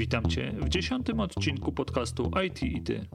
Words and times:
Witam 0.00 0.26
Cię 0.26 0.52
w 0.52 0.68
dziesiątym 0.68 1.20
odcinku 1.20 1.72
podcastu 1.72 2.30
IT 2.46 2.62
i 2.62 2.82
Ty. 2.82 3.06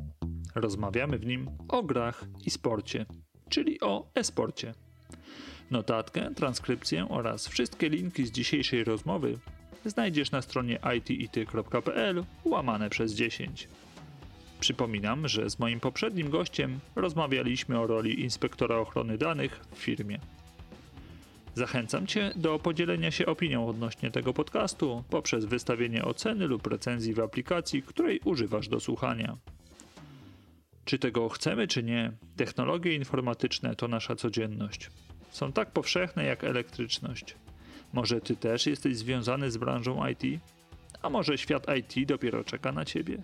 Rozmawiamy 0.55 1.17
w 1.17 1.25
nim 1.25 1.49
o 1.67 1.83
grach 1.83 2.25
i 2.45 2.49
sporcie, 2.49 3.05
czyli 3.49 3.81
o 3.81 4.11
e-sporcie. 4.15 4.73
Notatkę, 5.71 6.33
transkrypcję 6.35 7.09
oraz 7.09 7.47
wszystkie 7.47 7.89
linki 7.89 8.25
z 8.25 8.31
dzisiejszej 8.31 8.83
rozmowy 8.83 9.37
znajdziesz 9.85 10.31
na 10.31 10.41
stronie 10.41 10.79
itity.pl 10.97 12.23
łamane 12.43 12.89
przez 12.89 13.13
10. 13.13 13.67
Przypominam, 14.59 15.27
że 15.27 15.49
z 15.49 15.59
moim 15.59 15.79
poprzednim 15.79 16.29
gościem 16.29 16.79
rozmawialiśmy 16.95 17.79
o 17.79 17.87
roli 17.87 18.21
inspektora 18.21 18.77
ochrony 18.77 19.17
danych 19.17 19.65
w 19.71 19.77
firmie. 19.77 20.19
Zachęcam 21.55 22.07
Cię 22.07 22.31
do 22.35 22.59
podzielenia 22.59 23.11
się 23.11 23.25
opinią 23.25 23.67
odnośnie 23.67 24.11
tego 24.11 24.33
podcastu 24.33 25.03
poprzez 25.09 25.45
wystawienie 25.45 26.05
oceny 26.05 26.47
lub 26.47 26.67
recenzji 26.67 27.13
w 27.13 27.19
aplikacji, 27.19 27.81
której 27.81 28.19
używasz 28.25 28.67
do 28.67 28.79
słuchania. 28.79 29.37
Czy 30.85 30.99
tego 30.99 31.29
chcemy, 31.29 31.67
czy 31.67 31.83
nie, 31.83 32.11
technologie 32.35 32.95
informatyczne 32.95 33.75
to 33.75 33.87
nasza 33.87 34.15
codzienność. 34.15 34.89
Są 35.31 35.51
tak 35.51 35.71
powszechne 35.71 36.25
jak 36.25 36.43
elektryczność. 36.43 37.35
Może 37.93 38.21
Ty 38.21 38.35
też 38.35 38.65
jesteś 38.65 38.97
związany 38.97 39.51
z 39.51 39.57
branżą 39.57 40.07
IT? 40.07 40.41
A 41.01 41.09
może 41.09 41.37
świat 41.37 41.65
IT 41.77 42.07
dopiero 42.07 42.43
czeka 42.43 42.71
na 42.71 42.85
Ciebie? 42.85 43.17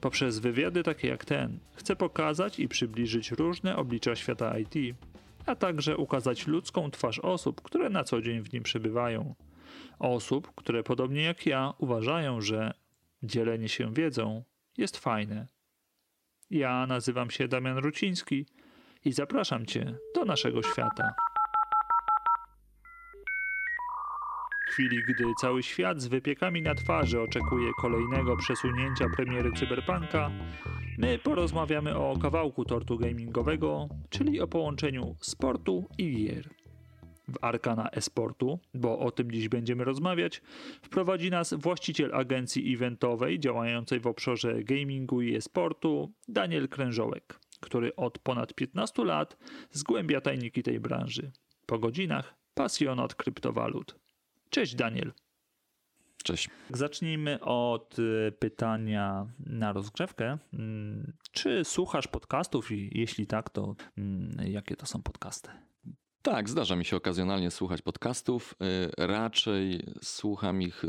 Poprzez 0.00 0.38
wywiady 0.38 0.82
takie 0.82 1.08
jak 1.08 1.24
ten 1.24 1.58
chcę 1.74 1.96
pokazać 1.96 2.58
i 2.58 2.68
przybliżyć 2.68 3.30
różne 3.30 3.76
oblicza 3.76 4.16
świata 4.16 4.58
IT 4.58 4.96
a 5.48 5.56
także 5.56 5.96
ukazać 5.96 6.46
ludzką 6.46 6.90
twarz 6.90 7.18
osób, 7.18 7.62
które 7.62 7.90
na 7.90 8.04
co 8.04 8.22
dzień 8.22 8.42
w 8.42 8.52
nim 8.52 8.62
przebywają. 8.62 9.34
Osób, 9.98 10.52
które 10.54 10.82
podobnie 10.82 11.22
jak 11.22 11.46
ja 11.46 11.74
uważają, 11.78 12.40
że 12.40 12.74
dzielenie 13.22 13.68
się 13.68 13.94
wiedzą 13.94 14.44
jest 14.76 14.96
fajne. 14.96 15.46
Ja 16.50 16.86
nazywam 16.86 17.30
się 17.30 17.48
Damian 17.48 17.78
Ruciński 17.78 18.46
i 19.04 19.12
zapraszam 19.12 19.66
Cię 19.66 19.94
do 20.14 20.24
naszego 20.24 20.62
świata. 20.62 21.14
Chwili, 24.78 25.02
gdy 25.08 25.24
cały 25.40 25.62
świat 25.62 26.00
z 26.00 26.06
wypiekami 26.06 26.62
na 26.62 26.74
twarzy 26.74 27.20
oczekuje 27.20 27.70
kolejnego 27.80 28.36
przesunięcia 28.36 29.08
premiery 29.16 29.52
Cyberpunka, 29.52 30.30
my 30.98 31.18
porozmawiamy 31.18 31.96
o 31.96 32.18
kawałku 32.22 32.64
tortu 32.64 32.98
gamingowego, 32.98 33.88
czyli 34.10 34.40
o 34.40 34.48
połączeniu 34.48 35.16
sportu 35.20 35.88
i 35.98 36.16
gier. 36.16 36.48
W 37.28 37.34
Arkana 37.40 37.90
Esportu, 37.90 38.58
bo 38.74 38.98
o 38.98 39.10
tym 39.10 39.30
dziś 39.30 39.48
będziemy 39.48 39.84
rozmawiać, 39.84 40.42
wprowadzi 40.82 41.30
nas 41.30 41.54
właściciel 41.54 42.14
agencji 42.14 42.74
eventowej 42.74 43.40
działającej 43.40 44.00
w 44.00 44.06
obszarze 44.06 44.64
gamingu 44.64 45.22
i 45.22 45.34
esportu, 45.34 46.12
Daniel 46.28 46.68
Krężołek, 46.68 47.40
który 47.60 47.96
od 47.96 48.18
ponad 48.18 48.54
15 48.54 49.04
lat 49.04 49.36
zgłębia 49.70 50.20
tajniki 50.20 50.62
tej 50.62 50.80
branży. 50.80 51.32
Po 51.66 51.78
godzinach 51.78 52.34
pasjonat 52.54 53.14
kryptowalut. 53.14 54.07
Cześć 54.50 54.74
Daniel. 54.74 55.12
Cześć. 56.24 56.50
Zacznijmy 56.70 57.40
od 57.40 57.98
y, 57.98 58.32
pytania 58.38 59.26
na 59.46 59.72
rozgrzewkę. 59.72 60.38
Mm, 60.52 61.12
czy 61.32 61.64
słuchasz 61.64 62.08
podcastów 62.08 62.70
i 62.72 62.98
jeśli 62.98 63.26
tak, 63.26 63.50
to 63.50 63.74
mm, 63.98 64.36
jakie 64.46 64.76
to 64.76 64.86
są 64.86 65.02
podcasty? 65.02 65.50
Tak, 66.22 66.48
zdarza 66.48 66.76
mi 66.76 66.84
się 66.84 66.96
okazjonalnie 66.96 67.50
słuchać 67.50 67.82
podcastów. 67.82 68.54
Y, 68.62 69.06
raczej 69.06 69.86
słucham 70.02 70.62
ich 70.62 70.84
y, 70.84 70.88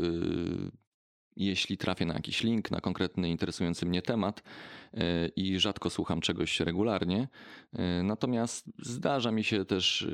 jeśli 1.40 1.76
trafię 1.76 2.06
na 2.06 2.14
jakiś 2.14 2.42
link, 2.42 2.70
na 2.70 2.80
konkretny 2.80 3.28
interesujący 3.28 3.86
mnie 3.86 4.02
temat 4.02 4.42
e, 4.94 5.28
i 5.28 5.60
rzadko 5.60 5.90
słucham 5.90 6.20
czegoś 6.20 6.60
regularnie. 6.60 7.28
E, 7.72 8.02
natomiast 8.02 8.70
zdarza 8.78 9.30
mi 9.30 9.44
się 9.44 9.64
też 9.64 10.02
e, 10.02 10.08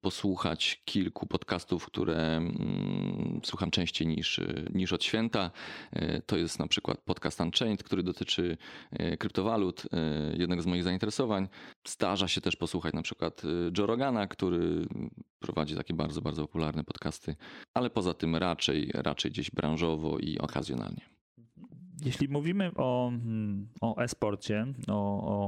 posłuchać 0.00 0.82
kilku 0.84 1.26
podcastów, 1.26 1.86
które 1.86 2.36
mm, 2.36 3.40
słucham 3.44 3.70
częściej 3.70 4.06
niż, 4.06 4.40
niż 4.74 4.92
od 4.92 5.04
święta. 5.04 5.50
To 6.26 6.36
jest 6.36 6.58
na 6.58 6.66
przykład 6.66 6.98
podcast 6.98 7.40
Unchained, 7.40 7.82
który 7.82 8.02
dotyczy 8.02 8.56
kryptowalut, 9.18 9.82
jednego 10.38 10.62
z 10.62 10.66
moich 10.66 10.82
zainteresowań. 10.82 11.48
Zdarza 11.84 12.28
się 12.28 12.40
też 12.40 12.56
posłuchać 12.56 12.94
na 12.94 13.02
przykład 13.02 13.42
Joe 13.78 13.86
Rogana, 13.86 14.26
który 14.26 14.86
prowadzi 15.42 15.76
takie 15.76 15.94
bardzo, 15.94 16.22
bardzo 16.22 16.42
popularne 16.42 16.84
podcasty, 16.84 17.36
ale 17.74 17.90
poza 17.90 18.14
tym 18.14 18.36
raczej, 18.36 18.90
raczej 18.94 19.30
gdzieś 19.30 19.50
branżowo 19.50 20.18
i 20.18 20.38
okazjonalnie. 20.38 21.12
Jeśli 22.04 22.28
mówimy 22.28 22.70
o, 22.76 23.08
mm, 23.08 23.68
o 23.80 23.96
e-sporcie, 24.02 24.66
o, 24.88 24.92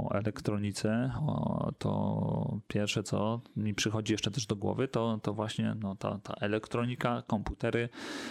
o 0.06 0.14
elektronice, 0.14 1.12
o, 1.26 1.72
to 1.78 2.60
pierwsze 2.68 3.02
co 3.02 3.40
mi 3.56 3.74
przychodzi 3.74 4.12
jeszcze 4.12 4.30
też 4.30 4.46
do 4.46 4.56
głowy, 4.56 4.88
to, 4.88 5.18
to 5.22 5.34
właśnie 5.34 5.74
no, 5.80 5.96
ta, 5.96 6.18
ta 6.18 6.34
elektronika, 6.40 7.22
komputery. 7.26 7.88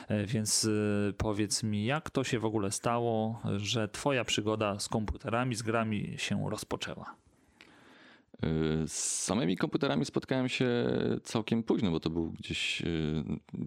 E, 0.08 0.26
więc 0.26 0.66
e, 1.10 1.14
powiedz 1.14 1.64
mi, 1.64 1.86
jak 1.86 2.10
to 2.10 2.24
się 2.24 2.40
w 2.40 2.46
ogóle 2.46 2.72
stało, 2.72 3.42
że 3.58 3.88
Twoja 3.88 4.26
przygoda 4.26 4.80
z 4.80 4.90
komputerami, 4.90 5.56
z 5.56 5.62
grami 5.62 6.14
się 6.18 6.50
rozpoczęła? 6.50 7.23
Z 8.88 9.24
samymi 9.24 9.58
komputerami 9.58 10.06
spotkałem 10.06 10.50
się 10.50 10.68
całkiem 11.24 11.64
późno, 11.64 11.92
bo 11.92 12.00
to 12.00 12.10
był 12.10 12.32
gdzieś 12.32 12.82
y, 12.82 13.24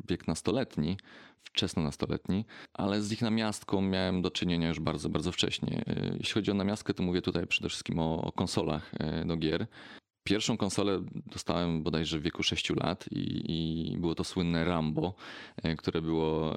bieg 0.09 0.28
nastoletni, 0.28 0.97
wczesno 1.43 1.82
nastoletni, 1.82 2.44
ale 2.75 3.03
z 3.03 3.12
ich 3.12 3.22
namiastką 3.22 3.81
miałem 3.81 4.22
do 4.22 4.31
czynienia 4.31 4.69
już 4.69 4.81
bardzo, 4.81 5.09
bardzo 5.09 5.32
wcześnie. 5.32 5.84
Y, 5.88 6.16
jeśli 6.19 6.34
chodzi 6.34 6.50
o 6.50 6.54
namiastkę, 6.54 6.94
to 6.94 7.03
mówię 7.03 7.22
tutaj 7.22 7.47
przede 7.47 7.69
wszystkim 7.69 7.99
o, 7.99 8.22
o 8.22 8.32
konsolach 8.32 8.94
y, 8.94 9.27
do 9.27 9.37
gier. 9.37 9.66
Pierwszą 10.25 10.56
konsolę 10.56 11.03
dostałem 11.27 11.83
bodajże 11.83 12.19
w 12.19 12.22
wieku 12.22 12.43
6 12.43 12.71
lat 12.71 13.04
i, 13.10 13.43
i, 13.93 13.98
było 13.98 14.15
to 14.15 14.25
słynne 14.25 14.65
Rambo, 14.65 15.15
które 15.78 16.03
było 16.03 16.56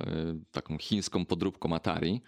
taką 0.52 0.78
chińską 0.78 1.26
podróbką 1.26 1.76
Atari. 1.76 2.22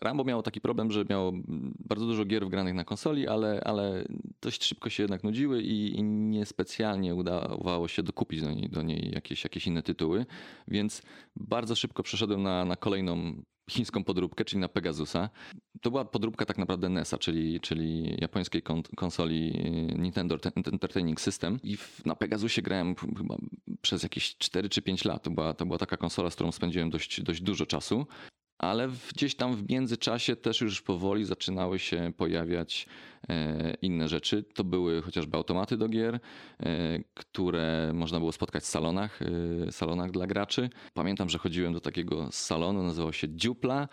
Rambo 0.00 0.24
miało 0.24 0.42
taki 0.42 0.60
problem, 0.60 0.90
że 0.90 1.04
miało 1.10 1.32
bardzo 1.78 2.06
dużo 2.06 2.24
gier 2.24 2.46
wgranych 2.46 2.74
na 2.74 2.84
konsoli, 2.84 3.28
ale, 3.28 3.60
ale 3.64 4.04
dość 4.42 4.64
szybko 4.64 4.90
się 4.90 5.02
jednak 5.02 5.24
nudziły 5.24 5.62
i, 5.62 5.98
i 5.98 6.02
niespecjalnie 6.02 7.14
udawało 7.14 7.88
się 7.88 8.02
dokupić 8.02 8.40
do 8.40 8.50
niej, 8.50 8.68
do 8.68 8.82
niej 8.82 9.10
jakieś, 9.14 9.44
jakieś 9.44 9.66
inne 9.66 9.82
tytuły, 9.82 10.26
więc 10.68 11.02
bardzo 11.36 11.74
szybko 11.74 12.02
przeszedłem 12.02 12.42
na, 12.42 12.64
na 12.64 12.76
kolejną 12.76 13.42
chińską 13.70 14.04
podróbkę, 14.04 14.44
czyli 14.44 14.60
na 14.60 14.68
Pegasusa. 14.68 15.30
To 15.80 15.90
była 15.90 16.04
podróbka 16.04 16.46
tak 16.46 16.58
naprawdę 16.58 16.88
NESa, 16.88 17.18
czyli, 17.18 17.60
czyli 17.60 18.16
japońskiej 18.20 18.62
konsoli 18.96 19.52
Nintendo 19.98 20.38
Entertaining 20.72 21.20
System 21.20 21.58
i 21.62 21.76
na 22.04 22.16
Pegasusie 22.16 22.62
grałem 22.62 22.94
chyba 22.94 23.36
przez 23.82 24.02
jakieś 24.02 24.36
4 24.36 24.68
czy 24.68 24.82
5 24.82 25.04
lat. 25.04 25.22
To 25.22 25.30
była, 25.30 25.54
to 25.54 25.66
była 25.66 25.78
taka 25.78 25.96
konsola, 25.96 26.30
z 26.30 26.34
którą 26.34 26.52
spędziłem 26.52 26.90
dość, 26.90 27.22
dość 27.22 27.40
dużo 27.40 27.66
czasu 27.66 28.06
ale 28.60 28.88
gdzieś 29.14 29.34
tam 29.34 29.56
w 29.56 29.70
międzyczasie 29.70 30.36
też 30.36 30.60
już 30.60 30.82
powoli 30.82 31.24
zaczynały 31.24 31.78
się 31.78 32.12
pojawiać 32.16 32.86
e, 33.28 33.74
inne 33.82 34.08
rzeczy. 34.08 34.42
To 34.42 34.64
były 34.64 35.02
chociażby 35.02 35.36
automaty 35.36 35.76
do 35.76 35.88
gier, 35.88 36.14
e, 36.14 36.20
które 37.14 37.92
można 37.94 38.18
było 38.18 38.32
spotkać 38.32 38.62
w 38.62 38.66
salonach, 38.66 39.20
e, 39.22 39.72
salonach 39.72 40.10
dla 40.10 40.26
graczy. 40.26 40.70
Pamiętam, 40.94 41.28
że 41.28 41.38
chodziłem 41.38 41.72
do 41.72 41.80
takiego 41.80 42.28
salonu, 42.32 42.82
nazywał 42.82 43.12
się 43.12 43.28
Dziupla 43.28 43.88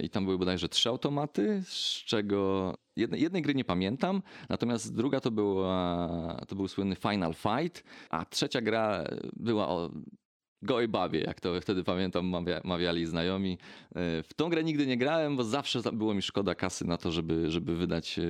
i 0.00 0.10
tam 0.10 0.24
były 0.24 0.38
bodajże 0.38 0.68
trzy 0.68 0.88
automaty, 0.88 1.62
z 1.66 2.04
czego 2.04 2.74
Jednej, 2.96 3.20
jednej, 3.20 3.42
gry 3.42 3.54
nie 3.54 3.64
pamiętam, 3.64 4.22
natomiast 4.48 4.96
druga 4.96 5.20
to, 5.20 5.30
była, 5.30 6.40
to 6.48 6.56
był 6.56 6.68
słynny 6.68 6.96
Final 6.96 7.34
Fight, 7.34 7.84
a 8.10 8.24
trzecia 8.24 8.60
gra 8.60 9.04
była 9.36 9.68
o 9.68 9.90
gołej 10.64 10.88
babie, 10.88 11.20
jak 11.20 11.40
to 11.40 11.60
wtedy 11.60 11.84
pamiętam 11.84 12.26
mawia, 12.26 12.60
mawiali 12.64 13.06
znajomi. 13.06 13.58
E, 13.96 14.22
w 14.22 14.34
tą 14.36 14.48
grę 14.48 14.64
nigdy 14.64 14.86
nie 14.86 14.96
grałem, 14.96 15.36
bo 15.36 15.44
zawsze 15.44 15.80
było 15.92 16.14
mi 16.14 16.22
szkoda 16.22 16.54
kasy 16.54 16.84
na 16.84 16.96
to, 16.96 17.12
żeby, 17.12 17.50
żeby 17.50 17.76
wydać 17.76 18.18
e, 18.18 18.22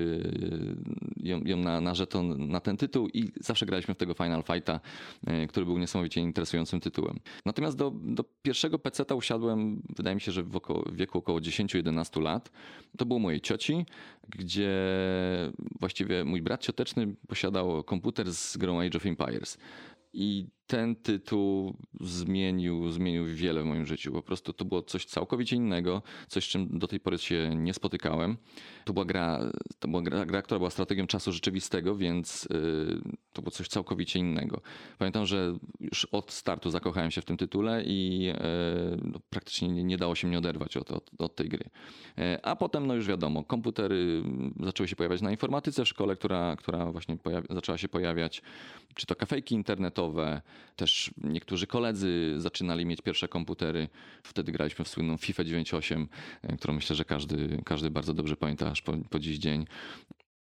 ją, 1.16 1.40
ją 1.44 1.56
na, 1.56 1.80
na 1.80 1.94
żeton 1.94 2.48
na 2.48 2.60
ten 2.60 2.76
tytuł 2.76 3.08
i 3.08 3.32
zawsze 3.40 3.66
graliśmy 3.66 3.94
w 3.94 3.96
tego 3.96 4.14
Final 4.14 4.42
Fighta, 4.42 4.80
e, 5.26 5.46
który 5.46 5.66
był 5.66 5.78
niesamowicie 5.78 6.20
interesującym 6.20 6.80
tytułem. 6.80 7.18
Natomiast 7.44 7.76
do, 7.76 7.92
do 7.94 8.24
pierwszego 8.42 8.78
PC-ta 8.78 9.14
usiadłem, 9.14 9.82
wydaje 9.96 10.14
mi 10.14 10.20
się, 10.20 10.32
że 10.32 10.42
w, 10.42 10.56
około, 10.56 10.82
w 10.82 10.96
wieku 10.96 11.18
około 11.18 11.38
10-11 11.38 12.22
lat. 12.22 12.50
To 12.98 13.06
było 13.06 13.18
mojej 13.18 13.40
cioci, 13.40 13.86
gdzie 14.28 14.70
właściwie 15.80 16.24
mój 16.24 16.42
brat 16.42 16.60
cioteczny 16.60 17.14
posiadał 17.28 17.84
komputer 17.84 18.32
z 18.32 18.56
grą 18.56 18.80
Age 18.80 18.96
of 18.96 19.06
Empires. 19.06 19.58
I 20.12 20.46
ten 20.66 20.96
tytuł 20.96 21.76
zmienił, 22.00 22.90
zmienił 22.90 23.26
wiele 23.26 23.62
w 23.62 23.64
moim 23.64 23.86
życiu. 23.86 24.12
Po 24.12 24.22
prostu 24.22 24.52
to 24.52 24.64
było 24.64 24.82
coś 24.82 25.04
całkowicie 25.04 25.56
innego, 25.56 26.02
coś, 26.28 26.44
z 26.44 26.48
czym 26.48 26.78
do 26.78 26.86
tej 26.86 27.00
pory 27.00 27.18
się 27.18 27.50
nie 27.56 27.74
spotykałem. 27.74 28.36
To 28.84 28.92
była 28.92 29.04
gra, 29.04 29.40
to 29.78 29.88
była 29.88 30.02
gra, 30.02 30.26
gra 30.26 30.42
która 30.42 30.58
była 30.58 30.70
strategią 30.70 31.06
czasu 31.06 31.32
rzeczywistego, 31.32 31.96
więc 31.96 32.48
yy, 32.50 33.00
to 33.32 33.42
było 33.42 33.50
coś 33.50 33.68
całkowicie 33.68 34.18
innego. 34.18 34.60
Pamiętam, 34.98 35.26
że 35.26 35.56
już 35.80 36.04
od 36.04 36.32
startu 36.32 36.70
zakochałem 36.70 37.10
się 37.10 37.20
w 37.20 37.24
tym 37.24 37.36
tytule 37.36 37.82
i 37.84 38.18
yy, 38.18 38.34
no, 39.02 39.20
praktycznie 39.30 39.68
nie, 39.68 39.84
nie, 39.84 39.96
dało 39.96 40.14
się 40.14 40.28
mnie 40.28 40.38
oderwać 40.38 40.76
od, 40.76 40.90
od, 40.90 41.10
od 41.18 41.36
tej 41.36 41.48
gry. 41.48 41.70
Yy, 42.16 42.42
a 42.42 42.56
potem, 42.56 42.86
no 42.86 42.94
już 42.94 43.06
wiadomo, 43.06 43.44
komputery 43.44 44.22
zaczęły 44.60 44.88
się 44.88 44.96
pojawiać 44.96 45.22
na 45.22 45.30
informatyce 45.30 45.84
w 45.84 45.88
szkole, 45.88 46.16
która, 46.16 46.56
która 46.56 46.92
właśnie 46.92 47.18
zaczęła 47.50 47.78
się 47.78 47.88
pojawiać, 47.88 48.42
czy 48.94 49.06
to 49.06 49.14
kafejki 49.14 49.54
internetowe, 49.54 50.42
też 50.76 51.10
niektórzy 51.18 51.66
koledzy 51.66 52.34
zaczynali 52.36 52.86
mieć 52.86 53.00
pierwsze 53.00 53.28
komputery. 53.28 53.88
Wtedy 54.22 54.52
graliśmy 54.52 54.84
w 54.84 54.88
słynną 54.88 55.16
FIFA 55.16 55.44
98, 55.44 56.08
e, 56.42 56.56
którą 56.56 56.74
myślę, 56.74 56.96
że 56.96 57.04
każdy, 57.04 57.62
każdy 57.64 57.90
bardzo 57.90 58.14
dobrze 58.14 58.36
pamięta 58.36 58.70
aż 58.70 58.82
po, 58.82 58.92
po 59.10 59.18
dziś 59.18 59.38
dzień. 59.38 59.66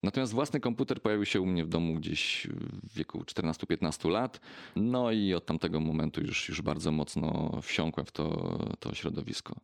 Natomiast 0.03 0.33
własny 0.33 0.61
komputer 0.61 1.03
pojawił 1.03 1.25
się 1.25 1.41
u 1.41 1.47
mnie 1.47 1.65
w 1.65 1.69
domu 1.69 1.95
gdzieś 1.95 2.47
w 2.83 2.95
wieku 2.95 3.19
14-15 3.19 4.11
lat. 4.11 4.41
No 4.77 5.13
i 5.13 5.35
od 5.35 5.47
tamtego 5.47 5.81
momentu 5.81 6.21
już, 6.21 6.49
już 6.49 6.63
bardzo 6.63 6.93
mocno 6.93 7.61
wsiąkłem 7.63 8.07
w 8.07 8.13
to, 8.13 8.59
to 8.81 8.95
środowisko. 8.95 9.57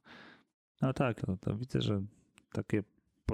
No 0.82 0.92
tak, 0.92 1.20
to, 1.20 1.36
to 1.36 1.56
widzę, 1.56 1.82
że 1.82 2.02
takie 2.52 2.82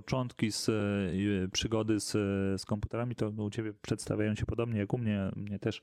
początki 0.03 0.53
z 0.53 0.69
e, 0.69 1.49
przygody 1.53 2.00
z, 2.00 2.12
z 2.61 2.65
komputerami, 2.65 3.15
to 3.15 3.29
u 3.29 3.50
ciebie 3.50 3.73
przedstawiają 3.83 4.35
się 4.35 4.47
podobnie 4.47 4.81
jak 4.81 4.95
u 4.95 4.99
mnie. 4.99 5.31
Mnie 5.37 5.59
też 5.59 5.83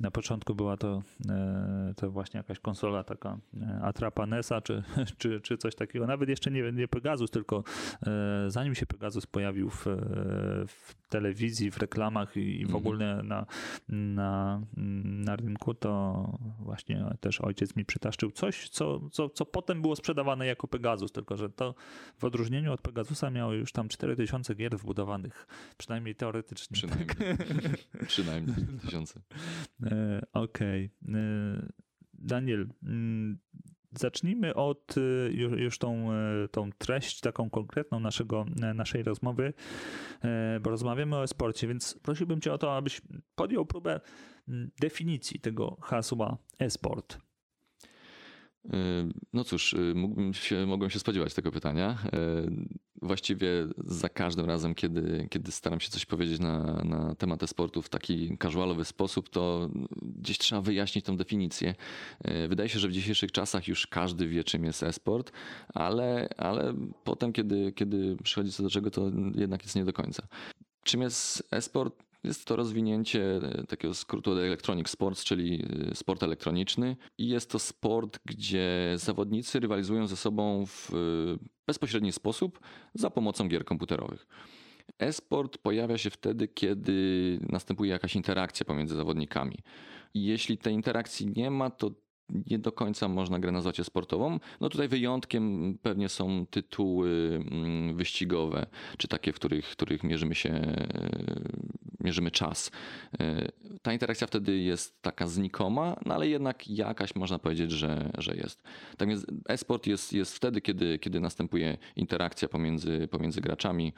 na 0.00 0.10
początku 0.10 0.54
była 0.54 0.76
to, 0.76 1.02
e, 1.28 1.92
to 1.96 2.10
właśnie 2.10 2.38
jakaś 2.38 2.58
konsola 2.58 3.04
taka 3.04 3.38
e, 3.60 3.80
Atrapa 3.82 4.26
NESa 4.26 4.60
czy, 4.60 4.82
czy, 5.18 5.40
czy 5.40 5.58
coś 5.58 5.74
takiego. 5.74 6.06
Nawet 6.06 6.28
jeszcze 6.28 6.50
nie, 6.50 6.72
nie 6.72 6.88
Pegasus, 6.88 7.30
tylko 7.30 7.64
zanim 8.48 8.74
się 8.74 8.86
Pegasus 8.86 9.26
pojawił 9.26 9.70
w, 9.70 9.86
w 10.66 11.07
telewizji, 11.08 11.70
w 11.70 11.78
reklamach 11.78 12.36
i 12.36 12.58
w 12.58 12.62
mhm. 12.62 12.76
ogóle 12.76 13.22
na, 13.22 13.46
na, 13.88 14.60
na 15.04 15.36
rynku, 15.36 15.74
to 15.74 16.24
właśnie 16.60 17.04
też 17.20 17.40
ojciec 17.40 17.76
mi 17.76 17.84
przytaszczył 17.84 18.30
coś, 18.30 18.68
co, 18.68 19.00
co, 19.10 19.28
co 19.28 19.46
potem 19.46 19.82
było 19.82 19.96
sprzedawane 19.96 20.46
jako 20.46 20.68
Pegasus, 20.68 21.12
tylko 21.12 21.36
że 21.36 21.50
to 21.50 21.74
w 22.18 22.24
odróżnieniu 22.24 22.72
od 22.72 22.80
Pegasusa 22.80 23.30
miało 23.30 23.52
już 23.52 23.72
tam 23.72 23.88
4000 23.88 24.54
gier 24.54 24.78
wbudowanych, 24.78 25.46
przynajmniej 25.78 26.14
teoretycznie. 26.14 26.74
Przynajmniej, 26.74 27.06
tak? 27.06 28.06
przynajmniej 28.06 28.56
4000. 28.78 29.20
E, 29.82 30.20
okej. 30.32 30.90
Okay. 31.02 31.20
E, 31.20 31.68
Daniel, 32.14 32.68
mm, 32.82 33.38
Zacznijmy 33.92 34.54
od 34.54 34.96
y, 34.96 35.30
już 35.56 35.78
tą, 35.78 36.12
y, 36.44 36.48
tą 36.48 36.70
treść 36.78 37.20
taką 37.20 37.50
konkretną 37.50 38.00
naszego, 38.00 38.46
y, 38.70 38.74
naszej 38.74 39.02
rozmowy, 39.02 39.52
bo 40.60 40.70
rozmawiamy 40.70 41.16
o 41.16 41.26
sporcie, 41.26 41.68
więc 41.68 41.98
prosiłbym 42.02 42.40
Cię 42.40 42.52
o 42.52 42.58
to, 42.58 42.76
abyś 42.76 43.00
podjął 43.34 43.66
próbę 43.66 44.00
mm, 44.48 44.70
definicji 44.80 45.40
tego 45.40 45.76
hasła 45.80 46.38
e-sport. 46.58 47.27
No 49.32 49.44
cóż, 49.44 49.74
mógłbym 49.94 50.34
się, 50.34 50.66
mogłem 50.66 50.90
się 50.90 50.98
spodziewać 50.98 51.34
tego 51.34 51.52
pytania 51.52 51.98
właściwie 53.02 53.48
za 53.84 54.08
każdym 54.08 54.46
razem, 54.46 54.74
kiedy, 54.74 55.26
kiedy 55.30 55.52
staram 55.52 55.80
się 55.80 55.90
coś 55.90 56.06
powiedzieć 56.06 56.40
na, 56.40 56.82
na 56.84 57.14
temat 57.14 57.42
e-sportu 57.42 57.82
w 57.82 57.88
taki 57.88 58.38
casualowy 58.38 58.84
sposób, 58.84 59.28
to 59.28 59.70
gdzieś 60.02 60.38
trzeba 60.38 60.60
wyjaśnić 60.60 61.04
tą 61.04 61.16
definicję. 61.16 61.74
Wydaje 62.48 62.68
się, 62.68 62.78
że 62.78 62.88
w 62.88 62.92
dzisiejszych 62.92 63.32
czasach 63.32 63.68
już 63.68 63.86
każdy 63.86 64.28
wie, 64.28 64.44
czym 64.44 64.64
jest 64.64 64.82
e-sport, 64.82 65.32
ale, 65.74 66.28
ale 66.36 66.74
potem, 67.04 67.32
kiedy, 67.32 67.72
kiedy 67.72 68.16
przychodzi 68.22 68.52
co 68.52 68.62
do 68.62 68.70
czego, 68.70 68.90
to 68.90 69.10
jednak 69.34 69.62
jest 69.62 69.76
nie 69.76 69.84
do 69.84 69.92
końca. 69.92 70.28
Czym 70.84 71.02
jest 71.02 71.48
e-sport? 71.50 72.07
Jest 72.24 72.44
to 72.44 72.56
rozwinięcie 72.56 73.36
e, 73.36 73.66
takiego 73.66 73.94
skrótu 73.94 74.32
Electronic 74.32 74.88
Sports, 74.88 75.24
czyli 75.24 75.64
e, 75.90 75.94
sport 75.94 76.22
elektroniczny. 76.22 76.96
I 77.18 77.28
jest 77.28 77.50
to 77.50 77.58
sport, 77.58 78.18
gdzie 78.24 78.92
zawodnicy 78.96 79.60
rywalizują 79.60 80.06
ze 80.06 80.16
sobą 80.16 80.66
w 80.66 80.90
e, 80.94 80.96
bezpośredni 81.66 82.12
sposób 82.12 82.60
za 82.94 83.10
pomocą 83.10 83.48
gier 83.48 83.64
komputerowych. 83.64 84.26
E-sport 84.98 85.58
pojawia 85.58 85.98
się 85.98 86.10
wtedy, 86.10 86.48
kiedy 86.48 87.38
następuje 87.48 87.90
jakaś 87.90 88.16
interakcja 88.16 88.66
pomiędzy 88.66 88.96
zawodnikami. 88.96 89.58
I 90.14 90.24
jeśli 90.24 90.58
tej 90.58 90.74
interakcji 90.74 91.26
nie 91.36 91.50
ma, 91.50 91.70
to 91.70 91.90
nie 92.50 92.58
do 92.58 92.72
końca 92.72 93.08
można 93.08 93.38
grę 93.38 93.52
nazwać 93.52 93.86
sportową. 93.86 94.40
No 94.60 94.68
tutaj 94.68 94.88
wyjątkiem 94.88 95.74
pewnie 95.82 96.08
są 96.08 96.46
tytuły 96.46 97.40
mm, 97.50 97.96
wyścigowe, 97.96 98.66
czy 98.98 99.08
takie, 99.08 99.32
w 99.32 99.34
których, 99.34 99.66
w 99.66 99.72
których 99.72 100.04
mierzymy 100.04 100.34
się, 100.34 100.50
e, 100.50 100.78
mierzymy 102.00 102.30
czas. 102.30 102.70
E, 103.20 103.48
ta 103.82 103.92
interakcja 103.92 104.26
wtedy 104.26 104.58
jest 104.58 105.02
taka 105.02 105.26
znikoma, 105.26 105.96
no 106.06 106.14
ale 106.14 106.28
jednak 106.28 106.68
jakaś 106.68 107.14
można 107.14 107.38
powiedzieć, 107.38 107.70
że, 107.70 108.10
że 108.18 108.36
jest. 108.36 108.62
Tak 108.96 109.08
więc 109.08 109.26
e-sport 109.48 109.86
jest, 109.86 110.12
jest 110.12 110.36
wtedy, 110.36 110.60
kiedy, 110.60 110.98
kiedy 110.98 111.20
następuje 111.20 111.78
interakcja 111.96 112.48
pomiędzy, 112.48 113.08
pomiędzy 113.08 113.40
graczami 113.40 113.92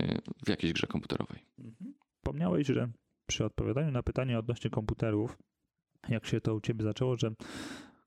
e, 0.00 0.18
w 0.46 0.48
jakiejś 0.48 0.72
grze 0.72 0.86
komputerowej. 0.86 1.38
Mhm. 1.58 1.94
Wspomniałeś, 2.16 2.66
że 2.66 2.88
przy 3.26 3.44
odpowiadaniu 3.44 3.90
na 3.90 4.02
pytanie 4.02 4.38
odnośnie 4.38 4.70
komputerów 4.70 5.38
jak 6.08 6.26
się 6.26 6.40
to 6.40 6.54
u 6.54 6.60
ciebie 6.60 6.84
zaczęło, 6.84 7.16
że 7.16 7.30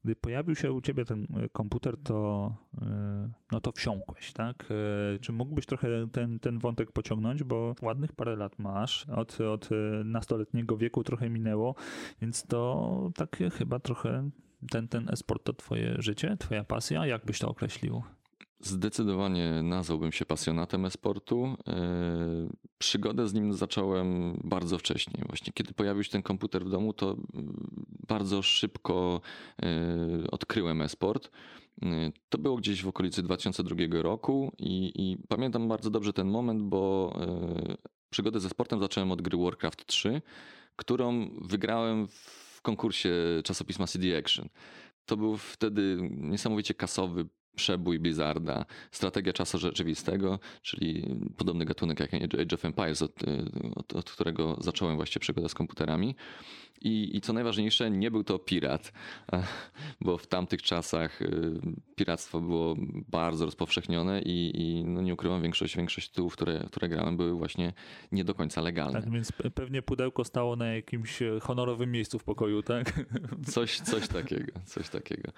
gdy 0.03 0.15
pojawił 0.15 0.55
się 0.55 0.71
u 0.71 0.81
ciebie 0.81 1.05
ten 1.05 1.23
e, 1.23 1.49
komputer, 1.49 1.97
to, 2.03 2.51
e, 2.81 3.29
no 3.51 3.61
to 3.61 3.71
wsiąkłeś, 3.71 4.33
tak? 4.33 4.67
E, 5.15 5.19
czy 5.19 5.31
mógłbyś 5.31 5.65
trochę 5.65 6.07
ten, 6.11 6.39
ten 6.39 6.59
wątek 6.59 6.91
pociągnąć, 6.91 7.43
bo 7.43 7.75
ładnych 7.81 8.13
parę 8.13 8.35
lat 8.35 8.59
masz, 8.59 9.05
od, 9.09 9.41
od 9.41 9.69
nastoletniego 10.05 10.77
wieku 10.77 11.03
trochę 11.03 11.29
minęło, 11.29 11.75
więc 12.21 12.43
to 12.43 13.11
tak 13.15 13.37
chyba 13.57 13.79
trochę 13.79 14.29
ten, 14.71 14.87
ten 14.87 15.09
esport 15.09 15.43
to 15.43 15.53
twoje 15.53 15.95
życie, 15.99 16.37
twoja 16.39 16.63
pasja, 16.63 17.05
jak 17.05 17.25
byś 17.25 17.39
to 17.39 17.49
określił? 17.49 18.03
Zdecydowanie 18.61 19.63
nazwałbym 19.63 20.11
się 20.11 20.25
pasjonatem 20.25 20.85
e-sportu. 20.85 21.57
E, 21.67 21.75
przygodę 22.77 23.27
z 23.27 23.33
nim 23.33 23.53
zacząłem 23.53 24.39
bardzo 24.43 24.77
wcześnie. 24.77 25.23
Właśnie 25.27 25.53
kiedy 25.53 25.73
pojawił 25.73 26.03
się 26.03 26.11
ten 26.11 26.21
komputer 26.21 26.65
w 26.65 26.69
domu, 26.69 26.93
to 26.93 27.17
bardzo 28.07 28.41
szybko 28.41 29.21
e, 29.61 29.67
odkryłem 30.31 30.81
e-sport. 30.81 31.31
E, 31.81 32.11
to 32.29 32.37
było 32.37 32.55
gdzieś 32.55 32.83
w 32.83 32.87
okolicy 32.87 33.23
2002 33.23 33.75
roku 33.91 34.51
i, 34.57 34.91
i 34.95 35.17
pamiętam 35.27 35.67
bardzo 35.67 35.89
dobrze 35.89 36.13
ten 36.13 36.27
moment, 36.27 36.61
bo 36.61 37.13
przygodę 38.09 38.39
ze 38.39 38.49
sportem 38.49 38.79
zacząłem 38.79 39.11
od 39.11 39.21
gry 39.21 39.37
Warcraft 39.37 39.85
3, 39.85 40.21
którą 40.75 41.29
wygrałem 41.41 42.07
w 42.07 42.61
konkursie 42.61 43.11
czasopisma 43.43 43.87
CD 43.87 44.17
Action. 44.17 44.49
To 45.05 45.17
był 45.17 45.37
wtedy 45.37 45.97
niesamowicie 46.11 46.73
kasowy 46.73 47.25
przebój 47.59 47.99
Blizzarda, 47.99 48.65
strategia 48.91 49.33
czasu 49.33 49.57
rzeczywistego, 49.57 50.39
czyli 50.61 51.15
podobny 51.37 51.65
gatunek 51.65 51.99
jak 51.99 52.13
Age 52.13 52.55
of 52.55 52.65
Empires, 52.65 53.01
od, 53.01 53.13
od, 53.75 53.93
od 53.93 54.11
którego 54.11 54.57
zacząłem 54.61 54.95
właśnie 54.95 55.19
przygodę 55.19 55.49
z 55.49 55.53
komputerami. 55.53 56.15
I, 56.81 57.17
I 57.17 57.21
co 57.21 57.33
najważniejsze, 57.33 57.91
nie 57.91 58.11
był 58.11 58.23
to 58.23 58.39
pirat, 58.39 58.93
bo 60.01 60.17
w 60.17 60.27
tamtych 60.27 60.61
czasach 60.61 61.21
y, 61.21 61.59
piractwo 61.95 62.39
było 62.39 62.75
bardzo 63.09 63.45
rozpowszechnione 63.45 64.21
i, 64.21 64.51
i 64.61 64.83
no 64.85 65.01
nie 65.01 65.13
ukrywam, 65.13 65.41
większość, 65.41 65.77
większość 65.77 66.09
tytułów, 66.09 66.33
które, 66.33 66.65
które 66.67 66.89
grałem, 66.89 67.17
były 67.17 67.33
właśnie 67.33 67.73
nie 68.11 68.23
do 68.23 68.33
końca 68.33 68.61
legalne. 68.61 69.01
Tak, 69.01 69.11
więc 69.11 69.31
pewnie 69.31 69.81
pudełko 69.81 70.23
stało 70.23 70.55
na 70.55 70.67
jakimś 70.67 71.21
e, 71.21 71.39
honorowym 71.39 71.91
miejscu 71.91 72.19
w 72.19 72.23
pokoju, 72.23 72.63
tak? 72.63 73.05
Coś, 73.53 73.79
coś 73.79 74.07
takiego, 74.07 74.51
coś 74.65 74.89
takiego. 74.89 75.31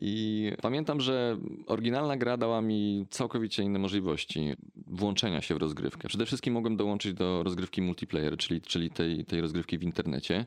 I 0.00 0.52
pamiętam, 0.62 1.00
że 1.00 1.38
oryginalna 1.66 2.16
gra 2.16 2.36
dała 2.36 2.62
mi 2.62 3.06
całkowicie 3.10 3.62
inne 3.62 3.78
możliwości 3.78 4.54
włączenia 4.86 5.42
się 5.42 5.54
w 5.54 5.58
rozgrywkę. 5.58 6.08
Przede 6.08 6.26
wszystkim 6.26 6.54
mogłem 6.54 6.76
dołączyć 6.76 7.14
do 7.14 7.42
rozgrywki 7.42 7.82
multiplayer, 7.82 8.36
czyli, 8.36 8.60
czyli 8.60 8.90
tej, 8.90 9.24
tej 9.24 9.40
rozgrywki 9.40 9.78
w 9.78 9.82
internecie. 9.82 10.46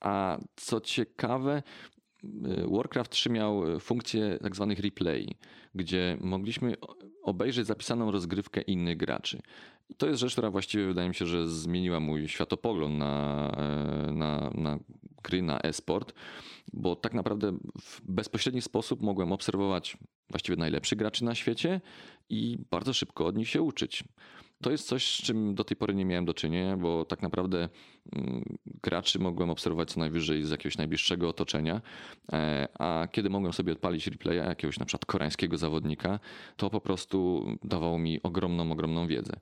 A 0.00 0.38
co 0.56 0.80
ciekawe, 0.80 1.62
y, 2.24 2.28
Warcraft 2.70 3.10
3 3.10 3.30
miał 3.30 3.80
funkcję 3.80 4.38
tak 4.42 4.56
zwanych 4.56 4.78
replay, 4.78 5.34
gdzie 5.74 6.18
mogliśmy 6.20 6.74
obejrzeć 7.22 7.66
zapisaną 7.66 8.10
rozgrywkę 8.10 8.60
innych 8.60 8.96
graczy. 8.96 9.42
I 9.88 9.94
to 9.94 10.06
jest 10.06 10.20
rzecz, 10.20 10.32
która 10.32 10.50
właściwie 10.50 10.86
wydaje 10.86 11.08
mi 11.08 11.14
się, 11.14 11.26
że 11.26 11.48
zmieniła 11.48 12.00
mój 12.00 12.28
światopogląd 12.28 12.98
na, 12.98 13.50
e, 13.56 14.12
na, 14.12 14.50
na 14.54 14.78
gry, 15.22 15.42
na 15.42 15.60
e-sport, 15.60 16.12
bo 16.72 16.96
tak 16.96 17.14
naprawdę 17.14 17.58
w 17.80 18.00
bezpośredni 18.08 18.62
sposób 18.62 19.02
mogłem 19.02 19.32
obserwować 19.32 19.96
właściwie 20.30 20.56
najlepszych 20.56 20.98
graczy 20.98 21.24
na 21.24 21.34
świecie 21.34 21.80
i 22.28 22.58
bardzo 22.70 22.92
szybko 22.92 23.26
od 23.26 23.36
nich 23.36 23.48
się 23.48 23.62
uczyć. 23.62 24.04
To 24.62 24.70
jest 24.70 24.88
coś, 24.88 25.18
z 25.18 25.22
czym 25.22 25.54
do 25.54 25.64
tej 25.64 25.76
pory 25.76 25.94
nie 25.94 26.04
miałem 26.04 26.24
do 26.24 26.34
czynienia, 26.34 26.76
bo 26.76 27.04
tak 27.04 27.22
naprawdę 27.22 27.68
mm, 28.12 28.58
graczy 28.82 29.18
mogłem 29.18 29.50
obserwować 29.50 29.90
co 29.90 30.00
najwyżej 30.00 30.44
z 30.44 30.50
jakiegoś 30.50 30.78
najbliższego 30.78 31.28
otoczenia, 31.28 31.80
e, 32.32 32.68
a 32.78 33.08
kiedy 33.12 33.30
mogłem 33.30 33.52
sobie 33.52 33.72
odpalić 33.72 34.06
replaya 34.06 34.36
jakiegoś 34.48 34.78
na 34.78 34.86
przykład 34.86 35.06
koreańskiego 35.06 35.58
zawodnika, 35.58 36.20
to 36.56 36.70
po 36.70 36.80
prostu 36.80 37.46
dawało 37.64 37.98
mi 37.98 38.22
ogromną, 38.22 38.72
ogromną 38.72 39.06
wiedzę. 39.06 39.32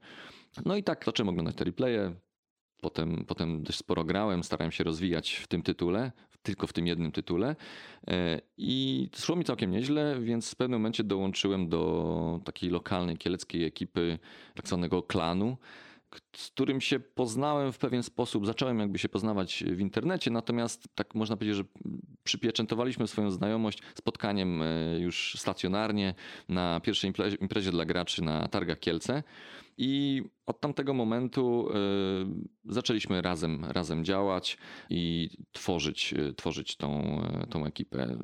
No 0.65 0.77
i 0.77 0.83
tak 0.83 1.05
zacząłem 1.05 1.29
oglądać 1.29 1.57
te 1.57 1.65
replaye, 1.65 2.15
Potem, 2.81 3.25
potem 3.27 3.63
dość 3.63 3.79
sporo 3.79 4.05
grałem, 4.05 4.45
starałem 4.45 4.73
się 4.73 4.85
rozwijać 4.85 5.35
w 5.35 5.47
tym 5.47 5.63
tytule, 5.63 6.13
tylko 6.43 6.67
w 6.67 6.73
tym 6.73 6.87
jednym 6.87 7.13
tytule. 7.13 7.57
E, 8.09 8.41
I 8.59 9.09
szło 9.17 9.37
mi 9.37 9.45
całkiem 9.45 9.71
nieźle, 9.71 10.21
więc 10.21 10.51
w 10.51 10.57
pewnym 10.57 10.81
momencie 10.81 11.05
dołączyłem 11.05 11.69
do 11.69 12.41
takiej 12.45 12.71
lokalnej 12.71 13.17
kieleckiej 13.17 13.65
ekipy, 13.65 14.19
tak 14.55 14.69
zwanego 14.69 15.03
klanu, 15.03 15.57
z 16.37 16.51
którym 16.51 16.81
się 16.81 17.01
poznałem 17.01 17.73
w 17.73 17.79
pewien 17.79 18.03
sposób. 18.03 18.47
Zacząłem 18.47 18.79
jakby 18.79 18.99
się 18.99 19.09
poznawać 19.09 19.65
w 19.67 19.81
internecie, 19.81 20.31
natomiast 20.31 20.89
tak 20.95 21.15
można 21.15 21.37
powiedzieć, 21.37 21.57
że 21.57 21.65
przypieczętowaliśmy 22.25 23.07
swoją 23.07 23.31
znajomość 23.31 23.83
spotkaniem 23.95 24.63
e, 24.63 24.99
już 24.99 25.37
stacjonarnie 25.39 26.15
na 26.49 26.81
pierwszej 26.81 27.13
imprezie, 27.41 27.71
dla 27.71 27.85
graczy 27.85 28.23
na 28.23 28.49
Targach 28.49 28.79
Kielce. 28.79 29.23
I 29.79 30.23
od 30.47 30.61
tamtego 30.61 30.95
momentu 30.95 31.69
y, 31.71 32.73
zaczęliśmy 32.73 33.23
razem, 33.23 33.65
razem 33.65 34.05
działać 34.05 34.59
i 34.91 35.31
tworzyć, 35.53 36.15
y, 36.15 36.35
tworzyć 36.35 36.77
tą, 36.77 37.21
tą 37.51 37.67
ekipę 37.67 38.19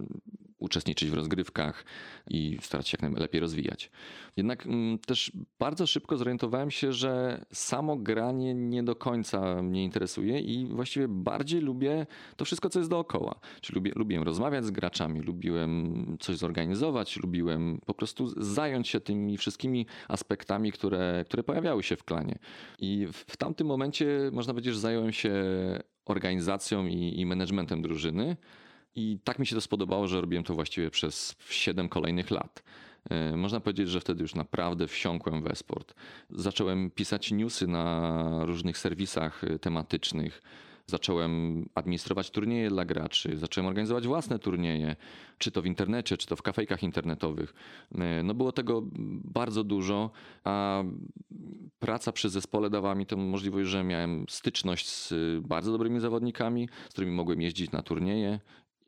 uczestniczyć 0.65 1.11
w 1.11 1.15
rozgrywkach 1.15 1.85
i 2.31 2.59
starać 2.61 2.89
się 2.89 2.99
jak 3.03 3.13
najlepiej 3.13 3.41
rozwijać. 3.41 3.91
Jednak 4.37 4.67
mm, 4.67 4.99
też 4.99 5.33
bardzo 5.59 5.87
szybko 5.87 6.17
zorientowałem 6.17 6.71
się, 6.71 6.93
że 6.93 7.45
samo 7.53 7.97
granie 7.97 8.55
nie 8.55 8.83
do 8.83 8.97
końca 8.97 9.63
mnie 9.63 9.85
interesuje 9.85 10.41
i 10.41 10.67
właściwie 10.67 11.09
bardziej 11.09 11.61
lubię 11.61 12.07
to 12.37 12.45
wszystko, 12.45 12.71
co 12.71 12.79
jest 12.79 12.91
dookoła. 12.91 13.41
Czyli 13.61 13.75
lubię, 13.75 13.93
lubiłem 13.97 14.23
rozmawiać 14.25 14.65
z 14.65 14.71
graczami, 14.71 15.21
lubiłem 15.21 16.17
coś 16.21 16.37
zorganizować, 16.37 17.17
lubiłem 17.17 17.81
po 17.87 17.95
prostu 17.95 18.43
zająć 18.45 18.89
się 18.89 19.01
tymi 19.01 19.37
wszystkimi 19.37 19.87
aspektami, 20.09 20.73
które, 20.73 21.25
które 21.27 21.43
pojawiały 21.43 21.83
się 21.83 21.97
w 21.97 22.05
klanie. 22.05 22.39
I 22.79 23.07
w, 23.07 23.17
w 23.17 23.37
tamtym 23.37 23.67
momencie, 23.67 24.31
można 24.33 24.53
powiedzieć, 24.53 24.75
że 24.75 24.81
zająłem 24.81 25.13
się 25.13 25.33
organizacją 26.05 26.87
i, 26.87 27.21
i 27.21 27.27
managementem 27.27 27.83
drużyny. 27.83 28.37
I 28.97 29.19
tak 29.25 29.39
mi 29.39 29.47
się 29.47 29.55
to 29.55 29.61
spodobało, 29.61 30.09
że 30.09 30.21
robiłem 30.21 30.45
to 30.45 30.55
właściwie 30.55 30.91
przez 30.91 31.37
7 31.49 31.89
kolejnych 31.89 32.31
lat. 32.31 32.63
E, 33.11 33.37
można 33.37 33.61
powiedzieć, 33.61 33.89
że 33.89 34.01
wtedy 34.01 34.23
już 34.23 34.35
naprawdę 34.35 34.87
wsiąkłem 34.87 35.43
w 35.43 35.47
esport. 35.47 35.95
Zacząłem 36.31 36.91
pisać 36.91 37.31
newsy 37.31 37.67
na 37.67 38.45
różnych 38.45 38.79
serwisach 38.79 39.45
e, 39.45 39.59
tematycznych. 39.59 40.43
Zacząłem 40.87 41.65
administrować 41.75 42.31
turnieje 42.31 42.71
dla 42.71 42.85
graczy, 42.85 43.37
zacząłem 43.37 43.69
organizować 43.69 44.07
własne 44.07 44.39
turnieje, 44.39 44.97
czy 45.39 45.51
to 45.51 45.63
w 45.63 45.67
internecie, 45.67 46.17
czy 46.17 46.27
to 46.27 46.37
w 46.37 46.43
kafejkach 46.43 46.83
internetowych. 46.83 47.55
E, 47.95 48.23
no 48.23 48.35
było 48.35 48.53
tego 48.53 48.83
bardzo 49.25 49.65
dużo, 49.65 50.11
a 50.45 50.85
praca 51.79 52.13
przy 52.13 52.29
zespole 52.29 52.71
dawała 52.71 52.95
mi 52.95 53.07
tę 53.07 53.17
możliwość, 53.17 53.69
że 53.69 53.85
miałem 53.85 54.25
styczność 54.29 54.89
z 54.89 55.15
bardzo 55.41 55.73
dobrymi 55.73 56.01
zawodnikami, 56.01 56.69
z 56.89 56.93
którymi 56.93 57.13
mogłem 57.13 57.41
jeździć 57.43 57.71
na 57.71 57.83
turnieje, 57.83 58.41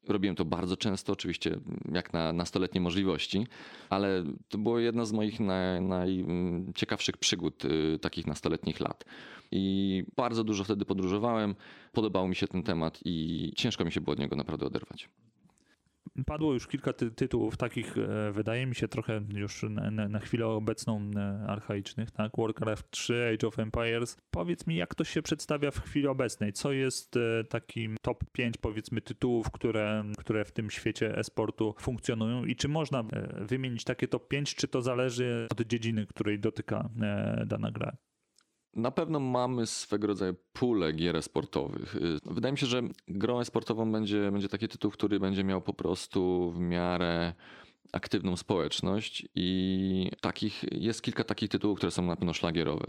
Robiłem 0.09 0.37
to 0.37 0.45
bardzo 0.45 0.77
często, 0.77 1.13
oczywiście 1.13 1.61
jak 1.93 2.13
na 2.13 2.33
nastoletnie 2.33 2.81
możliwości, 2.81 3.47
ale 3.91 4.25
to 4.49 4.59
było 4.59 4.79
jedna 4.79 5.05
z 5.05 5.13
moich 5.13 5.41
naj, 5.41 5.83
najciekawszych 5.83 7.17
przygód 7.17 7.65
y, 7.65 7.99
takich 7.99 8.27
nastoletnich 8.27 8.81
lat. 8.81 9.05
I 9.53 10.05
bardzo 10.17 10.45
dużo 10.45 10.65
wtedy 10.65 10.85
podróżowałem, 10.85 11.55
podobał 11.93 12.29
mi 12.29 12.37
się 12.37 12.49
ten 12.49 12.63
temat 12.63 13.01
i 13.05 13.53
ciężko 13.57 13.85
mi 13.85 13.93
się 13.93 14.01
było 14.01 14.13
od 14.13 14.19
niego 14.19 14.37
naprawdę 14.37 14.67
oderwać. 14.67 15.09
Padło 16.25 16.53
już 16.53 16.67
kilka 16.67 16.93
ty 16.93 17.11
tytułów 17.11 17.57
takich, 17.57 17.99
e, 17.99 18.33
wydaje 18.33 18.67
mi 18.67 18.75
się, 18.75 18.89
trochę 18.89 19.21
już 19.35 19.63
na, 19.63 19.91
na, 19.91 20.19
chwilę 20.19 20.47
obecną 20.47 21.11
e, 21.17 21.45
archaicznych, 21.47 22.11
tak? 22.11 22.33
Warcraft 22.39 22.91
3, 22.91 23.31
Age 23.35 23.49
of 23.49 23.59
Empires. 23.59 24.17
Powiedz 24.31 24.67
mi, 24.67 24.77
jak 24.77 24.95
to 24.95 25.05
się 25.05 25.23
przedstawia 25.23 25.71
w 25.71 25.81
chwili 25.81 26.07
obecnej? 26.07 26.53
Co 26.53 26.73
jest 26.73 27.17
e, 27.17 27.45
takim 27.45 27.97
top 28.03 28.25
5, 28.33 28.57
powiedzmy, 28.57 29.01
tytułów, 29.01 29.51
które, 29.51 30.05
które 30.19 30.45
w 30.45 30.53
tym 30.53 30.71
świecie 30.71 31.19
e-sportu 31.19 31.75
funkcjonują 31.79 32.45
i 32.45 32.57
czy 32.57 32.69
można 32.69 33.05
wymienić 33.41 33.85
takie 33.85 34.09
top 34.09 34.29
5, 34.29 34.55
czy 34.55 34.69
to 34.69 34.83
zależy 34.83 35.47
od 35.51 35.61
dziedziny, 35.61 36.07
której 36.07 36.39
dotyka 36.39 36.91
dana 37.47 37.71
gra? 37.71 37.97
Na 38.77 38.91
pewno 38.91 39.21
mamy 39.21 39.67
swego 39.67 40.07
rodzaju 40.07 40.35
pulę 40.53 40.93
gier 40.93 41.23
sportowych. 41.23 41.97
Y, 41.97 42.19
wydaje 42.25 42.53
mi 42.53 42.59
się, 42.59 42.67
że 42.67 42.83
grą 43.09 43.45
sportową 43.45 43.93
będzie, 43.93 44.31
będzie 44.33 44.49
taki 44.49 44.69
tytuł, 44.69 44.91
który 44.91 45.21
będzie 45.21 45.45
miał 45.45 45.61
po 45.61 45.75
prostu 45.75 46.51
w 46.51 46.59
miarę 46.59 47.35
aktywną 47.93 48.37
społeczność 48.37 49.29
i 49.35 50.11
takich, 50.21 50.65
jest 50.73 51.03
kilka 51.03 51.25
takich 51.25 51.49
tytułów, 51.49 51.79
które 51.79 51.91
są 51.91 52.03
na 52.03 52.17
pewno 52.17 52.33
szlagierowe. 52.33 52.87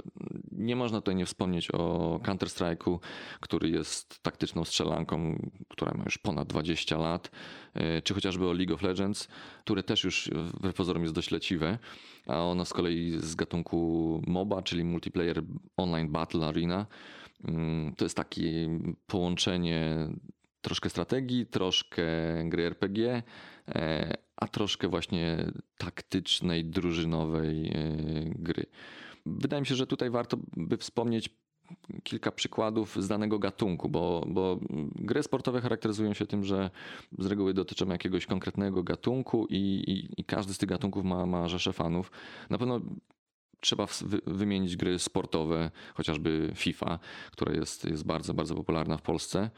Nie 0.51 0.75
można 0.75 1.01
tutaj 1.01 1.15
nie 1.15 1.25
wspomnieć 1.25 1.71
o 1.71 2.19
Counter-Strike'u, 2.23 2.99
który 3.39 3.69
jest 3.69 4.23
taktyczną 4.23 4.65
strzelanką, 4.65 5.47
która 5.67 5.93
ma 5.93 6.03
już 6.03 6.17
ponad 6.17 6.47
20 6.47 6.97
lat, 6.97 7.31
y, 7.97 8.01
czy 8.01 8.13
chociażby 8.13 8.47
o 8.47 8.53
League 8.53 8.73
of 8.73 8.81
Legends, 8.81 9.27
które 9.63 9.83
też 9.83 10.03
już 10.03 10.29
w 10.63 10.73
pozorom 10.73 11.03
jest 11.03 11.15
dość 11.15 11.31
leciwe 11.31 11.77
a 12.27 12.41
ona 12.43 12.65
z 12.65 12.73
kolei 12.73 13.17
z 13.19 13.35
gatunku 13.35 14.21
MOBA, 14.27 14.61
czyli 14.61 14.83
Multiplayer 14.83 15.43
Online 15.77 16.11
Battle 16.11 16.45
Arena. 16.45 16.85
Mm, 17.47 17.95
to 17.95 18.05
jest 18.05 18.17
takie 18.17 18.79
połączenie 19.07 20.07
troszkę 20.61 20.89
strategii, 20.89 21.45
troszkę 21.45 22.05
gry 22.45 22.63
RPG, 22.63 23.23
e, 23.67 24.26
a 24.37 24.47
troszkę 24.47 24.87
właśnie 24.87 25.51
taktycznej, 25.77 26.65
drużynowej 26.65 27.67
e, 27.67 27.71
gry. 28.35 28.65
Wydaje 29.25 29.61
mi 29.61 29.67
się, 29.67 29.75
że 29.75 29.87
tutaj 29.87 30.09
warto 30.09 30.37
by 30.57 30.77
wspomnieć 30.77 31.29
kilka 32.03 32.31
przykładów 32.31 33.03
z 33.03 33.07
danego 33.07 33.39
gatunku, 33.39 33.89
bo, 33.89 34.25
bo 34.27 34.59
gry 34.95 35.23
sportowe 35.23 35.61
charakteryzują 35.61 36.13
się 36.13 36.25
tym, 36.25 36.43
że 36.43 36.69
z 37.19 37.25
reguły 37.25 37.53
dotyczą 37.53 37.87
jakiegoś 37.87 38.25
konkretnego 38.25 38.83
gatunku 38.83 39.47
i, 39.49 39.55
i, 39.55 40.21
i 40.21 40.25
każdy 40.25 40.53
z 40.53 40.57
tych 40.57 40.69
gatunków 40.69 41.03
ma, 41.03 41.25
ma 41.25 41.47
rzesze 41.47 41.73
fanów. 41.73 42.11
Na 42.49 42.57
pewno 42.57 42.81
Trzeba 43.59 43.87
wymienić 44.27 44.75
gry 44.75 44.99
sportowe, 44.99 45.71
chociażby 45.93 46.51
FIFA, 46.55 46.99
która 47.31 47.53
jest, 47.53 47.85
jest 47.85 48.05
bardzo, 48.05 48.33
bardzo 48.33 48.55
popularna 48.55 48.97
w 48.97 49.01
Polsce. 49.01 49.49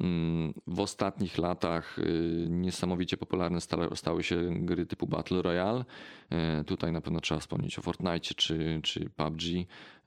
Mm, 0.00 0.54
w 0.66 0.80
ostatnich 0.80 1.38
latach 1.38 1.98
y, 1.98 2.46
niesamowicie 2.50 3.16
popularne 3.16 3.58
stały 3.94 4.22
się 4.22 4.50
gry 4.54 4.86
typu 4.86 5.06
Battle 5.06 5.42
Royale. 5.42 5.84
Y, 6.60 6.64
tutaj 6.64 6.92
na 6.92 7.00
pewno 7.00 7.20
trzeba 7.20 7.40
wspomnieć 7.40 7.78
o 7.78 7.82
Fortnite 7.82 8.34
czy, 8.34 8.80
czy 8.82 9.10
PUBG. 9.10 9.42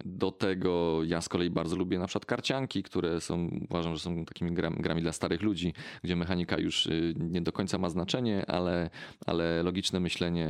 Do 0.06 0.32
tego 0.32 1.04
ja 1.04 1.22
z 1.22 1.30
kolei 1.30 1.50
bardzo 1.50 1.76
lubię 1.76 2.00
na 2.00 2.08
przykład 2.08 2.26
karcianki, 2.26 2.84
które 2.84 3.22
są, 3.22 3.50
uważam, 3.70 3.96
że 3.96 4.00
są 4.00 4.26
takimi 4.26 4.52
grami, 4.54 5.02
dla 5.02 5.12
starych 5.12 5.42
ludzi, 5.42 5.74
gdzie 6.04 6.16
mechanika 6.16 6.58
już 6.58 6.86
y, 6.86 7.14
nie 7.18 7.42
do 7.42 7.52
końca 7.52 7.78
ma 7.78 7.90
znaczenie, 7.90 8.46
ale, 8.48 8.90
ale 9.26 9.64
logiczne 9.64 10.00
myślenie 10.00 10.50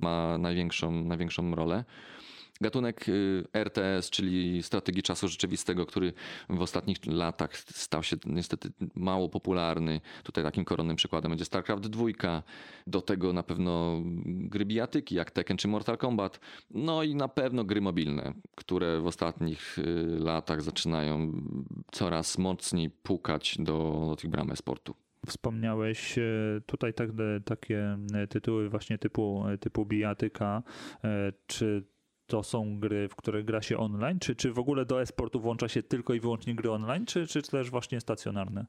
ma 0.00 0.38
największą, 0.38 1.04
największą 1.04 1.54
rolę. 1.54 1.84
Gatunek 2.60 3.08
y, 3.08 3.44
RTS, 3.52 4.10
czyli 4.10 4.62
strategii 4.62 5.02
czasu 5.02 5.28
rzeczywistego, 5.28 5.86
który 5.86 6.12
w 6.48 6.62
ostatnich 6.62 7.06
latach 7.06 7.56
stał 7.56 8.02
się 8.02 8.16
niestety 8.26 8.68
mało 8.94 9.28
popularny. 9.28 10.00
Tutaj 10.22 10.44
takim 10.44 10.64
koronnym 10.64 10.96
przykładem 10.96 11.30
będzie 11.30 11.44
StarCraft 11.44 11.86
2. 11.86 12.06
Do 12.86 13.00
tego 13.00 13.32
na 13.32 13.42
pewno 13.42 14.02
gry 14.24 14.64
bijatyki 14.64 15.14
jak 15.14 15.30
Tekken 15.30 15.56
czy 15.56 15.68
Mortal 15.68 15.98
Kombat. 15.98 16.40
No 16.70 17.02
i 17.02 17.14
na 17.14 17.28
pewno 17.28 17.64
gry 17.64 17.80
mobilne, 17.80 18.34
które 18.54 19.00
w 19.00 19.06
ostatnich 19.06 19.78
y, 19.78 19.82
latach 20.18 20.62
zaczynają 20.62 21.32
coraz 21.92 22.38
mocniej 22.38 22.90
pukać 22.90 23.56
do, 23.58 24.06
do 24.08 24.16
tych 24.16 24.30
bram 24.30 24.56
sportu. 24.56 24.94
Wspomniałeś 25.26 26.18
y, 26.18 26.62
tutaj 26.66 26.94
tak, 26.94 27.10
takie 27.44 27.98
tytuły 28.28 28.68
właśnie 28.68 28.98
typu, 28.98 29.44
typu 29.60 29.86
bijatyka. 29.86 30.62
Czy 31.46 31.84
to 32.26 32.42
są 32.42 32.80
gry, 32.80 33.08
w 33.08 33.16
które 33.16 33.44
gra 33.44 33.62
się 33.62 33.78
online? 33.78 34.18
Czy, 34.18 34.36
czy 34.36 34.52
w 34.52 34.58
ogóle 34.58 34.84
do 34.84 35.02
e-sportu 35.02 35.40
włącza 35.40 35.68
się 35.68 35.82
tylko 35.82 36.14
i 36.14 36.20
wyłącznie 36.20 36.54
gry 36.54 36.70
online, 36.70 37.06
czy, 37.06 37.26
czy 37.26 37.42
też 37.42 37.70
właśnie 37.70 38.00
stacjonarne? 38.00 38.66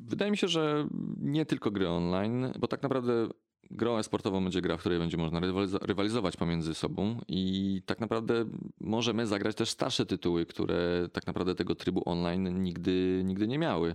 Wydaje 0.00 0.30
mi 0.30 0.36
się, 0.36 0.48
że 0.48 0.88
nie 1.20 1.46
tylko 1.46 1.70
gry 1.70 1.88
online, 1.88 2.52
bo 2.58 2.68
tak 2.68 2.82
naprawdę 2.82 3.28
grą 3.70 3.98
e-sportową 3.98 4.42
będzie 4.42 4.60
gra, 4.60 4.76
w 4.76 4.80
której 4.80 4.98
będzie 4.98 5.16
można 5.16 5.40
rywalizować 5.80 6.36
pomiędzy 6.36 6.74
sobą 6.74 7.20
i 7.28 7.82
tak 7.86 8.00
naprawdę 8.00 8.44
możemy 8.80 9.26
zagrać 9.26 9.56
też 9.56 9.70
starsze 9.70 10.06
tytuły, 10.06 10.46
które 10.46 11.08
tak 11.12 11.26
naprawdę 11.26 11.54
tego 11.54 11.74
trybu 11.74 12.02
online 12.04 12.62
nigdy, 12.62 13.22
nigdy 13.24 13.48
nie 13.48 13.58
miały. 13.58 13.94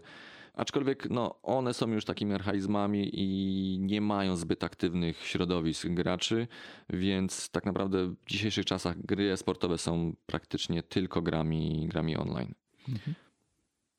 Aczkolwiek 0.53 1.09
no, 1.09 1.41
one 1.43 1.73
są 1.73 1.91
już 1.91 2.05
takimi 2.05 2.33
archaizmami 2.33 3.09
i 3.13 3.79
nie 3.79 4.01
mają 4.01 4.35
zbyt 4.35 4.63
aktywnych 4.63 5.25
środowisk 5.25 5.87
graczy, 5.87 6.47
więc 6.89 7.49
tak 7.49 7.65
naprawdę 7.65 8.07
w 8.07 8.25
dzisiejszych 8.25 8.65
czasach 8.65 9.05
gry 9.05 9.37
sportowe 9.37 9.77
są 9.77 10.15
praktycznie 10.25 10.83
tylko 10.83 11.21
grami, 11.21 11.87
grami 11.89 12.17
online. 12.17 12.53
Mhm. 12.89 13.15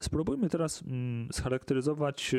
Spróbujmy 0.00 0.48
teraz 0.48 0.82
mm, 0.82 1.28
scharakteryzować 1.32 2.34
e, 2.34 2.38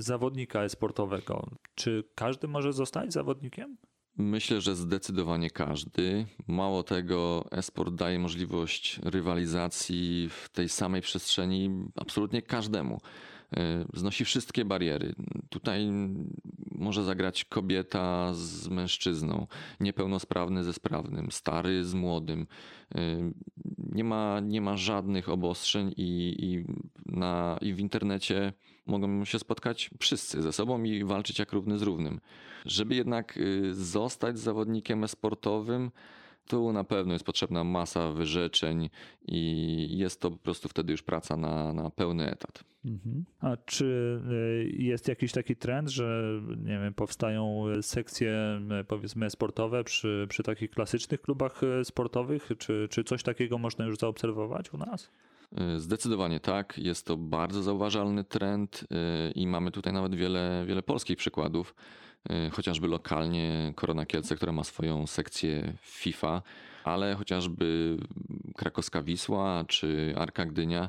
zawodnika 0.00 0.62
e-sportowego. 0.62 1.50
Czy 1.74 2.04
każdy 2.14 2.48
może 2.48 2.72
zostać 2.72 3.12
zawodnikiem? 3.12 3.76
Myślę, 4.16 4.60
że 4.60 4.76
zdecydowanie 4.76 5.50
każdy. 5.50 6.26
Mało 6.46 6.82
tego, 6.82 7.44
esport 7.50 7.94
daje 7.94 8.18
możliwość 8.18 9.00
rywalizacji 9.04 10.28
w 10.30 10.48
tej 10.48 10.68
samej 10.68 11.02
przestrzeni 11.02 11.70
absolutnie 11.96 12.42
każdemu. 12.42 13.00
E, 13.56 13.84
znosi 13.94 14.24
wszystkie 14.24 14.64
bariery. 14.64 15.14
Tutaj 15.48 15.88
może 16.70 17.04
zagrać 17.04 17.44
kobieta 17.44 18.34
z 18.34 18.68
mężczyzną, 18.68 19.46
niepełnosprawny 19.80 20.64
ze 20.64 20.72
sprawnym, 20.72 21.30
stary 21.30 21.84
z 21.84 21.94
młodym. 21.94 22.46
E, 22.94 23.30
nie 23.78 24.04
ma, 24.04 24.40
nie 24.40 24.60
ma 24.60 24.76
żadnych 24.76 25.28
obostrzeń 25.28 25.94
i, 25.96 26.36
i, 26.38 26.64
na, 27.06 27.58
i 27.60 27.74
w 27.74 27.80
internecie 27.80 28.52
mogą 28.86 29.24
się 29.24 29.38
spotkać 29.38 29.90
wszyscy 30.00 30.42
ze 30.42 30.52
sobą 30.52 30.82
i 30.82 31.04
walczyć 31.04 31.38
jak 31.38 31.52
równy 31.52 31.78
z 31.78 31.82
równym. 31.82 32.20
Żeby 32.64 32.94
jednak 32.94 33.36
y, 33.36 33.74
zostać 33.74 34.38
zawodnikiem 34.38 35.08
sportowym, 35.08 35.90
tu 36.48 36.72
na 36.72 36.84
pewno 36.84 37.12
jest 37.12 37.24
potrzebna 37.24 37.64
masa 37.64 38.10
wyrzeczeń 38.10 38.90
i 39.26 39.98
jest 39.98 40.20
to 40.20 40.30
po 40.30 40.36
prostu 40.36 40.68
wtedy 40.68 40.92
już 40.92 41.02
praca 41.02 41.36
na, 41.36 41.72
na 41.72 41.90
pełny 41.90 42.30
etat. 42.30 42.64
Mhm. 42.84 43.24
A 43.40 43.56
czy 43.56 44.20
y, 44.30 44.82
jest 44.82 45.08
jakiś 45.08 45.32
taki 45.32 45.56
trend, 45.56 45.88
że 45.88 46.40
nie 46.64 46.78
wiem, 46.78 46.94
powstają 46.94 47.64
sekcje 47.82 48.60
y, 48.80 48.84
powiedzmy 48.84 49.30
sportowe 49.30 49.84
przy, 49.84 50.26
przy 50.28 50.42
takich 50.42 50.70
klasycznych 50.70 51.20
klubach 51.20 51.60
sportowych? 51.84 52.48
Czy, 52.58 52.88
czy 52.90 53.04
coś 53.04 53.22
takiego 53.22 53.58
można 53.58 53.84
już 53.84 53.98
zaobserwować 53.98 54.72
u 54.72 54.78
nas? 54.78 55.10
Zdecydowanie 55.76 56.40
tak. 56.40 56.78
Jest 56.78 57.06
to 57.06 57.16
bardzo 57.16 57.62
zauważalny 57.62 58.24
trend 58.24 58.84
i 59.34 59.46
mamy 59.46 59.70
tutaj 59.70 59.92
nawet 59.92 60.14
wiele, 60.14 60.64
wiele 60.66 60.82
polskich 60.82 61.16
przykładów. 61.16 61.74
Y, 62.32 62.50
chociażby 62.50 62.88
lokalnie 62.88 63.72
Korona 63.76 64.06
Kielce, 64.06 64.36
która 64.36 64.52
ma 64.52 64.64
swoją 64.64 65.06
sekcję 65.06 65.74
FIFA, 65.82 66.42
ale 66.84 67.14
chociażby 67.14 67.96
krakowska 68.56 69.02
Wisła 69.02 69.64
czy 69.68 70.14
Arka 70.16 70.46
Gdynia 70.46 70.88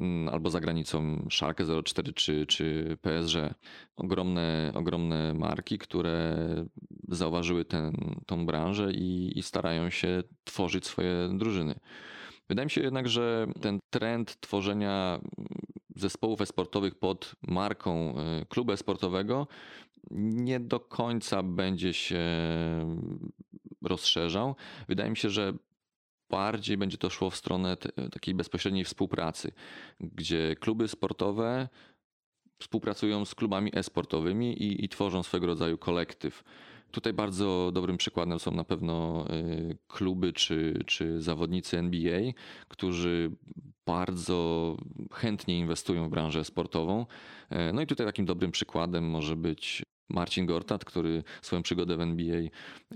mm, 0.00 0.34
albo 0.34 0.50
za 0.50 0.60
granicą 0.60 1.26
Szalkę 1.30 1.64
04 1.84 2.12
czy, 2.12 2.46
czy 2.46 2.96
PSG. 3.02 3.36
Ogromne, 3.96 4.72
ogromne 4.74 5.34
marki, 5.34 5.78
które 5.78 6.36
zauważyły 7.08 7.64
ten, 7.64 8.20
tą 8.26 8.46
branżę 8.46 8.92
i, 8.92 9.38
i 9.38 9.42
starają 9.42 9.90
się 9.90 10.22
tworzyć 10.44 10.86
swoje 10.86 11.28
drużyny. 11.38 11.74
Wydaje 12.48 12.66
mi 12.66 12.70
się 12.70 12.80
jednak, 12.80 13.08
że 13.08 13.46
ten 13.60 13.80
trend 13.90 14.40
tworzenia 14.40 15.20
zespołów 15.94 16.40
esportowych 16.40 16.94
pod 16.94 17.32
marką 17.42 18.14
y, 18.42 18.46
klubu 18.46 18.72
esportowego 18.72 19.46
nie 20.10 20.60
do 20.60 20.80
końca 20.80 21.42
będzie 21.42 21.92
się 21.92 22.24
rozszerzał. 23.82 24.56
Wydaje 24.88 25.10
mi 25.10 25.16
się, 25.16 25.30
że 25.30 25.52
bardziej 26.30 26.76
będzie 26.76 26.98
to 26.98 27.10
szło 27.10 27.30
w 27.30 27.36
stronę 27.36 27.76
takiej 28.12 28.34
bezpośredniej 28.34 28.84
współpracy, 28.84 29.52
gdzie 30.00 30.56
kluby 30.56 30.88
sportowe 30.88 31.68
współpracują 32.58 33.24
z 33.24 33.34
klubami 33.34 33.70
e-sportowymi 33.74 34.62
i, 34.62 34.84
i 34.84 34.88
tworzą 34.88 35.22
swego 35.22 35.46
rodzaju 35.46 35.78
kolektyw. 35.78 36.44
Tutaj 36.94 37.12
bardzo 37.12 37.70
dobrym 37.72 37.96
przykładem 37.96 38.38
są 38.38 38.50
na 38.50 38.64
pewno 38.64 39.26
y, 39.30 39.78
kluby 39.88 40.32
czy, 40.32 40.82
czy 40.86 41.22
zawodnicy 41.22 41.78
NBA, 41.78 42.20
którzy 42.68 43.30
bardzo 43.86 44.76
chętnie 45.12 45.58
inwestują 45.58 46.08
w 46.08 46.10
branżę 46.10 46.44
sportową. 46.44 47.06
E, 47.50 47.72
no 47.72 47.82
i 47.82 47.86
tutaj 47.86 48.06
takim 48.06 48.24
dobrym 48.24 48.50
przykładem 48.50 49.10
może 49.10 49.36
być 49.36 49.82
Marcin 50.08 50.46
Gortat, 50.46 50.84
który 50.84 51.22
swoją 51.42 51.62
przygodę 51.62 51.96
w 51.96 52.00
NBA 52.00 52.40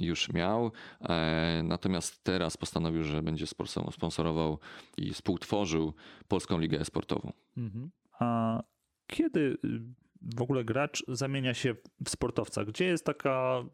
już 0.00 0.32
miał, 0.32 0.72
e, 1.00 1.62
natomiast 1.64 2.24
teraz 2.24 2.56
postanowił, 2.56 3.04
że 3.04 3.22
będzie 3.22 3.46
sponsorował 3.90 4.58
i 4.96 5.12
współtworzył 5.12 5.92
Polską 6.28 6.58
Ligę 6.58 6.84
Sportową. 6.84 7.32
Mhm. 7.56 7.90
A 8.20 8.62
kiedy 9.06 9.40
y, 9.40 9.80
w 10.22 10.42
ogóle 10.42 10.64
gracz 10.64 11.04
zamienia 11.08 11.54
się 11.54 11.74
w 12.04 12.10
sportowca? 12.10 12.64
Gdzie 12.64 12.84
jest 12.84 13.04
taka 13.04 13.60
y, 13.60 13.70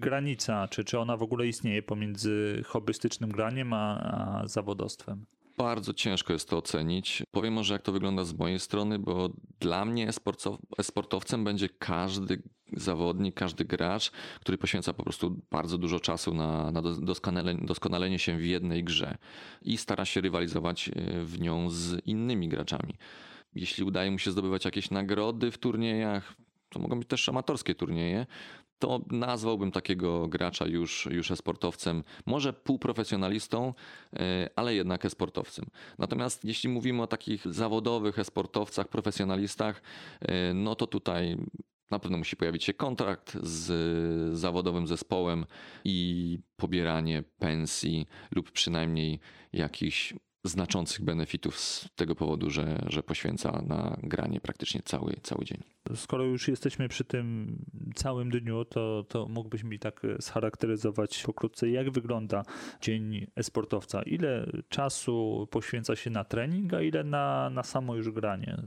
granica? 0.00 0.68
Czy, 0.68 0.84
czy 0.84 0.98
ona 0.98 1.16
w 1.16 1.22
ogóle 1.22 1.46
istnieje 1.46 1.82
pomiędzy 1.82 2.62
hobbystycznym 2.66 3.30
graniem 3.30 3.72
a, 3.72 3.98
a 4.00 4.46
zawodowstwem? 4.46 5.26
Bardzo 5.58 5.94
ciężko 5.94 6.32
jest 6.32 6.48
to 6.48 6.56
ocenić. 6.56 7.22
Powiem 7.30 7.54
może, 7.54 7.74
jak 7.74 7.82
to 7.82 7.92
wygląda 7.92 8.24
z 8.24 8.34
mojej 8.34 8.58
strony, 8.58 8.98
bo 8.98 9.30
dla 9.60 9.84
mnie 9.84 10.10
sportowcem 10.82 11.44
będzie 11.44 11.68
każdy 11.68 12.42
zawodnik, 12.72 13.34
każdy 13.34 13.64
gracz, 13.64 14.10
który 14.40 14.58
poświęca 14.58 14.92
po 14.92 15.02
prostu 15.02 15.40
bardzo 15.50 15.78
dużo 15.78 16.00
czasu 16.00 16.34
na, 16.34 16.70
na 16.70 16.82
doskonalenie, 17.62 18.18
się 18.18 18.36
w 18.36 18.44
jednej 18.44 18.84
grze 18.84 19.16
i 19.62 19.76
stara 19.76 20.04
się 20.04 20.20
rywalizować 20.20 20.88
e, 20.88 20.92
w 21.24 21.40
nią 21.40 21.70
z 21.70 22.06
innymi 22.06 22.48
graczami. 22.48 22.94
Jeśli 23.60 23.84
udaje 23.84 24.10
mu 24.10 24.18
się 24.18 24.30
zdobywać 24.30 24.64
jakieś 24.64 24.90
nagrody 24.90 25.50
w 25.50 25.58
turniejach, 25.58 26.34
to 26.68 26.78
mogą 26.80 26.98
być 26.98 27.08
też 27.08 27.28
amatorskie 27.28 27.74
turnieje, 27.74 28.26
to 28.78 29.00
nazwałbym 29.10 29.72
takiego 29.72 30.28
gracza 30.28 30.66
już, 30.66 31.08
już 31.10 31.30
esportowcem, 31.30 32.04
może 32.26 32.52
półprofesjonalistą, 32.52 33.74
e, 34.12 34.50
ale 34.56 34.74
jednak 34.74 35.04
esportowcem. 35.04 35.64
Natomiast 35.98 36.44
jeśli 36.44 36.68
mówimy 36.68 37.02
o 37.02 37.06
takich 37.06 37.54
zawodowych 37.54 38.18
esportowcach, 38.18 38.88
profesjonalistach, 38.88 39.82
e, 40.20 40.54
no 40.54 40.74
to 40.74 40.86
tutaj 40.86 41.36
na 41.90 41.98
pewno 41.98 42.18
musi 42.18 42.36
pojawić 42.36 42.64
się 42.64 42.74
kontrakt 42.74 43.36
z 43.42 44.38
zawodowym 44.38 44.86
zespołem 44.86 45.46
i 45.84 46.38
pobieranie 46.56 47.22
pensji 47.38 48.06
lub 48.30 48.50
przynajmniej 48.50 49.20
jakichś 49.52 50.14
znaczących 50.44 51.04
benefitów 51.04 51.58
z 51.58 51.88
tego 51.96 52.14
powodu, 52.14 52.50
że, 52.50 52.82
że 52.86 53.02
poświęca 53.02 53.62
na 53.62 53.96
granie 54.02 54.40
praktycznie 54.40 54.82
cały, 54.84 55.14
cały 55.22 55.44
dzień. 55.44 55.62
Skoro 55.94 56.24
już 56.24 56.48
jesteśmy 56.48 56.88
przy 56.88 57.04
tym 57.04 57.56
całym 57.94 58.30
dniu, 58.30 58.64
to, 58.64 59.04
to 59.08 59.28
mógłbyś 59.28 59.64
mi 59.64 59.78
tak 59.78 60.02
scharakteryzować 60.20 61.22
pokrótce, 61.22 61.70
jak 61.70 61.90
wygląda 61.90 62.42
dzień 62.80 63.26
esportowca? 63.36 64.02
Ile 64.02 64.52
czasu 64.68 65.48
poświęca 65.50 65.96
się 65.96 66.10
na 66.10 66.24
trening, 66.24 66.74
a 66.74 66.82
ile 66.82 67.04
na, 67.04 67.50
na 67.50 67.62
samo 67.62 67.96
już 67.96 68.10
granie? 68.10 68.62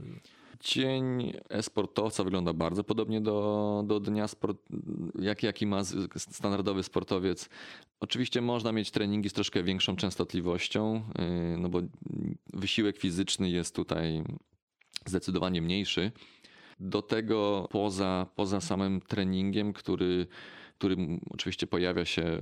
Dzień 0.62 1.32
e-sportowca 1.50 2.24
wygląda 2.24 2.52
bardzo 2.52 2.84
podobnie 2.84 3.20
do, 3.20 3.82
do 3.86 4.00
dnia, 4.00 4.28
sport, 4.28 4.58
jak, 5.18 5.42
jaki 5.42 5.66
ma 5.66 5.84
standardowy 6.16 6.82
sportowiec. 6.82 7.48
Oczywiście 8.00 8.40
można 8.40 8.72
mieć 8.72 8.90
treningi 8.90 9.28
z 9.28 9.32
troszkę 9.32 9.62
większą 9.62 9.96
częstotliwością, 9.96 11.02
y, 11.54 11.58
no 11.58 11.68
bo 11.68 11.80
wysiłek 12.52 12.96
fizyczny 12.96 13.50
jest 13.50 13.74
tutaj 13.74 14.22
zdecydowanie 15.06 15.62
mniejszy. 15.62 16.12
Do 16.80 17.02
tego 17.02 17.68
poza, 17.70 18.26
poza 18.36 18.60
samym 18.60 19.00
treningiem, 19.00 19.72
który 19.72 20.26
który 20.82 20.96
oczywiście 21.30 21.66
pojawia 21.66 22.04
się 22.04 22.38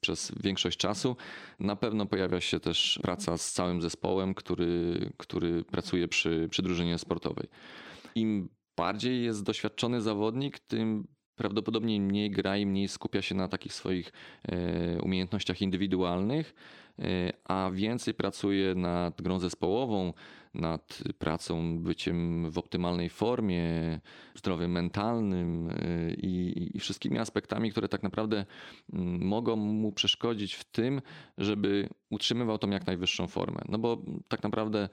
przez 0.00 0.32
większość 0.40 0.78
czasu. 0.78 1.16
Na 1.60 1.76
pewno 1.76 2.06
pojawia 2.06 2.40
się 2.40 2.60
też 2.60 2.98
praca 3.02 3.38
z 3.38 3.52
całym 3.52 3.82
zespołem, 3.82 4.34
który, 4.34 5.12
który 5.16 5.64
pracuje 5.64 6.08
przy, 6.08 6.48
przy 6.50 6.62
drużynie 6.62 6.98
sportowej. 6.98 7.48
Im 8.14 8.48
bardziej 8.76 9.24
jest 9.24 9.42
doświadczony 9.42 10.00
zawodnik, 10.00 10.58
tym 10.58 11.06
prawdopodobnie 11.36 12.00
mniej 12.00 12.30
gra 12.30 12.56
i 12.56 12.66
mniej 12.66 12.88
skupia 12.88 13.22
się 13.22 13.34
na 13.34 13.48
takich 13.48 13.74
swoich 13.74 14.12
e, 14.42 15.02
umiejętnościach 15.02 15.62
indywidualnych, 15.62 16.54
e, 16.98 17.32
a 17.44 17.70
więcej 17.72 18.14
pracuje 18.14 18.74
nad 18.74 19.22
grą 19.22 19.38
zespołową, 19.38 20.12
nad 20.54 21.02
pracą, 21.18 21.78
byciem 21.78 22.50
w 22.50 22.58
optymalnej 22.58 23.08
formie, 23.08 24.00
zdrowiem 24.34 24.72
mentalnym 24.72 25.70
y, 25.70 26.16
i, 26.22 26.76
i 26.76 26.80
wszystkimi 26.80 27.18
aspektami, 27.18 27.70
które 27.70 27.88
tak 27.88 28.02
naprawdę 28.02 28.44
mm, 28.92 29.26
mogą 29.26 29.56
mu 29.56 29.92
przeszkodzić 29.92 30.54
w 30.54 30.64
tym, 30.64 31.02
żeby 31.38 31.88
utrzymywał 32.10 32.58
tą 32.58 32.70
jak 32.70 32.86
najwyższą 32.86 33.26
formę. 33.26 33.62
No 33.68 33.78
bo 33.78 34.02
tak 34.28 34.42
naprawdę 34.42 34.88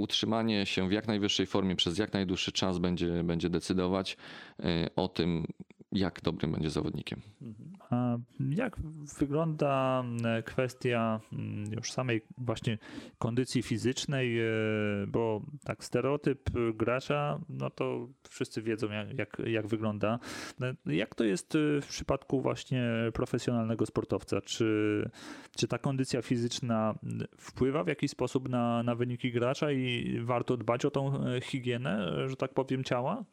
utrzymanie 0.00 0.66
się 0.66 0.88
w 0.88 0.92
jak 0.92 1.06
najwyższej 1.08 1.46
formie 1.46 1.76
przez 1.76 1.98
jak 1.98 2.12
najdłuższy 2.12 2.52
czas 2.52 2.78
będzie, 2.78 3.24
będzie 3.24 3.50
decydować 3.50 4.16
y, 4.60 4.64
o 4.96 5.08
tym, 5.08 5.46
jak 5.92 6.20
dobrym 6.22 6.52
będzie 6.52 6.70
zawodnikiem. 6.70 7.20
A 7.90 8.16
jak 8.50 8.76
wygląda 9.18 10.04
e, 10.24 10.42
kwestia 10.42 11.20
mm, 11.32 11.72
już 11.72 11.92
samej 11.92 12.22
właśnie 12.38 12.78
kondycji 13.18 13.62
fizycznej, 13.62 14.40
e, 14.40 14.44
bo 15.08 15.42
tak 15.64 15.84
stereotyp 15.84 16.50
gracza, 16.74 17.40
no 17.48 17.70
to 17.70 18.08
wszyscy 18.28 18.62
wiedzą 18.62 18.90
jak, 18.90 19.18
jak, 19.18 19.42
jak 19.46 19.66
wygląda. 19.66 20.18
E, 20.60 20.94
jak 20.94 21.14
to 21.14 21.24
jest 21.24 21.58
w 21.82 21.86
przypadku 21.88 22.40
właśnie 22.40 22.90
profesjonalnego 23.14 23.86
sportowca? 23.86 24.40
Czy, 24.40 25.10
czy 25.56 25.68
ta 25.68 25.78
kondycja 25.78 26.22
fizyczna 26.22 26.94
wpływa 27.38 27.84
w 27.84 27.88
jakiś 27.88 28.10
sposób 28.10 28.48
na, 28.48 28.82
na 28.82 28.94
wyniki 28.94 29.32
gracza 29.32 29.72
i 29.72 30.18
warto 30.22 30.56
dbać 30.56 30.84
o 30.84 30.90
tą 30.90 31.24
higienę, 31.42 32.12
że 32.28 32.36
tak 32.36 32.54
powiem, 32.54 32.84
ciała? 32.84 33.24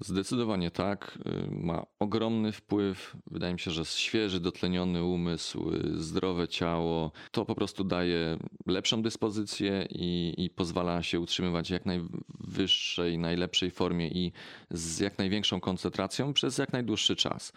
Zdecydowanie 0.00 0.70
tak. 0.70 1.18
Y, 1.26 1.50
ma 1.50 1.86
ogromny 1.98 2.52
wpływ. 2.52 3.16
Wydaje 3.30 3.52
mi 3.52 3.60
się, 3.60 3.70
że 3.70 3.84
świeży, 3.84 4.40
dotleniony 4.40 5.04
umysł, 5.04 5.70
y, 5.70 6.02
zdrowe 6.02 6.48
ciało 6.48 7.12
to 7.30 7.44
po 7.44 7.54
prostu 7.54 7.84
daje 7.84 8.38
lepszą 8.66 9.02
dyspozycję 9.02 9.86
i, 9.90 10.34
i 10.38 10.50
pozwala 10.50 11.02
się 11.02 11.20
utrzymywać 11.20 11.68
w 11.68 11.70
jak 11.70 11.86
najwyższej, 11.86 13.18
najlepszej 13.18 13.70
formie 13.70 14.08
i 14.08 14.32
z 14.70 15.00
jak 15.00 15.18
największą 15.18 15.60
koncentracją 15.60 16.32
przez 16.32 16.58
jak 16.58 16.72
najdłuższy 16.72 17.16
czas. 17.16 17.52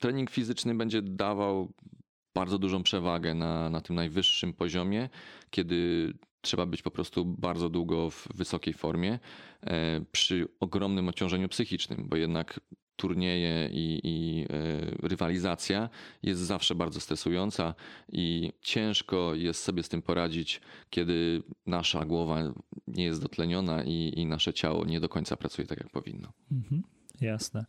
Trening 0.00 0.30
fizyczny 0.30 0.74
będzie 0.74 1.02
dawał 1.02 1.72
bardzo 2.34 2.58
dużą 2.58 2.82
przewagę 2.82 3.34
na, 3.34 3.70
na 3.70 3.80
tym 3.80 3.96
najwyższym 3.96 4.52
poziomie, 4.52 5.08
kiedy 5.50 6.12
trzeba 6.42 6.66
być 6.66 6.82
po 6.82 6.90
prostu 6.90 7.24
bardzo 7.24 7.68
długo 7.68 8.10
w 8.10 8.28
wysokiej 8.34 8.74
formie 8.74 9.18
e, 9.62 10.00
przy 10.12 10.48
ogromnym 10.60 11.08
obciążeniu 11.08 11.48
psychicznym, 11.48 12.04
bo 12.08 12.16
jednak 12.16 12.60
turnieje 12.96 13.68
i, 13.72 14.00
i 14.04 14.46
e, 14.50 15.08
rywalizacja 15.08 15.88
jest 16.22 16.40
zawsze 16.40 16.74
bardzo 16.74 17.00
stresująca 17.00 17.74
i 18.12 18.52
ciężko 18.60 19.34
jest 19.34 19.62
sobie 19.62 19.82
z 19.82 19.88
tym 19.88 20.02
poradzić, 20.02 20.60
kiedy 20.90 21.42
nasza 21.66 22.04
głowa 22.04 22.54
nie 22.86 23.04
jest 23.04 23.22
dotleniona 23.22 23.84
i, 23.84 24.12
i 24.16 24.26
nasze 24.26 24.52
ciało 24.52 24.84
nie 24.84 25.00
do 25.00 25.08
końca 25.08 25.36
pracuje 25.36 25.68
tak, 25.68 25.78
jak 25.78 25.90
powinno. 25.90 26.32
Mhm. 26.52 26.82
Jasne. 27.20 27.64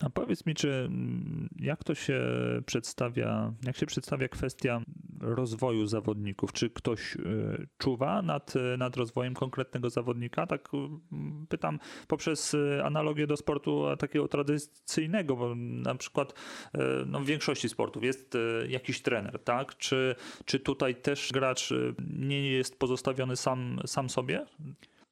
A 0.00 0.10
powiedz 0.10 0.46
mi, 0.46 0.54
czy 0.54 0.70
mm, 0.70 1.48
jak 1.60 1.84
to 1.84 1.94
się 1.94 2.20
przedstawia, 2.66 3.52
jak 3.62 3.76
się 3.76 3.86
przedstawia 3.86 4.28
kwestia 4.28 4.80
rozwoju 5.20 5.86
zawodników? 5.86 6.52
Czy 6.52 6.70
ktoś 6.70 7.16
y, 7.16 7.66
czuwa 7.78 8.22
nad, 8.22 8.54
nad 8.78 8.96
rozwojem 8.96 9.34
konkretnego 9.34 9.90
zawodnika? 9.90 10.46
Tak 10.46 10.68
mm, 10.74 11.46
pytam 11.48 11.78
poprzez 12.08 12.54
y, 12.54 12.80
analogię 12.84 13.26
do 13.26 13.36
sportu 13.36 13.84
takiego 13.98 14.28
tradycyjnego, 14.28 15.36
bo 15.36 15.54
na 15.54 15.94
przykład 15.94 16.32
y, 16.32 16.78
no, 17.06 17.20
w 17.20 17.26
większości 17.26 17.68
sportów 17.68 18.04
jest 18.04 18.36
jakiś 18.68 19.02
trener, 19.02 19.38
tak? 19.44 19.76
Czy, 19.76 20.14
czy 20.44 20.60
tutaj 20.60 20.96
też 20.96 21.30
gracz 21.32 21.72
nie 22.10 22.50
jest 22.50 22.78
pozostawiony 22.78 23.36
sam, 23.36 23.80
sam 23.86 24.10
sobie? 24.10 24.46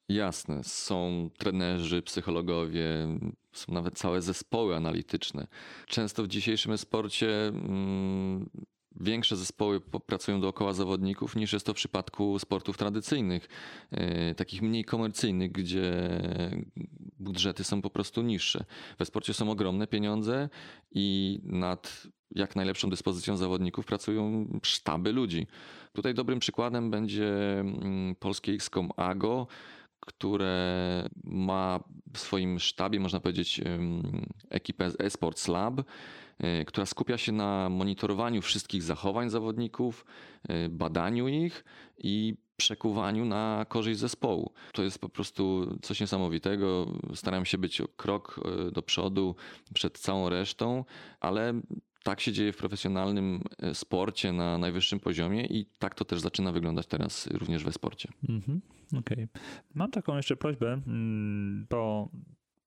Jasne, 0.09 0.63
są 0.63 1.29
trenerzy, 1.37 2.01
psychologowie, 2.01 3.07
są 3.57 3.73
nawet 3.73 3.97
całe 3.97 4.21
zespoły 4.21 4.75
analityczne. 4.75 5.47
Często 5.87 6.23
w 6.23 6.27
dzisiejszym 6.27 6.77
sporcie 6.77 7.47
mm, 7.47 8.49
większe 8.99 9.35
zespoły 9.35 9.81
pracują 9.81 10.41
dookoła 10.41 10.73
zawodników 10.73 11.35
niż 11.35 11.53
jest 11.53 11.65
to 11.65 11.73
w 11.73 11.75
przypadku 11.75 12.39
sportów 12.39 12.77
tradycyjnych, 12.77 13.47
yy, 13.91 14.35
takich 14.35 14.61
mniej 14.61 14.85
komercyjnych, 14.85 15.51
gdzie 15.51 15.93
budżety 17.19 17.63
są 17.63 17.81
po 17.81 17.89
prostu 17.89 18.21
niższe. 18.21 18.65
We 18.99 19.05
sporcie 19.05 19.33
są 19.33 19.51
ogromne 19.51 19.87
pieniądze 19.87 20.49
i 20.91 21.39
nad 21.43 22.07
jak 22.31 22.55
najlepszą 22.55 22.89
dyspozycją 22.89 23.37
zawodników 23.37 23.85
pracują 23.85 24.47
sztaby 24.63 25.11
ludzi. 25.11 25.47
Tutaj 25.93 26.13
dobrym 26.13 26.39
przykładem 26.39 26.91
będzie 26.91 27.59
mm, 27.59 28.15
polskie 28.15 28.51
XCOM 28.51 28.89
AGO, 28.95 29.47
które 30.07 31.09
ma 31.23 31.79
w 32.13 32.19
swoim 32.19 32.59
sztabie, 32.59 32.99
można 32.99 33.19
powiedzieć, 33.19 33.61
ekipę 34.49 34.91
eSports 34.99 35.47
Lab, 35.47 35.81
e, 36.39 36.65
która 36.65 36.85
skupia 36.85 37.17
się 37.17 37.31
na 37.31 37.69
monitorowaniu 37.69 38.41
wszystkich 38.41 38.83
zachowań 38.83 39.29
zawodników, 39.29 40.05
e, 40.49 40.69
badaniu 40.69 41.27
ich 41.27 41.63
i 41.97 42.35
przekuwaniu 42.57 43.25
na 43.25 43.65
korzyść 43.69 43.99
zespołu. 43.99 44.53
To 44.73 44.83
jest 44.83 44.99
po 44.99 45.09
prostu 45.09 45.75
coś 45.81 45.99
niesamowitego. 45.99 46.87
Staram 47.15 47.45
się 47.45 47.57
być 47.57 47.81
krok 47.95 48.39
e, 48.67 48.71
do 48.71 48.81
przodu 48.81 49.35
przed 49.73 49.99
całą 49.99 50.29
resztą, 50.29 50.85
ale 51.19 51.61
tak 52.03 52.21
się 52.21 52.31
dzieje 52.31 52.53
w 52.53 52.57
profesjonalnym 52.57 53.43
sporcie 53.73 54.33
na 54.33 54.57
najwyższym 54.57 54.99
poziomie 54.99 55.45
i 55.45 55.65
tak 55.79 55.95
to 55.95 56.05
też 56.05 56.19
zaczyna 56.19 56.51
wyglądać 56.51 56.87
teraz 56.87 57.27
również 57.27 57.63
we 57.63 57.71
sporcie. 57.71 58.09
Mhm. 58.29 58.61
Okej. 58.87 59.01
Okay. 59.01 59.27
Mam 59.73 59.91
taką 59.91 60.15
jeszcze 60.15 60.35
prośbę, 60.35 60.81
mm, 60.87 61.67
bo 61.69 62.09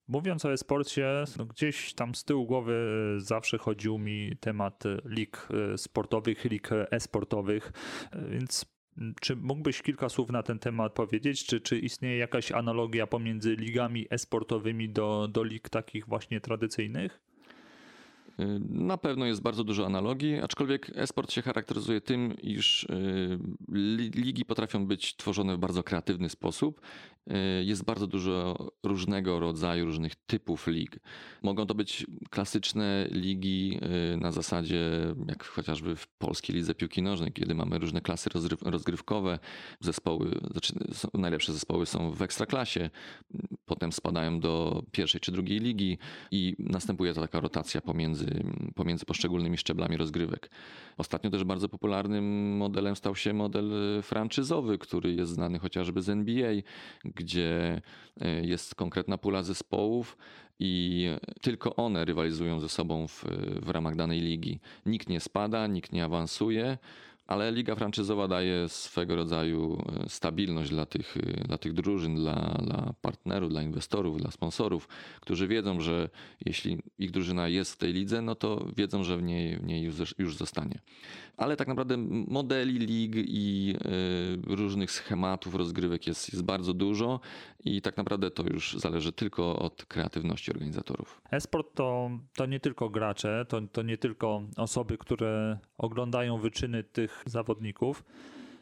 mówiąc 0.09 0.45
o 0.45 0.53
e-sporcie, 0.53 1.25
no 1.39 1.47
gdzieś 1.47 1.95
tam 1.95 2.15
z 2.15 2.25
tyłu 2.25 2.47
głowy 2.47 2.75
e, 3.17 3.21
zawsze 3.21 3.59
chodził 3.59 3.99
mi 3.99 4.37
temat 4.41 4.87
e, 4.87 4.99
lig 5.05 5.49
e, 5.75 5.79
sportowych, 5.79 6.45
lig 6.45 6.71
e-sportowych, 6.73 7.73
więc 8.31 8.65
mm, 8.99 9.15
czy 9.21 9.37
mógłbyś 9.37 9.83
kilka 9.83 10.09
słów 10.09 10.31
na 10.31 10.43
ten 10.43 10.59
temat 10.59 10.93
powiedzieć? 10.93 11.47
Czy, 11.47 11.61
czy 11.61 11.79
istnieje 11.79 12.17
jakaś 12.17 12.53
analogia 12.53 13.07
pomiędzy 13.07 13.55
ligami 13.57 14.07
e-sportowymi 14.11 14.89
do, 14.89 15.29
do 15.29 15.45
lig 15.45 15.69
takich 15.69 16.07
właśnie 16.07 16.41
tradycyjnych? 16.41 17.21
Y, 18.41 18.61
na 18.69 18.99
pewno 18.99 19.27
jest 19.27 19.43
bardzo 19.43 19.65
dużo 19.65 19.87
analogii, 19.87 20.41
aczkolwiek 20.41 20.91
esport 20.95 21.33
się 21.33 21.43
charakteryzuje 21.43 22.01
tym, 22.01 22.37
iż 22.43 22.85
y, 22.85 23.39
ligi 24.15 24.45
potrafią 24.45 24.87
być 24.87 25.17
tworzone 25.17 25.57
w 25.57 25.59
bardzo 25.59 25.83
kreatywny 25.83 26.29
sposób. 26.29 26.81
Y, 27.29 27.65
jest 27.65 27.85
bardzo 27.85 28.07
dużo 28.07 28.57
różnego 28.83 29.41
rodzaju, 29.41 29.85
różnych 29.85 30.15
typów 30.15 30.67
lig. 30.67 30.99
Mogą 31.43 31.67
to 31.67 31.75
być 31.75 32.07
klasyczne 32.31 33.09
ligi 33.11 33.81
na 34.17 34.33
zasadzie, 34.33 34.91
jak 35.29 35.45
chociażby 35.45 35.97
w 35.97 36.07
polskiej 36.09 36.57
lidze 36.57 36.75
piłki 36.75 37.03
nożnej, 37.03 37.33
kiedy 37.33 37.55
mamy 37.55 37.79
różne 37.79 38.01
klasy 38.01 38.31
rozgrywkowe, 38.63 39.39
zespoły, 39.81 40.41
znaczy 40.51 40.75
najlepsze 41.15 41.53
zespoły 41.53 41.87
są 41.87 42.11
w 42.11 42.23
ekstraklasie, 42.23 42.91
potem 43.65 43.93
spadają 43.93 44.41
do 44.41 44.83
pierwszej 44.93 45.21
czy 45.21 45.33
drugiej 45.33 45.59
ligi 45.59 45.99
i 46.31 46.57
następuje 46.59 47.15
to 47.15 47.21
taka 47.21 47.41
rotacja 47.41 47.81
pomiędzy 47.81 48.45
pomiędzy 48.75 49.05
poszczególnymi 49.05 49.59
szczeblami 49.59 49.97
rozgrywek. 49.97 50.51
Ostatnio 50.97 51.31
też 51.31 51.45
bardzo 51.45 51.69
popularnym 51.69 52.57
modelem 52.57 52.97
stał 52.97 53.17
się 53.17 53.33
model 53.33 53.73
franczyzowy, 54.03 54.79
który 54.79 55.15
jest 55.15 55.33
znany 55.33 55.59
chociażby 55.59 56.03
z 56.03 56.09
NBA, 56.09 56.53
gdzie 57.15 57.81
e, 58.21 58.47
jest 58.47 58.75
konkretna 58.75 59.19
pula 59.19 59.43
zespołów 59.43 60.17
i 60.59 61.07
tylko 61.41 61.77
one 61.77 62.05
rywalizują 62.05 62.61
ze 62.61 62.69
sobą 62.69 63.09
w, 63.09 63.25
w 63.63 63.69
ramach 63.69 63.97
danej 63.97 64.21
ligi. 64.21 64.61
Nikt 64.87 65.09
nie 65.09 65.21
spada, 65.21 65.67
nikt 65.67 65.93
nie 65.93 66.05
awansuje 66.05 66.79
ale 67.31 67.53
liga 67.53 67.75
franczyzowa 67.75 68.29
daje 68.29 68.69
swego 68.69 69.17
rodzaju 69.17 69.83
e, 70.05 70.09
stabilność 70.09 70.71
dla 70.71 70.87
tych, 70.87 71.17
e, 71.17 71.45
dla 71.45 71.59
tych 71.59 71.73
drużyn, 71.73 72.15
dla, 72.15 72.59
dla 72.63 72.93
partnerów, 73.03 73.51
dla 73.51 73.63
inwestorów, 73.63 74.21
dla 74.21 74.31
sponsorów, 74.31 74.89
którzy 75.21 75.49
wiedzą, 75.49 75.81
że 75.81 76.09
jeśli 76.47 76.79
ich 76.99 77.11
drużyna 77.11 77.49
jest 77.49 77.73
w 77.73 77.77
tej 77.77 77.93
lidze, 77.93 78.23
no 78.23 78.35
to 78.35 78.67
wiedzą, 78.77 79.05
że 79.05 79.17
w 79.17 79.23
niej, 79.23 79.57
w 79.57 79.65
niej 79.65 79.83
już, 79.83 80.15
już 80.19 80.37
zostanie. 80.37 80.81
Ale 81.37 81.57
tak 81.57 81.69
naprawdę 81.69 81.97
modeli 82.29 82.79
lig 82.79 83.15
i 83.17 83.75
y, 84.49 84.57
różnych 84.57 84.91
schematów 84.91 85.55
rozgrywek 85.55 86.07
jest, 86.07 86.33
jest 86.33 86.45
bardzo 86.45 86.75
dużo 86.75 87.21
i 87.65 87.83
tak 87.83 87.97
naprawdę 87.97 88.31
to 88.31 88.43
już 88.43 88.77
zależy 88.79 89.13
tylko 89.13 89.59
od 89.59 89.85
kreatywności 89.85 90.51
organizatorów. 90.51 91.23
Esport 91.31 91.75
to, 91.75 92.11
to 92.35 92.47
nie 92.47 92.61
tylko 92.61 92.91
gracze, 92.91 93.47
to, 93.49 93.61
to 93.73 93.83
nie 93.83 93.99
tylko 93.99 94.43
osoby, 94.57 94.99
które 94.99 95.59
oglądają 95.79 96.39
wyczyny 96.39 96.85
tych 96.85 97.20
zawodników, 97.27 98.05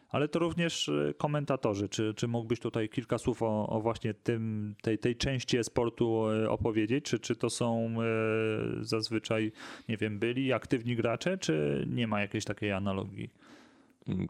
ale 0.09 0.29
to 0.29 0.39
również 0.39 0.89
e, 0.89 1.15
komentatorzy. 1.15 1.89
Czy, 1.89 2.15
czy 2.15 2.29
mógłbyś 2.29 2.61
tutaj 2.61 2.89
kilka 2.89 3.19
słów 3.19 3.43
o, 3.43 3.69
o 3.69 3.81
właśnie 3.81 4.15
tym, 4.15 4.75
tej, 4.83 4.99
tej 4.99 5.17
części 5.17 5.59
e-sportu 5.59 6.31
e, 6.31 6.51
opowiedzieć? 6.51 7.05
Czy, 7.05 7.19
czy 7.19 7.37
to 7.37 7.51
są 7.51 7.97
e, 8.03 8.85
zazwyczaj, 8.85 9.53
nie 9.89 9.97
wiem, 9.97 10.19
byli 10.19 10.53
aktywni 10.53 10.97
gracze, 10.97 11.39
czy 11.39 11.87
nie 11.91 12.07
ma 12.07 12.21
jakiejś 12.21 12.45
takiej 12.45 12.73
analogii? 12.73 13.31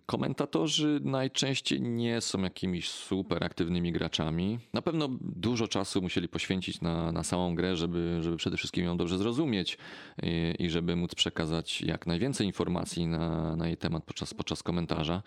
Komentatorzy 0.06 1.00
najczęściej 1.04 1.80
nie 1.80 2.20
są 2.20 2.42
jakimiś 2.42 2.90
super 2.90 3.44
aktywnymi 3.44 3.92
graczami. 3.92 4.58
Na 4.72 4.82
pewno 4.82 5.08
dużo 5.20 5.68
czasu 5.68 6.02
musieli 6.02 6.28
poświęcić 6.28 6.80
na, 6.80 7.12
na 7.12 7.22
samą 7.22 7.54
grę, 7.54 7.76
żeby, 7.76 8.18
żeby 8.20 8.36
przede 8.36 8.56
wszystkim 8.56 8.84
ją 8.84 8.96
dobrze 8.96 9.18
zrozumieć 9.18 9.78
i, 10.22 10.54
i 10.58 10.70
żeby 10.70 10.96
móc 10.96 11.14
przekazać 11.14 11.82
jak 11.82 12.06
najwięcej 12.06 12.46
informacji 12.46 13.06
na, 13.06 13.56
na 13.56 13.66
jej 13.66 13.76
temat 13.76 14.04
podczas, 14.04 14.34
podczas 14.34 14.62
komentarza. 14.62 15.22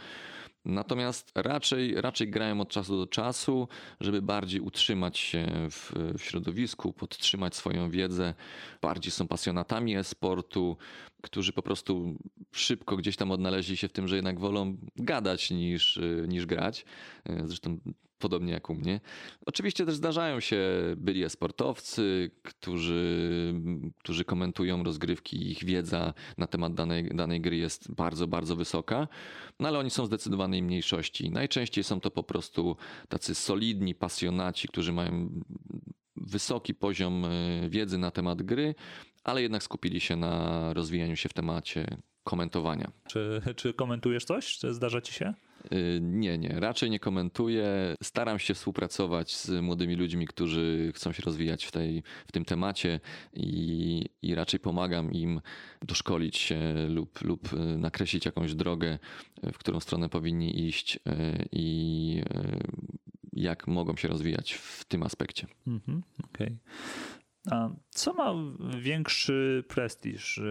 Natomiast 0.66 1.32
raczej, 1.36 2.02
raczej 2.02 2.30
grają 2.30 2.62
od 2.62 2.70
czasu 2.70 2.98
do 2.98 3.08
czasu, 3.08 3.68
żeby 4.00 4.22
bardziej 4.22 4.62
utrzymać 4.62 5.18
się 5.18 5.48
w, 5.72 5.92
w 6.18 6.22
środowisku, 6.22 6.94
podtrzymać 6.94 7.56
swoją 7.56 7.90
wiedzę. 7.90 8.34
Bardziej 8.82 9.12
są 9.12 9.28
pasjonatami 9.28 9.96
e-sportu, 9.96 10.78
którzy 11.22 11.54
po 11.54 11.62
prostu 11.62 12.16
szybko 12.52 12.98
gdzieś 12.98 13.16
tam 13.16 13.32
odnaleźli 13.32 13.78
się 13.78 13.88
w 13.88 13.94
tym, 13.94 14.08
że 14.08 14.16
jednak 14.16 14.40
wolą 14.40 14.78
gadać 14.96 15.52
niż, 15.52 16.00
niż 16.28 16.46
grać. 16.46 16.86
Zresztą 17.46 17.78
podobnie 18.22 18.54
jak 18.54 18.70
u 18.70 18.76
mnie. 18.76 19.00
Oczywiście 19.46 19.86
też 19.86 19.96
zdarzają 19.96 20.40
się 20.40 20.60
byli 20.98 21.30
sportowcy, 21.30 22.32
którzy, 22.44 23.54
którzy 24.00 24.26
komentują 24.26 24.84
rozgrywki, 24.84 25.52
ich 25.52 25.64
wiedza 25.66 26.14
na 26.38 26.48
temat 26.48 26.74
danej, 26.74 27.10
danej 27.16 27.42
gry 27.42 27.58
jest 27.58 27.92
bardzo, 27.92 28.28
bardzo 28.28 28.56
wysoka, 28.56 29.08
no 29.60 29.68
ale 29.68 29.80
oni 29.80 29.90
są 29.90 30.04
w 30.04 30.08
zdecydowanej 30.08 30.64
mniejszości. 30.64 31.32
Najczęściej 31.32 31.84
są 31.84 32.00
to 32.00 32.12
po 32.12 32.24
prostu 32.24 32.76
tacy 33.10 33.36
solidni 33.36 33.96
pasjonaci, 33.96 34.68
którzy 34.68 34.94
mają 34.94 35.30
wysoki 36.16 36.74
poziom 36.74 37.26
e, 37.26 37.70
wiedzy 37.70 37.98
na 37.98 38.12
temat 38.12 38.42
gry, 38.42 38.76
ale 39.24 39.42
jednak 39.42 39.64
skupili 39.64 40.00
się 40.00 40.16
na 40.16 40.74
rozwijaniu 40.74 41.16
się 41.16 41.30
w 41.30 41.34
temacie 41.34 41.98
komentowania. 42.24 42.92
Czy, 43.08 43.42
czy 43.56 43.74
komentujesz 43.74 44.26
coś? 44.26 44.58
Czy 44.58 44.74
zdarza 44.74 45.02
ci 45.02 45.14
się? 45.14 45.34
Y, 45.74 46.00
nie, 46.02 46.38
nie, 46.38 46.50
raczej 46.50 46.90
nie 46.90 47.00
komentuję. 47.00 47.96
Staram 48.04 48.40
się 48.40 48.54
współpracować 48.54 49.36
z 49.36 49.62
młodymi 49.62 49.96
ludźmi, 49.96 50.28
którzy 50.28 50.92
chcą 50.96 51.12
się 51.12 51.24
rozwijać 51.26 51.66
w, 51.66 51.72
tej, 51.72 52.04
w 52.28 52.32
tym 52.32 52.46
temacie 52.46 53.00
i, 53.34 54.06
i 54.22 54.36
raczej 54.36 54.60
pomagam 54.60 55.12
im 55.12 55.42
doszkolić 55.82 56.38
się 56.38 56.60
lub, 56.90 57.22
lub 57.22 57.54
y, 57.54 57.58
nakreślić 57.58 58.26
jakąś 58.26 58.56
drogę, 58.56 59.00
w 59.54 59.58
którą 59.58 59.80
stronę 59.80 60.10
powinni 60.10 60.68
iść 60.68 60.96
y, 60.96 61.00
i 61.52 62.24
jak 63.34 63.68
mogą 63.68 63.96
się 63.96 64.08
rozwijać 64.08 64.54
w 64.54 64.86
tym 64.86 65.04
aspekcie. 65.04 65.48
Mhm, 65.68 66.04
Okej. 66.24 66.48
Okay. 66.48 67.21
A 67.50 67.70
co 67.90 68.14
ma 68.14 68.34
większy 68.80 69.64
prestiż? 69.68 70.42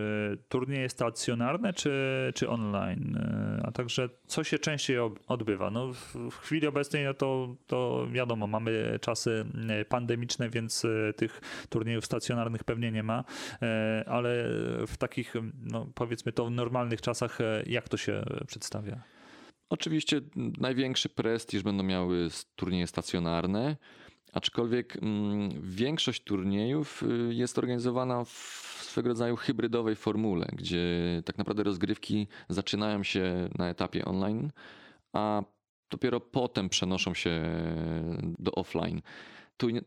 Turnieje 0.49 0.89
stacjonarne 0.89 1.73
czy, 1.73 1.93
czy 2.35 2.49
online? 2.49 3.19
A 3.65 3.73
także 3.73 4.09
co 4.27 4.45
się 4.45 4.59
częściej 4.59 4.97
odbywa? 5.27 5.71
No, 5.71 5.93
w 6.31 6.37
chwili 6.37 6.67
obecnej 6.67 7.05
no 7.05 7.15
to, 7.15 7.57
to 7.67 8.07
wiadomo, 8.13 8.47
mamy 8.47 8.99
czasy 9.01 9.47
pandemiczne, 9.89 10.51
więc 10.51 10.87
tych 11.17 11.41
turniejów 11.69 12.05
stacjonarnych 12.05 12.65
pewnie 12.65 12.93
nie 12.93 13.03
ma, 13.03 13.25
ale 14.07 14.49
w 14.87 14.97
takich, 14.99 15.35
no, 15.63 15.87
powiedzmy 15.95 16.33
to 16.33 16.51
normalnych 16.51 17.01
czasach, 17.01 17.39
jak 17.67 17.89
to 17.89 17.97
się 17.97 18.23
przedstawia? 18.47 19.03
Oczywiście 19.69 20.21
największy 20.37 21.09
prestiż 21.09 21.63
będą 21.63 21.83
miały 21.83 22.29
turnieje 22.57 22.87
stacjonarne. 22.87 23.77
Aczkolwiek 24.33 24.97
mm, 24.97 25.51
większość 25.63 26.23
turniejów 26.25 27.03
y, 27.03 27.35
jest 27.35 27.59
organizowana 27.59 28.25
w 28.25 28.31
swego 28.81 29.09
rodzaju 29.09 29.37
hybrydowej 29.37 29.97
formule, 29.97 30.49
gdzie 30.53 30.87
tak 31.25 31.39
naprawdę 31.39 31.63
rozgrywki 31.63 32.27
zaczynają 32.49 33.03
się 33.03 33.49
na 33.59 33.69
etapie 33.69 34.05
online, 34.05 34.51
a 35.13 35.43
dopiero 35.91 36.21
potem 36.21 36.69
przenoszą 36.69 37.15
się 37.15 37.43
do 38.39 38.53
offline. 38.53 39.03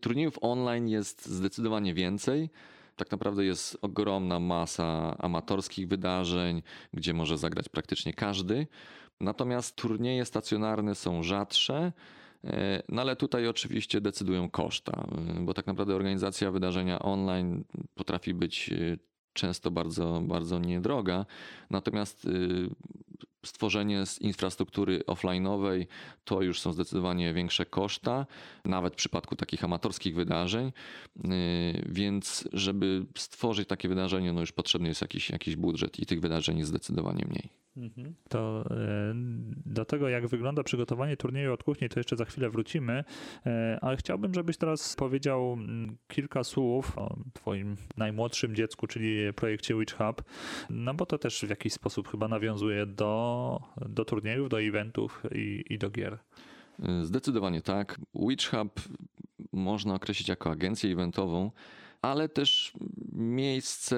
Turniejów 0.02 0.38
online 0.42 0.88
jest 0.88 1.26
zdecydowanie 1.26 1.94
więcej. 1.94 2.50
Tak 2.96 3.12
naprawdę 3.12 3.46
jest 3.46 3.78
ogromna 3.82 4.40
masa 4.40 5.18
amatorskich 5.20 5.88
wydarzeń, 5.88 6.62
gdzie 6.94 7.14
może 7.14 7.38
zagrać 7.38 7.70
praktycznie 7.70 8.14
każdy. 8.14 8.68
Natomiast 9.22 9.76
turnieje 9.76 10.26
stacjonarne 10.26 10.96
są 10.96 11.24
rzadsze 11.24 11.92
no 12.90 13.02
ale 13.02 13.16
tutaj 13.16 13.48
oczywiście 13.48 14.02
decydują 14.02 14.50
koszta, 14.50 15.08
bo 15.40 15.54
tak 15.54 15.68
naprawdę 15.68 15.96
organizacja 15.96 16.52
wydarzenia 16.52 17.00
online 17.00 17.64
potrafi 17.96 18.34
być 18.34 18.70
e, 18.70 18.98
często 19.34 19.72
bardzo, 19.72 20.22
bardzo 20.26 20.60
niedroga. 20.60 21.26
Natomiast 21.70 22.28
stworzenie 23.46 24.06
z 24.06 24.22
infrastruktury 24.22 25.00
offline'owej 25.00 25.86
to 26.24 26.42
już 26.42 26.62
są 26.62 26.74
zdecydowanie 26.74 27.34
większe 27.34 27.66
koszta, 27.66 28.26
nawet 28.66 28.94
w 28.94 28.98
przypadku 28.98 29.36
takich 29.36 29.64
amatorskich 29.64 30.16
wydarzeń. 30.16 30.72
Więc 31.86 32.50
żeby 32.54 33.06
stworzyć 33.18 33.68
takie 33.68 33.90
wydarzenie, 33.90 34.34
no 34.34 34.42
już 34.42 34.52
potrzebny 34.52 34.88
jest 34.88 35.02
jakiś, 35.02 35.30
jakiś 35.30 35.56
budżet 35.56 36.00
i 36.00 36.06
tych 36.06 36.22
wydarzeń 36.22 36.58
jest 36.58 36.70
zdecydowanie 36.70 37.26
mniej. 37.30 37.63
Mhm. 37.78 38.16
To 38.30 38.66
e, 38.72 39.14
do 39.66 39.86
tego, 39.86 40.10
jak 40.10 40.28
wygląda 40.28 40.64
przygotowanie 40.64 41.18
turnieju 41.18 41.54
od 41.54 41.64
kuchni, 41.64 41.90
to 41.90 42.00
jeszcze 42.00 42.16
za 42.16 42.26
chwilę 42.26 42.50
wrócimy, 42.50 43.04
e, 43.46 43.80
ale 43.82 43.98
chciałbym, 43.98 44.34
żebyś 44.34 44.58
teraz 44.58 44.96
powiedział 44.96 45.54
mm, 45.54 45.98
kilka 46.08 46.44
słów 46.44 46.98
o 46.98 47.18
Twoim 47.34 47.76
najmłodszym 47.98 48.56
dziecku, 48.56 48.88
czyli 48.88 49.34
projekcie 49.34 49.76
Witch 49.76 49.98
Hub, 49.98 50.24
no 50.70 50.94
bo 50.94 51.06
to 51.06 51.18
też 51.18 51.46
w 51.46 51.50
jakiś 51.50 51.74
sposób 51.74 52.08
chyba 52.08 52.28
nawiązuje 52.28 52.86
do, 52.86 53.62
do 53.90 54.06
turniejów, 54.06 54.50
do 54.50 54.62
eventów 54.62 55.24
i, 55.36 55.64
i 55.70 55.78
do 55.78 55.90
gier. 55.90 56.18
Zdecydowanie 57.02 57.62
tak. 57.62 58.00
Witch 58.16 58.50
Hub 58.50 58.82
można 59.52 59.96
określić 59.96 60.28
jako 60.28 60.52
agencję 60.52 60.92
eventową 60.92 61.52
ale 62.04 62.30
też 62.30 62.74
miejsce, 63.16 63.96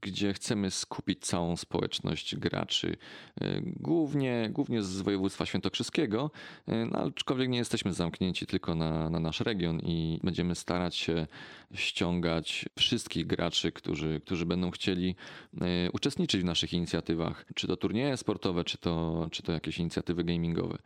gdzie 0.00 0.32
chcemy 0.32 0.70
skupić 0.70 1.26
całą 1.26 1.56
społeczność 1.56 2.36
graczy. 2.36 2.96
E, 3.40 3.60
głównie, 3.62 4.50
głównie 4.52 4.82
z 4.82 5.00
województwa 5.00 5.46
świętokrzyskiego, 5.46 6.30
e, 6.66 6.84
no, 6.84 6.98
aczkolwiek 6.98 7.48
nie 7.48 7.58
jesteśmy 7.58 7.92
zamknięci 7.92 8.46
tylko 8.46 8.74
na, 8.74 9.10
na 9.10 9.20
nasz 9.20 9.40
region 9.40 9.80
i 9.80 10.20
będziemy 10.24 10.54
starać 10.54 10.96
się 10.96 11.26
ściągać 11.74 12.64
wszystkich 12.78 13.26
graczy, 13.26 13.72
którzy, 13.72 14.20
którzy 14.20 14.46
będą 14.46 14.70
chcieli 14.70 15.16
e, 15.60 15.90
uczestniczyć 15.92 16.40
w 16.40 16.44
naszych 16.44 16.72
inicjatywach, 16.72 17.44
czy 17.54 17.66
to 17.66 17.76
turnieje 17.76 18.16
sportowe, 18.16 18.64
czy 18.64 18.78
to, 18.78 19.26
czy 19.30 19.42
to 19.42 19.52
jakieś 19.52 19.78
inicjatywy 19.78 20.24
gamingowe. 20.24 20.78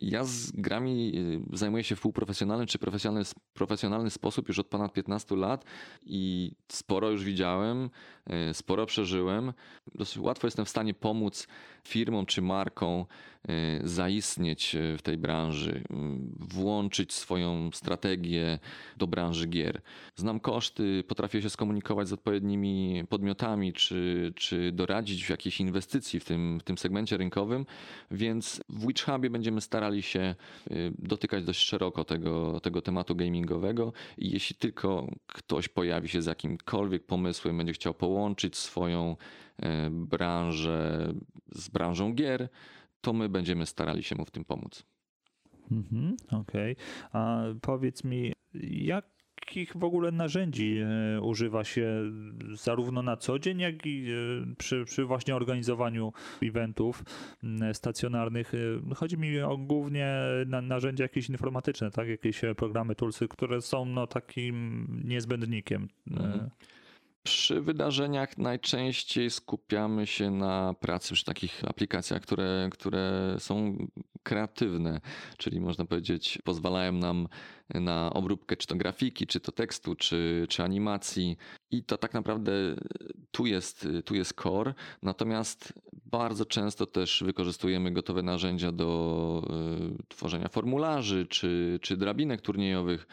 Ja 0.00 0.24
z 0.24 0.50
grami 0.50 1.12
zajmuję 1.52 1.84
się 1.84 1.96
w 1.96 2.00
półprofesjonalny 2.00 2.66
czy 2.66 2.78
profesjonalny, 2.78 3.30
profesjonalny 3.54 4.10
sposób 4.10 4.48
już 4.48 4.58
od 4.58 4.66
ponad 4.66 4.92
15 4.92 5.36
lat 5.36 5.64
i 6.02 6.52
sporo 6.68 6.99
już 7.08 7.24
widziałem, 7.24 7.90
e, 8.26 8.54
sporo 8.54 8.86
przeżyłem. 8.86 9.52
Dosyć 9.94 10.18
łatwo 10.18 10.46
jestem 10.46 10.64
w 10.64 10.68
stanie 10.68 10.94
pomóc 10.94 11.48
firmom 11.84 12.26
czy 12.26 12.42
markom 12.42 13.04
zaistnieć 13.84 14.74
e, 14.74 14.98
w 14.98 15.02
tej 15.02 15.18
branży, 15.18 15.82
włączyć 16.38 17.12
swoją 17.12 17.70
strategię 17.72 18.58
do 18.96 19.06
branży 19.06 19.46
gier. 19.46 19.80
Znam 20.16 20.40
koszty, 20.40 21.04
potrafię 21.08 21.42
się 21.42 21.50
skomunikować 21.50 22.08
z 22.08 22.12
odpowiednimi 22.12 23.04
podmiotami, 23.08 23.72
czy, 23.72 24.32
czy 24.36 24.72
doradzić 24.72 25.24
w 25.24 25.30
jakiejś 25.30 25.60
inwestycji 25.60 26.20
w 26.20 26.24
tym, 26.24 26.60
w 26.60 26.62
tym 26.62 26.78
segmencie 26.78 27.16
rynkowym, 27.16 27.66
więc 28.10 28.62
w 28.68 28.86
Witch 28.86 29.04
Hubie 29.04 29.30
będziemy 29.30 29.60
starali 29.60 30.02
się 30.02 30.34
dotykać 30.98 31.44
dość 31.44 31.60
szeroko 31.66 32.04
tego, 32.04 32.60
tego 32.60 32.82
tematu 32.82 33.16
gamingowego 33.16 33.92
i 34.18 34.30
jeśli 34.30 34.56
tylko 34.56 35.06
ktoś 35.26 35.68
pojawi 35.68 36.08
się 36.08 36.22
z 36.22 36.26
jakimkolwiek 36.26 37.06
pomysłem, 37.06 37.56
będzie 37.56 37.72
chciał 37.72 37.94
połączyć 37.94 38.56
swoją 38.56 39.16
branżę 39.90 41.12
z 41.52 41.68
branżą 41.68 42.12
gier, 42.14 42.48
to 43.00 43.12
my 43.12 43.28
będziemy 43.28 43.66
starali 43.66 44.02
się 44.02 44.16
mu 44.16 44.24
w 44.24 44.30
tym 44.30 44.44
pomóc. 44.44 44.86
Mhm, 45.70 46.16
Okej. 46.30 46.72
Okay. 46.72 46.76
A 47.12 47.42
powiedz 47.60 48.04
mi, 48.04 48.32
jak 48.70 49.20
jakich 49.50 49.76
w 49.76 49.84
ogóle 49.84 50.12
narzędzi 50.12 50.78
e, 50.78 51.20
używa 51.20 51.64
się 51.64 52.02
zarówno 52.52 53.02
na 53.02 53.16
co 53.16 53.38
dzień, 53.38 53.60
jak 53.60 53.86
i 53.86 54.06
e, 54.10 54.54
przy, 54.58 54.84
przy 54.84 55.04
właśnie 55.04 55.36
organizowaniu 55.36 56.12
eventów 56.42 57.04
stacjonarnych. 57.72 58.52
E, 58.54 58.94
chodzi 58.94 59.18
mi 59.18 59.40
o 59.40 59.56
głównie 59.56 60.14
na, 60.46 60.60
narzędzia 60.60 61.04
jakieś 61.04 61.28
informatyczne, 61.28 61.90
tak? 61.90 62.08
Jakieś 62.08 62.40
programy, 62.56 62.94
toolsy, 62.94 63.28
które 63.28 63.60
są 63.60 63.84
no, 63.84 64.06
takim 64.06 64.86
niezbędnikiem. 65.04 65.88
Mhm. 66.10 66.50
Przy 67.22 67.60
wydarzeniach 67.60 68.38
najczęściej 68.38 69.30
skupiamy 69.30 70.06
się 70.06 70.30
na 70.30 70.74
pracy 70.74 71.14
przy 71.14 71.24
takich 71.24 71.64
aplikacjach, 71.64 72.22
które, 72.22 72.68
które 72.72 73.36
są 73.38 73.86
kreatywne, 74.22 75.00
czyli 75.36 75.60
można 75.60 75.84
powiedzieć, 75.84 76.38
pozwalają 76.44 76.92
nam 76.92 77.28
na 77.74 78.12
obróbkę 78.12 78.56
czy 78.56 78.66
to 78.66 78.76
grafiki, 78.76 79.26
czy 79.26 79.40
to 79.40 79.52
tekstu, 79.52 79.94
czy, 79.94 80.46
czy 80.48 80.62
animacji. 80.62 81.36
I 81.70 81.84
to 81.84 81.98
tak 81.98 82.14
naprawdę 82.14 82.52
tu 83.30 83.46
jest, 83.46 83.88
tu 84.04 84.14
jest 84.14 84.34
core. 84.42 84.74
Natomiast 85.02 85.72
bardzo 85.92 86.44
często 86.44 86.86
też 86.86 87.22
wykorzystujemy 87.26 87.92
gotowe 87.92 88.22
narzędzia 88.22 88.72
do 88.72 89.42
y, 90.00 90.06
tworzenia 90.08 90.48
formularzy 90.48 91.26
czy, 91.26 91.78
czy 91.82 91.96
drabinek 91.96 92.40
turniejowych 92.40 93.06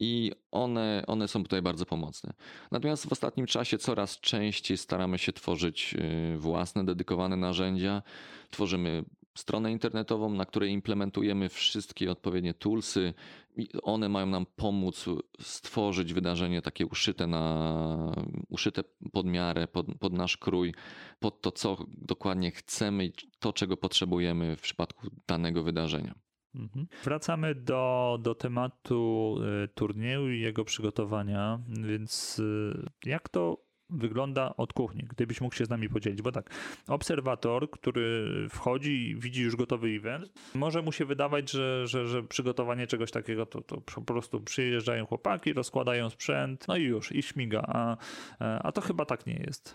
i 0.00 0.32
one, 0.50 1.04
one 1.06 1.28
są 1.28 1.42
tutaj 1.42 1.62
bardzo 1.62 1.86
pomocne. 1.86 2.32
Natomiast 2.70 3.08
w 3.08 3.12
ostatnim 3.12 3.46
czasie 3.46 3.78
coraz 3.78 4.20
częściej 4.20 4.76
staramy 4.76 5.18
się 5.18 5.32
tworzyć 5.32 5.94
y, 6.34 6.38
własne, 6.38 6.84
dedykowane 6.84 7.36
narzędzia. 7.36 8.02
Tworzymy 8.50 9.04
stronę 9.34 9.72
internetową, 9.72 10.30
na 10.34 10.44
której 10.44 10.70
implementujemy 10.70 11.48
wszystkie 11.48 12.10
odpowiednie 12.10 12.54
toolsy 12.54 13.14
i 13.56 13.68
one 13.82 14.08
mają 14.08 14.26
nam 14.26 14.46
pomóc 14.56 15.04
stworzyć 15.40 16.12
wydarzenie 16.12 16.62
takie 16.62 16.86
uszyte 16.86 17.26
na 17.26 18.14
uszyte 18.48 18.84
pod 19.12 19.26
miarę, 19.26 19.68
pod, 19.68 19.86
pod 20.00 20.12
nasz 20.12 20.36
krój, 20.36 20.74
pod 21.20 21.40
to, 21.40 21.52
co 21.52 21.76
dokładnie 21.88 22.50
chcemy 22.50 23.04
i 23.04 23.12
to, 23.38 23.52
czego 23.52 23.76
potrzebujemy 23.76 24.56
w 24.56 24.60
przypadku 24.60 25.06
danego 25.26 25.62
wydarzenia. 25.62 26.29
Mhm. 26.54 26.86
Wracamy 27.04 27.54
do, 27.54 28.18
do 28.22 28.34
tematu 28.34 29.36
y, 29.64 29.68
turnieju 29.68 30.30
i 30.30 30.40
jego 30.40 30.64
przygotowania, 30.64 31.60
więc 31.68 32.38
y, 32.38 32.88
jak 33.04 33.28
to 33.28 33.70
wygląda 33.90 34.56
od 34.56 34.72
kuchni, 34.72 35.04
gdybyś 35.10 35.40
mógł 35.40 35.54
się 35.54 35.64
z 35.64 35.70
nami 35.70 35.88
podzielić, 35.88 36.22
bo 36.22 36.32
tak, 36.32 36.50
obserwator, 36.88 37.70
który 37.70 38.26
wchodzi 38.50 39.08
i 39.08 39.16
widzi 39.16 39.42
już 39.42 39.56
gotowy 39.56 39.88
event, 39.88 40.32
może 40.54 40.82
mu 40.82 40.92
się 40.92 41.04
wydawać, 41.04 41.50
że, 41.50 41.86
że, 41.86 42.06
że 42.06 42.22
przygotowanie 42.22 42.86
czegoś 42.86 43.10
takiego 43.10 43.46
to, 43.46 43.60
to 43.60 43.80
po 43.80 44.02
prostu 44.02 44.40
przyjeżdżają 44.40 45.06
chłopaki, 45.06 45.52
rozkładają 45.52 46.10
sprzęt, 46.10 46.68
no 46.68 46.76
i 46.76 46.82
już, 46.82 47.12
i 47.12 47.22
śmiga, 47.22 47.62
a, 47.66 47.96
a 48.38 48.72
to 48.72 48.80
chyba 48.80 49.04
tak 49.04 49.26
nie 49.26 49.44
jest. 49.46 49.74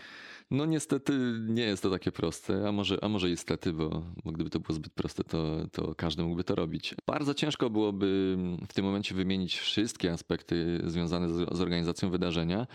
No 0.50 0.66
niestety 0.66 1.12
nie 1.48 1.62
jest 1.62 1.82
to 1.82 1.90
takie 1.90 2.12
proste, 2.12 2.68
a 2.68 2.72
może, 2.72 2.98
a 3.02 3.08
może 3.08 3.28
niestety, 3.28 3.72
bo, 3.72 4.04
bo 4.24 4.32
gdyby 4.32 4.50
to 4.50 4.60
było 4.60 4.74
zbyt 4.74 4.92
proste, 4.92 5.24
to, 5.24 5.66
to 5.72 5.94
każdy 5.94 6.22
mógłby 6.22 6.44
to 6.44 6.54
robić. 6.54 6.94
Bardzo 7.06 7.34
ciężko 7.34 7.70
byłoby 7.70 8.36
w 8.68 8.72
tym 8.72 8.84
momencie 8.84 9.14
wymienić 9.14 9.58
wszystkie 9.58 10.12
aspekty 10.12 10.80
związane 10.84 11.28
z, 11.28 11.56
z 11.56 11.60
organizacją 11.60 12.10
wydarzenia, 12.10 12.66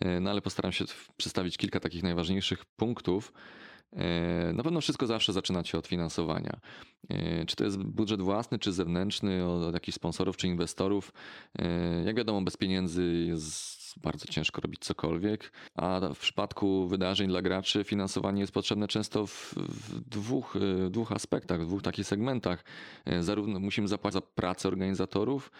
e, 0.00 0.20
no 0.20 0.30
ale 0.30 0.42
postaram 0.42 0.72
się 0.72 0.84
przedstawić 1.16 1.56
kilka 1.56 1.80
takich 1.80 2.02
najważniejszych 2.02 2.64
punktów. 2.64 3.32
E, 3.92 4.52
na 4.52 4.62
pewno 4.62 4.80
wszystko 4.80 5.06
zawsze 5.06 5.32
zaczyna 5.32 5.64
się 5.64 5.78
od 5.78 5.86
finansowania. 5.86 6.60
E, 7.10 7.46
czy 7.46 7.56
to 7.56 7.64
jest 7.64 7.78
budżet 7.78 8.22
własny, 8.22 8.58
czy 8.58 8.72
zewnętrzny, 8.72 9.44
od 9.44 9.74
jakichś 9.74 9.96
sponsorów, 9.96 10.36
czy 10.36 10.46
inwestorów. 10.46 11.12
Jak 12.04 12.16
wiadomo, 12.16 12.42
bez 12.42 12.56
pieniędzy 12.56 13.24
jest 13.28 13.78
bardzo 14.02 14.26
ciężko 14.26 14.60
robić 14.60 14.80
cokolwiek, 14.80 15.52
a 15.74 16.00
w 16.14 16.18
przypadku 16.18 16.88
wydarzeń 16.88 17.28
dla 17.28 17.42
graczy 17.42 17.84
finansowanie 17.84 18.40
jest 18.40 18.52
potrzebne 18.52 18.88
często 18.88 19.26
w, 19.26 19.54
dwóch, 20.06 20.56
w 20.86 20.90
dwóch 20.90 21.12
aspektach, 21.12 21.62
w 21.62 21.66
dwóch 21.66 21.82
takich 21.82 22.06
segmentach. 22.06 22.64
E, 23.04 23.22
zarówno 23.22 23.60
musimy 23.60 23.88
zapłacić 23.88 24.14
za 24.14 24.20
pracę 24.20 24.68
organizatorów 24.68 25.50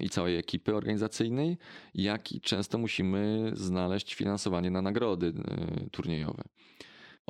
i 0.00 0.10
całej 0.10 0.36
ekipy 0.36 0.76
organizacyjnej, 0.76 1.58
jak 1.94 2.32
i 2.32 2.40
często 2.40 2.78
musimy 2.78 3.50
znaleźć 3.54 4.14
finansowanie 4.14 4.70
na 4.70 4.82
nagrody 4.82 5.32
e, 5.48 5.90
turniejowe. 5.90 6.42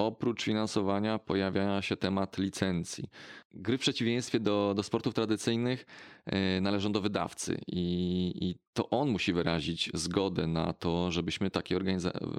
Oprócz 0.00 0.42
finansowania 0.42 1.18
pojawia 1.18 1.82
się 1.82 1.96
temat 1.96 2.38
licencji. 2.38 3.10
Gry 3.54 3.78
w 3.78 3.80
przeciwieństwie 3.80 4.40
do, 4.40 4.72
do 4.76 4.82
sportów 4.82 5.14
tradycyjnych 5.14 5.86
e, 6.26 6.60
należą 6.60 6.92
do 6.92 7.00
wydawcy 7.00 7.60
i, 7.66 8.32
i 8.40 8.54
to 8.72 8.90
on 8.90 9.08
musi 9.08 9.32
wyrazić 9.32 9.90
zgodę 9.94 10.46
na 10.46 10.72
to, 10.72 11.10
żebyśmy 11.10 11.50
takie 11.50 11.78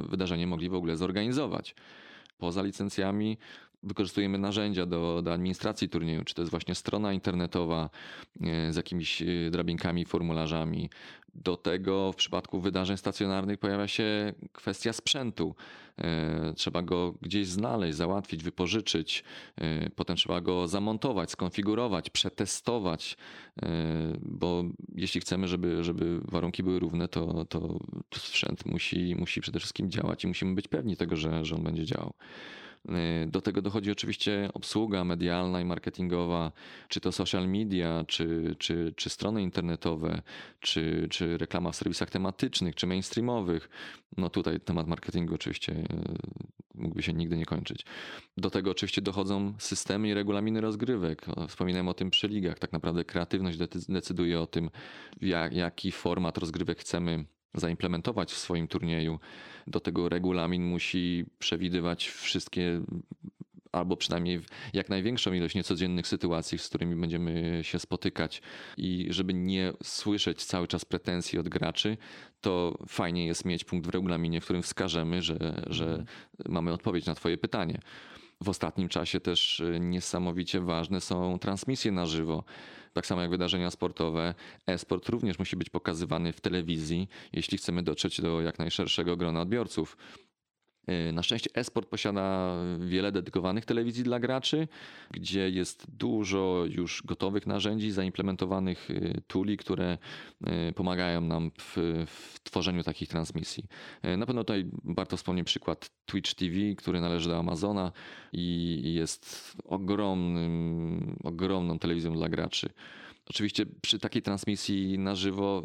wydarzenie 0.09 0.47
mogli 0.47 0.69
w 0.69 0.73
ogóle 0.73 0.97
zorganizować. 0.97 1.75
Poza 2.37 2.61
licencjami 2.61 3.37
wykorzystujemy 3.83 4.37
narzędzia 4.37 4.85
do, 4.85 5.21
do 5.21 5.33
administracji 5.33 5.89
turnieju, 5.89 6.23
czy 6.23 6.35
to 6.35 6.41
jest 6.41 6.51
właśnie 6.51 6.75
strona 6.75 7.13
internetowa 7.13 7.89
e, 8.41 8.73
z 8.73 8.75
jakimiś 8.75 9.21
e, 9.21 9.25
drabinkami, 9.51 10.05
formularzami. 10.05 10.89
Do 11.35 11.57
tego 11.57 12.11
w 12.11 12.15
przypadku 12.15 12.59
wydarzeń 12.59 12.97
stacjonarnych 12.97 13.59
pojawia 13.59 13.87
się 13.87 14.33
kwestia 14.51 14.93
sprzętu. 14.93 15.55
E, 15.97 16.53
trzeba 16.55 16.81
go 16.81 17.13
gdzieś 17.21 17.47
znaleźć, 17.47 17.97
załatwić, 17.97 18.43
wypożyczyć, 18.43 19.23
potem 19.95 20.15
trzeba 20.15 20.41
go 20.41 20.67
zamontować, 20.67 21.31
skonfigurować, 21.31 22.09
przetestować, 22.09 23.17
bo 24.21 24.63
jeśli 24.95 25.21
chcemy, 25.21 25.47
żeby, 25.47 25.83
żeby 25.83 26.19
warunki 26.23 26.63
były 26.63 26.79
równe, 26.79 27.07
to, 27.07 27.45
to 27.45 27.79
sprzęt 28.15 28.65
musi, 28.65 29.15
musi 29.15 29.41
przede 29.41 29.59
wszystkim 29.59 29.91
działać 29.91 30.23
i 30.23 30.27
musimy 30.27 30.55
być 30.55 30.67
pewni 30.67 30.97
tego, 30.97 31.15
że, 31.15 31.45
że 31.45 31.55
on 31.55 31.63
będzie 31.63 31.85
działał. 31.85 32.13
Y, 32.89 33.27
do 33.27 33.41
tego 33.41 33.61
dochodzi 33.61 33.91
oczywiście 33.91 34.49
obsługa 34.53 35.03
medialna 35.03 35.61
i 35.61 35.65
marketingowa, 35.65 36.51
czy 36.87 37.01
to 37.01 37.11
social 37.11 37.47
media, 37.47 38.05
czy, 38.07 38.55
czy, 38.59 38.93
czy 38.95 39.09
strony 39.09 39.41
internetowe, 39.41 40.21
czy, 40.59 41.07
czy 41.09 41.37
reklama 41.37 41.71
w 41.71 41.75
serwisach 41.75 42.09
tematycznych, 42.09 42.75
czy 42.75 42.87
mainstreamowych. 42.87 43.69
No 44.17 44.29
tutaj 44.29 44.59
temat 44.59 44.87
marketingu 44.87 45.35
oczywiście 45.35 45.73
y, 45.73 45.85
mógłby 46.75 47.03
się 47.03 47.13
nigdy 47.13 47.37
nie 47.37 47.45
kończyć. 47.45 47.85
Do 48.37 48.49
tego 48.49 48.71
oczywiście 48.71 49.01
dochodzą 49.01 49.53
systemy 49.57 50.09
i 50.09 50.13
regulaminy 50.13 50.61
rozgrywek. 50.61 51.25
Wspominałem 51.47 51.87
o 51.87 51.93
tym 51.93 52.09
przy 52.09 52.27
ligach. 52.27 52.59
Tak 52.59 52.71
naprawdę 52.71 53.03
kreatywność 53.03 53.57
decyduje 53.89 54.41
o 54.41 54.47
tym, 54.47 54.69
jak, 55.21 55.53
jaki 55.53 55.91
format 55.91 56.37
rozgrywek 56.37 56.79
chcemy 56.79 57.25
zaimplementować 57.53 58.31
w 58.31 58.37
swoim 58.37 58.67
turnieju. 58.67 59.19
Do 59.67 59.79
tego 59.79 60.09
regulamin 60.09 60.63
musi 60.63 61.25
przewidywać 61.39 62.07
wszystkie 62.07 62.81
albo 63.71 63.97
przynajmniej 63.97 64.41
jak 64.73 64.89
największą 64.89 65.33
ilość 65.33 65.55
niecodziennych 65.55 66.07
sytuacji, 66.07 66.57
z 66.57 66.69
którymi 66.69 66.95
będziemy 66.95 67.59
się 67.63 67.79
spotykać 67.79 68.41
i 68.77 69.07
żeby 69.09 69.33
nie 69.33 69.73
słyszeć 69.83 70.43
cały 70.43 70.67
czas 70.67 70.85
pretensji 70.85 71.39
od 71.39 71.49
graczy, 71.49 71.97
to 72.41 72.77
fajnie 72.87 73.25
jest 73.25 73.45
mieć 73.45 73.63
punkt 73.63 73.87
w 73.87 73.89
regulaminie, 73.89 74.41
w 74.41 74.43
którym 74.43 74.61
wskażemy, 74.61 75.21
że, 75.21 75.63
że 75.67 75.85
mhm. 75.85 76.05
mamy 76.45 76.73
odpowiedź 76.73 77.05
na 77.05 77.15
twoje 77.15 77.37
pytanie. 77.37 77.79
W 78.41 78.49
ostatnim 78.49 78.89
czasie 78.89 79.19
też 79.19 79.63
niesamowicie 79.79 80.59
ważne 80.59 81.01
są 81.01 81.39
transmisje 81.39 81.91
na 81.91 82.05
żywo 82.05 82.43
tak 82.93 83.05
samo 83.05 83.21
jak 83.21 83.31
wydarzenia 83.31 83.71
sportowe. 83.71 84.33
E-sport 84.67 85.09
również 85.09 85.39
musi 85.39 85.57
być 85.57 85.69
pokazywany 85.69 86.33
w 86.33 86.41
telewizji, 86.41 87.07
jeśli 87.33 87.57
chcemy 87.57 87.83
dotrzeć 87.83 88.21
do 88.21 88.41
jak 88.41 88.59
najszerszego 88.59 89.17
grona 89.17 89.41
odbiorców. 89.41 89.97
E, 90.87 91.11
na 91.11 91.23
szczęście 91.23 91.49
esport 91.53 91.89
posiada 91.89 92.55
wiele 92.79 93.11
dedykowanych 93.11 93.65
telewizji 93.65 94.03
dla 94.03 94.19
graczy, 94.19 94.67
gdzie 95.11 95.49
jest 95.49 95.85
dużo 95.97 96.63
już 96.69 97.03
gotowych 97.05 97.47
narzędzi, 97.47 97.91
zaimplementowanych 97.91 98.91
e, 98.91 99.21
tuli, 99.27 99.57
które 99.57 99.97
e, 100.43 100.73
pomagają 100.73 101.21
nam 101.21 101.51
w, 101.59 101.77
w, 102.07 102.39
tworzeniu 102.43 102.83
takich 102.83 103.09
transmisji. 103.09 103.63
Na 104.17 104.25
pewno 104.25 104.43
tutaj 104.43 104.65
warto 104.83 105.17
wspomnieć 105.17 105.45
przykład 105.45 105.89
Twitch 106.05 106.33
TV, 106.33 106.55
który 106.77 107.01
należy 107.01 107.29
do 107.29 107.39
Amazona 107.39 107.91
i 108.33 108.93
jest 108.93 109.57
ogromnym, 109.63 111.17
ogromną 111.23 111.79
telewizją 111.79 112.13
dla 112.13 112.29
graczy. 112.29 112.69
Oczywiście 113.29 113.65
przy 113.81 113.99
takiej 113.99 114.21
transmisji 114.21 114.99
na 114.99 115.15
żywo 115.15 115.63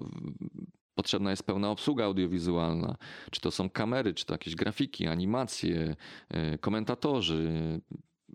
potrzebna 0.96 1.30
jest 1.30 1.46
pełna 1.46 1.70
obsługa 1.70 2.04
audiowizualna. 2.04 2.96
Czy 3.30 3.40
to 3.40 3.50
są 3.50 3.70
kamery, 3.70 4.14
czy 4.14 4.26
to 4.26 4.34
jakieś 4.34 4.54
grafiki, 4.54 5.06
animacje, 5.06 5.96
e, 6.28 6.58
komentatorzy. 6.58 7.80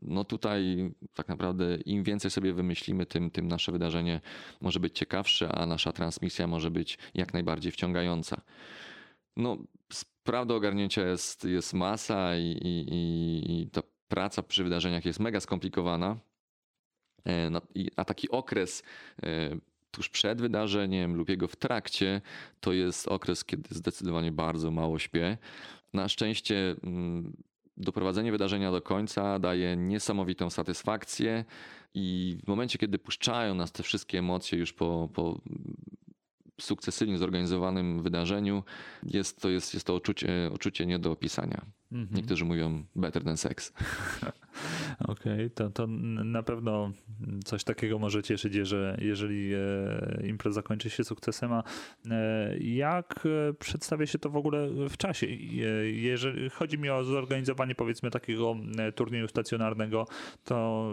No 0.01 0.23
tutaj 0.23 0.91
tak 1.13 1.27
naprawdę 1.27 1.75
im 1.75 2.03
więcej 2.03 2.31
sobie 2.31 2.53
wymyślimy, 2.53 3.05
tym, 3.05 3.31
tym 3.31 3.47
nasze 3.47 3.71
wydarzenie 3.71 4.21
może 4.61 4.79
być 4.79 4.97
ciekawsze, 4.97 5.51
a 5.55 5.65
nasza 5.65 5.91
transmisja 5.91 6.47
może 6.47 6.71
być 6.71 6.97
jak 7.13 7.33
najbardziej 7.33 7.71
wciągająca. 7.71 8.41
No, 9.37 9.57
spraw 9.93 10.47
do 10.47 10.55
ogarnięcia 10.55 11.07
jest, 11.07 11.43
jest 11.43 11.73
masa 11.73 12.37
i, 12.37 12.57
i, 12.61 13.61
i 13.61 13.69
ta 13.69 13.81
praca 14.07 14.43
przy 14.43 14.63
wydarzeniach 14.63 15.05
jest 15.05 15.19
mega 15.19 15.39
skomplikowana. 15.39 16.17
E, 17.25 17.49
no, 17.49 17.61
a 17.95 18.05
taki 18.05 18.29
okres 18.29 18.83
e, 19.23 19.57
tuż 19.91 20.09
przed 20.09 20.41
wydarzeniem 20.41 21.15
lub 21.15 21.29
jego 21.29 21.47
w 21.47 21.55
trakcie, 21.55 22.21
to 22.59 22.73
jest 22.73 23.07
okres, 23.07 23.45
kiedy 23.45 23.75
zdecydowanie 23.75 24.31
bardzo 24.31 24.71
mało 24.71 24.99
śpię. 24.99 25.37
Na 25.93 26.09
szczęście 26.09 26.75
mm, 26.83 27.33
doprowadzenie 27.77 28.31
wydarzenia 28.31 28.71
do 28.71 28.81
końca 28.81 29.39
daje 29.39 29.77
niesamowitą 29.77 30.49
satysfakcję 30.49 31.45
i 31.93 32.37
w 32.43 32.47
momencie, 32.47 32.79
kiedy 32.79 32.99
puszczają 32.99 33.55
nas 33.55 33.71
te 33.71 33.83
wszystkie 33.83 34.19
emocje 34.19 34.59
już 34.59 34.73
po, 34.73 35.09
po 35.13 35.41
sukcesywnie 36.61 37.17
zorganizowanym 37.17 38.03
wydarzeniu, 38.03 38.63
jest 39.03 39.41
to, 39.41 39.49
jest, 39.49 39.73
jest 39.73 39.87
to 39.87 39.95
uczucie, 39.95 40.49
uczucie 40.53 40.85
nie 40.85 40.99
do 40.99 41.11
opisania. 41.11 41.65
Mhm. 41.91 42.17
Niektórzy 42.17 42.45
mówią 42.45 42.83
better 42.95 43.23
than 43.23 43.37
sex. 43.37 43.73
Okej, 44.99 45.33
okay, 45.33 45.49
to, 45.49 45.69
to 45.69 45.87
na 45.87 46.43
pewno 46.43 46.91
coś 47.45 47.63
takiego 47.63 47.99
może 47.99 48.23
cieszyć, 48.23 48.53
że 48.53 48.97
jeżeli 49.01 49.53
e, 49.53 50.27
impreza 50.27 50.61
kończy 50.61 50.89
się 50.89 51.03
sukcesem. 51.03 51.53
A 51.53 51.63
e, 52.09 52.57
jak 52.57 53.23
e, 53.25 53.53
przedstawia 53.53 54.05
się 54.05 54.19
to 54.19 54.29
w 54.29 54.35
ogóle 54.35 54.67
w 54.89 54.97
czasie? 54.97 55.27
Jeżeli 55.91 56.49
chodzi 56.49 56.77
mi 56.77 56.89
o 56.89 57.03
zorganizowanie 57.03 57.75
powiedzmy 57.75 58.11
takiego 58.11 58.55
turnieju 58.95 59.27
stacjonarnego, 59.27 60.07
to 60.43 60.91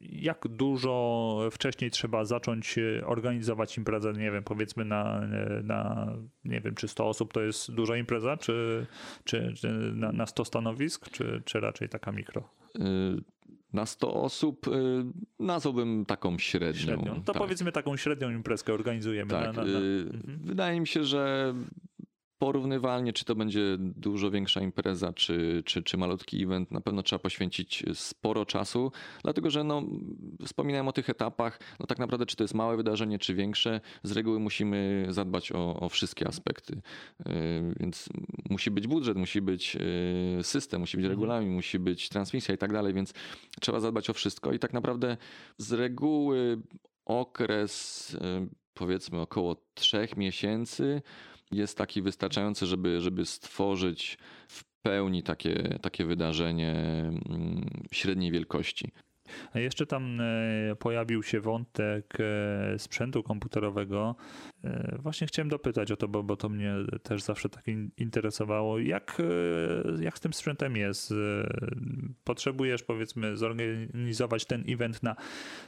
jak 0.00 0.48
dużo 0.48 1.38
wcześniej 1.52 1.90
trzeba 1.90 2.24
zacząć 2.24 2.78
organizować 3.04 3.78
imprezę, 3.78 4.12
nie 4.12 4.30
wiem, 4.30 4.44
powiedzmy 4.44 4.84
na, 4.84 5.28
na 5.62 6.12
nie 6.44 6.60
wiem, 6.60 6.74
czy 6.74 6.88
100 6.88 7.08
osób 7.08 7.32
to 7.32 7.40
jest 7.40 7.74
duża 7.74 7.96
impreza, 7.96 8.36
czy, 8.36 8.86
czy, 9.24 9.52
czy 9.56 9.68
na, 9.94 10.12
na 10.12 10.26
100 10.28 10.44
stanowisk, 10.44 11.10
czy, 11.10 11.42
czy 11.44 11.60
raczej 11.60 11.88
taka 11.88 12.12
mikro? 12.12 12.48
Y, 12.76 12.80
na 13.72 13.86
100 13.86 14.14
osób 14.14 14.68
y, 14.68 14.70
nazwałbym 15.38 16.04
taką 16.06 16.38
średnią. 16.38 16.82
średnią. 16.82 17.14
To 17.14 17.32
tak. 17.32 17.42
powiedzmy 17.42 17.72
taką 17.72 17.96
średnią 17.96 18.30
imprezkę 18.30 18.74
organizujemy. 18.74 19.30
Tak, 19.30 19.56
na, 19.56 19.62
na, 19.62 19.68
na. 19.72 19.78
y, 19.78 19.82
Mhm. 20.14 20.38
Wydaje 20.42 20.80
mi 20.80 20.86
się, 20.86 21.04
że 21.04 21.54
porównywalnie, 22.38 23.12
czy 23.12 23.24
to 23.24 23.34
będzie 23.34 23.76
dużo 23.78 24.30
większa 24.30 24.60
impreza, 24.60 25.12
czy, 25.12 25.62
czy, 25.66 25.82
czy 25.82 25.96
malutki 25.96 26.42
event, 26.44 26.70
na 26.70 26.80
pewno 26.80 27.02
trzeba 27.02 27.18
poświęcić 27.20 27.84
sporo 27.94 28.46
czasu, 28.46 28.92
dlatego 29.22 29.50
że 29.50 29.64
no, 29.64 29.82
wspominałem 30.46 30.88
o 30.88 30.92
tych 30.92 31.10
etapach, 31.10 31.60
no 31.80 31.86
tak 31.86 31.98
naprawdę 31.98 32.26
czy 32.26 32.36
to 32.36 32.44
jest 32.44 32.54
małe 32.54 32.76
wydarzenie, 32.76 33.18
czy 33.18 33.34
większe, 33.34 33.80
z 34.02 34.12
reguły 34.12 34.38
musimy 34.40 35.06
zadbać 35.08 35.52
o, 35.52 35.80
o 35.80 35.88
wszystkie 35.88 36.28
aspekty, 36.28 36.80
Yy, 37.26 37.74
więc 37.80 38.08
musi 38.50 38.70
być 38.70 38.86
budżet, 38.86 39.16
musi 39.16 39.40
być 39.42 39.74
yy, 39.74 40.42
system, 40.42 40.80
musi 40.80 40.96
być 40.96 41.04
Mhm. 41.04 41.20
regulamin, 41.20 41.52
musi 41.52 41.78
być 41.78 42.08
transmisja 42.08 42.54
i 42.54 42.58
tak 42.58 42.72
dalej, 42.72 42.94
więc 42.94 43.12
trzeba 43.60 43.80
zadbać 43.80 44.10
o 44.10 44.12
wszystko 44.12 44.52
i 44.52 44.58
tak 44.58 44.72
naprawdę 44.72 45.16
z 45.58 45.72
reguły 45.72 46.62
okres 47.06 48.12
yy, 48.20 48.48
powiedzmy 48.74 49.20
około 49.20 49.56
trzech 49.74 50.16
miesięcy 50.16 51.02
jest 51.50 51.78
taki 51.78 52.02
wystarczający, 52.02 52.66
żeby, 52.66 53.00
żeby 53.00 53.26
stworzyć 53.26 54.18
w 54.48 54.64
pełni 54.82 55.22
takie, 55.22 55.78
takie 55.82 56.04
wydarzenie 56.04 56.72
mm, 57.28 57.70
średniej 57.92 58.32
wielkości. 58.32 58.92
Jeszcze 59.54 59.86
tam 59.86 60.20
e, 60.20 60.76
pojawił 60.78 61.22
się 61.22 61.40
wątek 61.40 62.18
e, 62.20 62.78
sprzętu 62.78 63.22
komputerowego. 63.22 64.16
E, 64.64 64.98
Właśnie 65.02 65.26
chciałem 65.26 65.48
dopytać 65.48 65.92
o 65.92 65.96
to, 65.96 66.08
bo, 66.08 66.22
bo 66.22 66.36
to 66.36 66.48
mnie 66.48 66.74
też 67.02 67.22
zawsze 67.22 67.48
tak 67.48 67.68
in- 67.68 67.90
interesowało. 67.96 68.78
Jak, 68.78 69.22
jak 70.00 70.18
z 70.18 70.20
tym 70.20 70.32
sprzętem 70.32 70.76
jest? 70.76 71.14
Potrzebujesz 72.24 72.82
powiedzmy 72.82 73.36
zorganizować 73.36 74.44
ten 74.44 74.64
event 74.68 75.02
na, 75.02 75.16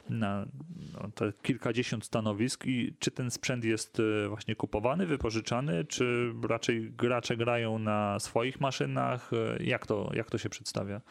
na 0.09 0.45
no, 0.93 1.11
te 1.15 1.33
kilkadziesiąt 1.41 2.05
stanowisk 2.05 2.65
i 2.65 2.95
czy 2.99 3.11
ten 3.11 3.31
sprzęt 3.31 3.65
jest 3.65 4.01
właśnie 4.29 4.55
kupowany, 4.55 5.05
wypożyczany, 5.05 5.85
czy 5.85 6.33
raczej 6.49 6.91
gracze 6.91 7.37
grają 7.37 7.79
na 7.79 8.19
swoich 8.19 8.61
maszynach? 8.61 9.31
Jak 9.59 9.87
to, 9.87 10.11
jak 10.13 10.29
to 10.29 10.37
się 10.37 10.49
przedstawia? 10.49 11.01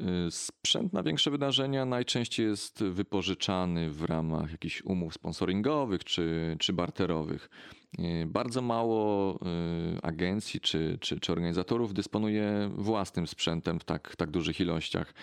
Y, 0.00 0.30
Sprzęt 0.30 0.92
na 0.92 1.02
większe 1.02 1.30
wydarzenia 1.30 1.84
najczęściej 1.84 2.46
jest 2.46 2.84
wypożyczany 2.84 3.90
w 3.90 4.04
ramach 4.04 4.50
jakichś 4.50 4.82
umów 4.82 5.14
sponsoringowych 5.14 6.04
czy, 6.04 6.56
czy 6.58 6.72
barterowych. 6.72 7.50
Y, 7.98 8.26
Bardzo 8.26 8.62
mało 8.62 9.34
y, 9.96 10.02
agencji 10.02 10.60
czy, 10.60 10.98
czy, 11.00 11.20
czy 11.20 11.32
organizatorów 11.32 11.94
dysponuje 11.94 12.70
własnym 12.74 13.26
sprzętem 13.26 13.80
w 13.80 13.84
tak, 13.84 14.16
tak 14.16 14.30
dużych 14.30 14.60
ilościach. 14.60 15.14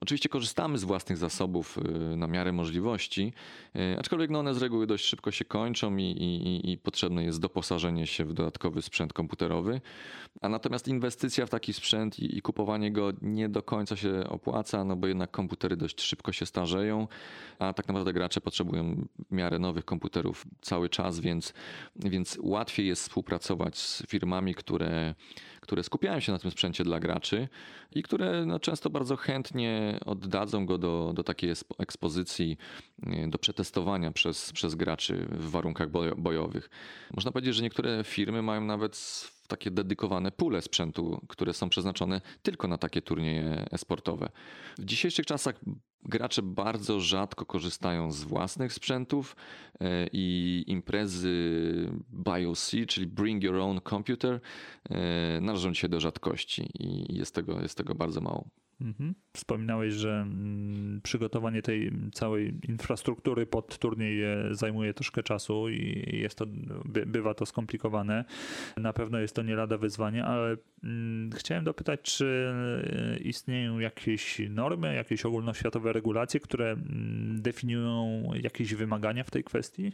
Oczywiście 0.00 0.28
korzystamy 0.28 0.78
z 0.78 0.84
własnych 0.84 1.18
zasobów 1.18 1.78
y, 1.78 2.16
na 2.16 2.26
miarę 2.26 2.52
możliwości, 2.52 3.32
y, 3.76 3.96
aczkolwiek 3.98 4.30
no 4.30 4.38
one 4.38 4.54
z 4.54 4.62
reguły 4.62 4.86
dość 4.86 5.04
szybko 5.04 5.30
się 5.30 5.44
kończą 5.44 5.96
i, 5.96 6.02
i, 6.02 6.70
i 6.72 6.78
potrzebne 6.78 7.24
jest 7.24 7.40
doposażenie 7.40 8.06
się 8.06 8.24
w 8.24 8.32
dodatkowy 8.32 8.82
sprzęt 8.82 9.12
komputerowy. 9.12 9.80
A 10.40 10.48
natomiast 10.48 10.88
inwestycja 10.88 11.46
w 11.46 11.50
taki 11.50 11.72
sprzęt 11.72 12.18
i, 12.18 12.38
i 12.38 12.42
kupowanie 12.42 12.92
go 12.92 13.12
nie 13.22 13.48
do 13.48 13.62
końca 13.62 13.96
się 13.96 14.24
opłaca, 14.28 14.84
no 14.84 14.96
bo 14.96 15.06
jednak 15.06 15.30
komputery 15.30 15.76
dość 15.76 16.00
szybko 16.00 16.32
się 16.32 16.46
starzeją, 16.46 17.08
a 17.58 17.72
tak 17.72 17.88
naprawdę 17.88 18.12
gracze 18.12 18.40
potrzebują 18.40 19.06
miarę 19.30 19.58
nowych 19.58 19.84
komputerów 19.84 20.44
cały 20.60 20.88
czas, 20.88 21.20
więc, 21.20 21.54
więc 21.96 22.38
łatwiej 22.42 22.86
jest 22.86 23.02
współpracować 23.02 23.78
z 23.78 24.06
firmami, 24.06 24.54
które, 24.54 25.14
które 25.66 25.82
skupiają 25.82 26.20
się 26.20 26.32
na 26.32 26.38
tym 26.38 26.50
sprzęcie 26.50 26.84
dla 26.84 27.00
graczy 27.00 27.48
i 27.94 28.02
które 28.02 28.46
no, 28.46 28.60
często 28.60 28.90
bardzo 28.90 29.16
chętnie 29.16 29.98
oddadzą 30.06 30.66
go 30.66 30.78
do, 30.78 31.12
do 31.14 31.24
takiej 31.24 31.52
ekspo- 31.52 31.74
ekspozycji, 31.78 32.56
y, 33.06 33.30
do 33.30 33.38
przetestowania 33.38 34.10
przez, 34.12 34.52
przez 34.52 34.74
graczy 34.74 35.26
w 35.30 35.50
warunkach 35.50 35.90
bojo- 35.90 36.16
bojowych. 36.16 36.70
Można 37.14 37.32
powiedzieć, 37.32 37.54
że 37.54 37.62
niektóre 37.62 38.04
firmy 38.04 38.42
mają 38.42 38.60
nawet 38.60 39.26
takie 39.48 39.70
dedykowane 39.70 40.30
pule 40.32 40.62
sprzętu, 40.62 41.20
które 41.28 41.52
są 41.52 41.68
przeznaczone 41.68 42.20
tylko 42.42 42.68
na 42.68 42.78
takie 42.78 43.02
turnieje 43.02 43.64
e-sportowe. 43.72 44.28
W 44.78 44.84
dzisiejszych 44.84 45.26
czasach 45.26 45.60
gracze 46.02 46.42
bardzo 46.42 47.00
rzadko 47.00 47.46
korzystają 47.46 48.12
z 48.12 48.24
własnych 48.24 48.72
sprzętów 48.72 49.36
e, 49.80 50.06
i 50.12 50.64
imprezy 50.66 51.32
BIOC, 52.12 52.70
czyli 52.88 53.06
Bring 53.06 53.42
Your 53.42 53.56
Own 53.56 53.80
Computer, 53.88 54.40
e, 54.90 55.40
należą 55.40 55.72
dzisiaj 55.72 55.90
do 55.90 56.00
rzadkości 56.00 56.70
i 56.74 57.16
jest 57.18 57.34
tego, 57.34 57.62
jest 57.62 57.78
tego 57.78 57.94
bardzo 57.94 58.20
mało. 58.20 58.44
Mhm. 58.80 59.14
Wspominałeś, 59.32 59.94
że 59.94 60.10
mm, 60.10 61.00
przygotowanie 61.02 61.62
tej 61.62 61.92
całej 62.12 62.54
infrastruktury 62.68 63.46
pod 63.46 63.78
turniej 63.78 64.22
e, 64.22 64.48
zajmuje 64.50 64.94
troszkę 64.94 65.22
czasu 65.22 65.68
i 65.68 66.04
jest 66.12 66.38
to, 66.38 66.46
by, 66.84 67.06
bywa 67.06 67.34
to 67.34 67.46
skomplikowane. 67.46 68.24
Na 68.76 68.92
pewno 68.92 69.18
jest 69.18 69.34
to 69.34 69.42
nie 69.42 69.54
lada 69.54 69.78
wyzwanie, 69.78 70.24
ale 70.24 70.56
mm, 70.84 71.30
chciałem 71.32 71.64
dopytać, 71.64 72.00
czy 72.02 72.52
e, 73.14 73.18
istnieją 73.18 73.78
jakieś 73.78 74.38
normy, 74.50 74.94
jakieś 74.94 75.24
ogólnoświatowe 75.24 75.92
regulacje, 75.92 76.40
które 76.40 76.70
mm, 76.70 77.42
definiują 77.42 78.22
jakieś 78.42 78.74
wymagania 78.74 79.24
w 79.24 79.30
tej 79.30 79.44
kwestii? 79.44 79.92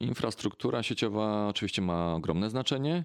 Infrastruktura 0.00 0.82
sieciowa 0.82 1.48
oczywiście 1.48 1.82
ma 1.82 2.14
ogromne 2.14 2.50
znaczenie. 2.50 3.04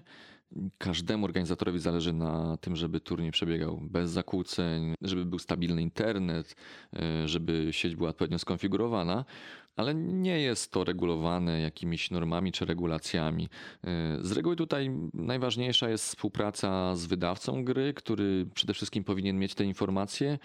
Każdemu 0.78 1.24
organizatorowi 1.24 1.78
zależy 1.78 2.12
na 2.12 2.56
tym, 2.56 2.76
żeby 2.76 3.00
turniej 3.00 3.30
przebiegał 3.30 3.80
bez 3.82 4.10
zakłóceń, 4.10 4.94
żeby 5.02 5.24
był 5.24 5.38
stabilny 5.38 5.82
internet, 5.82 6.56
e, 6.92 7.28
żeby 7.28 7.68
sieć 7.70 7.96
była 7.96 8.10
odpowiednio 8.10 8.38
skonfigurowana, 8.38 9.24
ale 9.78 9.94
nie 9.94 10.40
jest 10.40 10.72
to 10.72 10.84
regulowane 10.84 11.60
jakimiś 11.60 12.10
normami 12.10 12.52
czy 12.52 12.64
regulacjami. 12.64 13.48
E, 13.84 14.18
Z 14.20 14.32
reguły 14.32 14.56
tutaj 14.56 14.90
najważniejsza 15.14 15.88
jest 15.88 16.04
współpraca 16.04 16.96
z 16.96 17.06
wydawcą 17.06 17.64
gry, 17.64 17.94
który 17.94 18.46
przede 18.54 18.74
wszystkim 18.74 19.04
powinien 19.04 19.38
mieć 19.38 19.54
te 19.54 19.64
informacje 19.64 20.38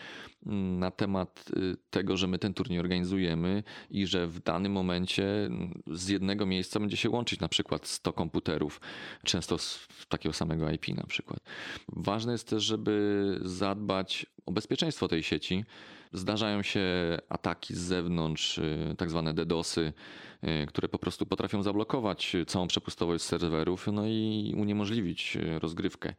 mm, 0.45 0.79
na 0.79 0.91
temat 0.91 1.45
y, 1.57 1.75
tego, 1.89 2.17
że 2.17 2.27
my 2.27 2.39
ten 2.39 2.53
turniej 2.53 2.79
organizujemy 2.79 3.63
i 3.89 4.07
że 4.07 4.27
w 4.27 4.39
danym 4.39 4.71
momencie 4.71 5.49
z 5.91 6.07
jednego 6.07 6.45
miejsca 6.45 6.79
będzie 6.79 6.97
się 6.97 7.09
łączyć 7.09 7.39
na 7.39 7.47
przykład 7.47 7.87
100 7.87 8.13
komputerów, 8.13 8.81
często 9.23 9.57
z 9.57 9.87
takiego 10.09 10.33
samego 10.33 10.69
IP 10.69 10.87
na 10.87 11.03
przykład. 11.03 11.39
Ważne 11.87 12.31
jest 12.31 12.47
też, 12.49 12.63
żeby 12.63 13.39
zadbać 13.41 14.25
o 14.45 14.51
bezpieczeństwo 14.51 15.07
tej 15.07 15.23
sieci. 15.23 15.65
Zdarzają 16.13 16.63
się 16.63 16.81
ataki 17.29 17.75
z 17.75 17.79
zewnątrz, 17.79 18.57
y, 18.57 18.95
tak 18.97 19.09
zwane 19.09 19.33
DDoSy, 19.33 19.93
y, 20.43 20.65
które 20.67 20.87
po 20.87 20.99
prostu 20.99 21.25
potrafią 21.25 21.63
zablokować 21.63 22.35
całą 22.47 22.67
przepustowość 22.67 23.23
serwerów 23.23 23.87
no 23.87 24.05
i 24.07 24.53
uniemożliwić 24.57 25.37
y, 25.37 25.59
rozgrywkę. 25.59 26.13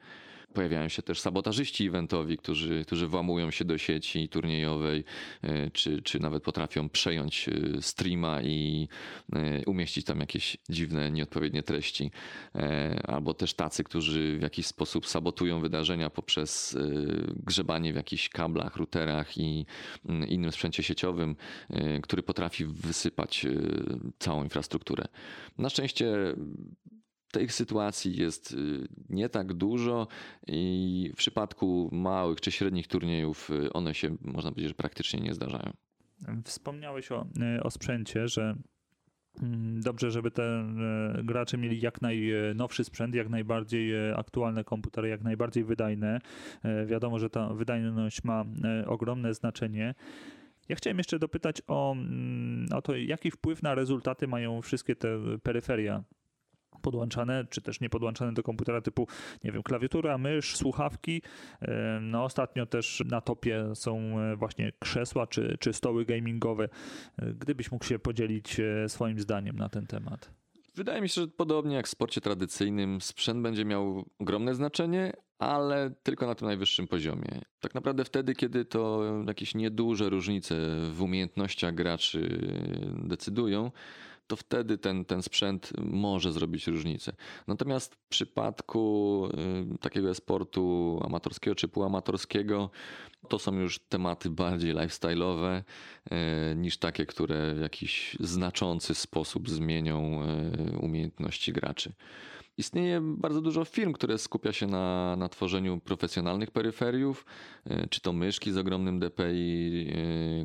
Pojawiają 0.55 0.89
się 0.89 1.03
też 1.03 1.21
sabotażyści 1.21 1.87
eventowi, 1.87 2.37
którzy, 2.37 2.85
którzy 2.85 3.07
włamują 3.07 3.51
się 3.51 3.65
do 3.65 3.79
sieci 3.79 4.29
turniejowej, 4.29 5.05
y, 5.45 5.71
czy, 5.73 6.03
czy 6.03 6.21
nawet 6.21 6.43
potrafią 6.43 6.89
przejąć 6.89 7.49
y, 7.49 7.83
streama 7.83 8.43
i 8.43 8.89
y, 9.35 9.63
umieścić 9.67 10.07
tam 10.07 10.21
jakieś 10.21 10.57
dziwne, 10.69 11.11
nieodpowiednie 11.11 11.63
treści. 11.63 12.11
E, 12.55 13.01
Albo 13.07 13.35
też 13.35 13.55
tacy, 13.55 13.85
którzy 13.85 14.39
w 14.39 14.43
jakiś 14.43 14.67
sposób 14.67 15.07
sabotują 15.07 15.61
wydarzenia 15.61 16.11
poprzez 16.11 16.77
grzebanie 17.37 17.93
w 17.93 17.97
jakichś 17.97 18.29
kablach, 18.29 18.77
routerach 18.77 19.39
i 19.39 19.67
innym 20.29 20.53
sprzęcie 20.53 20.83
sieciowym, 20.83 21.37
który 22.03 22.23
potrafi 22.23 22.65
wysypać 22.65 23.47
całą 24.19 24.45
infrastrukturę. 24.45 25.05
Na 25.59 25.69
szczęście 25.69 26.35
tych 27.35 27.53
sytuacji 27.53 28.17
jest 28.17 28.53
y, 28.53 28.89
nie 29.09 29.29
tak 29.29 29.53
dużo 29.53 30.09
i 30.47 31.11
w 31.15 31.17
przypadku 31.17 31.89
małych 31.93 32.41
czy 32.41 32.53
średnich 32.53 32.89
turniejów 32.89 33.51
y, 33.51 33.73
one 33.73 33.95
się, 33.95 34.17
można 34.21 34.51
powiedzieć, 34.51 34.69
że 34.69 34.75
praktycznie 34.75 35.21
nie 35.21 35.35
zdarzają. 35.35 35.73
Wspomniałeś 36.45 37.13
o, 37.13 37.27
e, 37.41 37.63
o 37.63 37.71
sprzęcie, 37.71 38.29
że 38.29 38.57
mm, 39.43 39.81
dobrze, 39.81 40.11
żeby 40.11 40.31
te 40.31 40.75
gracze 41.25 41.59
mieli 41.59 41.81
jak 41.81 42.03
najnowszy 42.03 42.85
sprzęt, 42.85 43.15
jak 43.15 43.29
najbardziej 43.29 44.13
aktualne 44.17 44.65
komputery, 44.65 45.09
jak 45.09 45.23
najbardziej 45.23 45.65
wydajne. 45.65 46.21
Wiadomo, 46.87 47.19
że 47.19 47.31
ta 47.31 47.55
wydajność 47.55 48.25
ma 48.25 48.45
ogromne 48.87 49.35
znaczenie. 49.35 49.95
Ja 50.69 50.77
chciałem 50.77 50.99
jeszcze 50.99 51.19
dopytać 51.19 51.63
o, 51.67 51.93
mm, 51.93 52.67
o 52.75 52.83
to, 52.83 52.97
jaki 52.97 53.31
wpływ 53.31 53.63
na 53.63 53.75
rezultaty 53.75 54.29
mają 54.29 54.63
wszystkie 54.63 54.97
te 54.97 55.19
peryferia 55.43 56.05
podłączane, 56.85 57.45
czy 57.51 57.61
też 57.61 57.81
nie 57.81 57.91
podłączane 57.91 58.33
do 58.33 58.43
komputera 58.43 58.81
typu, 58.81 59.07
nie 59.45 59.53
wiem, 59.53 59.63
klawiatura, 59.63 60.19
mysz, 60.19 60.57
słuchawki. 60.57 61.23
E, 61.63 61.99
No 62.03 62.25
ostatnio 62.25 62.67
też 62.67 63.03
na 63.07 63.21
topie 63.21 63.65
są 63.75 64.21
e, 64.21 64.37
właśnie 64.37 64.73
krzesła 64.79 65.27
czy, 65.27 65.57
czy 65.61 65.73
stoły 65.73 66.05
gamingowe. 66.05 66.69
E, 67.19 67.33
Gdybyś 67.33 67.73
mógł 67.73 67.85
się 67.85 67.99
podzielić 67.99 68.61
swoim 68.89 69.21
zdaniem 69.21 69.57
na 69.57 69.69
ten 69.69 69.87
temat. 69.87 70.31
Wydaje 70.75 71.01
mi 71.01 71.09
się, 71.09 71.21
że 71.21 71.29
podobnie 71.29 71.77
jak 71.77 71.87
w 71.87 71.91
sporcie 71.91 72.21
tradycyjnym, 72.21 73.01
sprzęt 73.01 73.43
będzie 73.43 73.65
miał 73.65 74.05
ogromne 74.19 74.55
znaczenie, 74.55 75.13
ale 75.39 75.91
tylko 76.03 76.27
na 76.27 76.35
tym 76.35 76.49
najwyższym 76.49 76.89
poziomie. 76.89 77.41
Tak 77.61 77.75
naprawdę 77.75 78.05
wtedy, 78.05 78.35
kiedy 78.35 78.65
to 78.65 79.03
jakieś 79.27 79.55
nieduże 79.55 80.09
różnice 80.09 80.55
w 80.93 81.03
umiejętnościach 81.03 81.75
graczy 81.75 82.39
decydują, 83.05 83.71
to 84.27 84.37
wtedy 84.37 84.79
ten, 84.79 85.05
ten 85.05 85.23
sprzęt 85.23 85.73
może 85.79 86.33
zrobić 86.33 86.67
różnicę. 86.67 87.13
Natomiast 87.47 87.95
w 87.95 88.09
przypadku 88.09 89.29
y, 89.75 89.79
takiego 89.79 90.15
sportu 90.15 91.01
amatorskiego 91.05 91.55
czy 91.55 91.69
półamatorskiego, 91.69 92.71
to 93.29 93.39
są 93.39 93.55
już 93.55 93.79
tematy 93.79 94.31
bardziej 94.31 94.75
lifestyle'owe 94.75 95.63
y, 95.63 96.57
niż 96.57 96.79
takie, 96.79 97.07
które 97.07 97.55
w 97.55 97.61
jakiś 97.61 98.17
znaczący 98.21 98.95
sposób 98.95 99.51
zmienią 99.51 100.23
y, 100.23 100.79
umiejętności 100.79 101.53
graczy. 101.53 101.93
Istnieje 102.57 103.01
bardzo 103.03 103.41
dużo 103.41 103.65
firm, 103.65 103.93
które 103.93 104.19
skupia 104.19 104.53
się 104.53 104.67
na, 104.67 105.17
na 105.17 105.29
tworzeniu 105.29 105.81
profesjonalnych 105.81 106.51
peryferiów, 106.51 107.27
czy 107.91 108.01
to 108.01 108.13
myszki 108.13 108.53
z 108.53 108.57
ogromnym 108.59 108.99
DPI, 108.99 109.93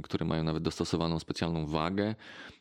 które 0.04 0.26
mają 0.26 0.44
nawet 0.44 0.64
dostosowaną 0.64 1.20
specjalną 1.20 1.66
wagę 1.68 2.16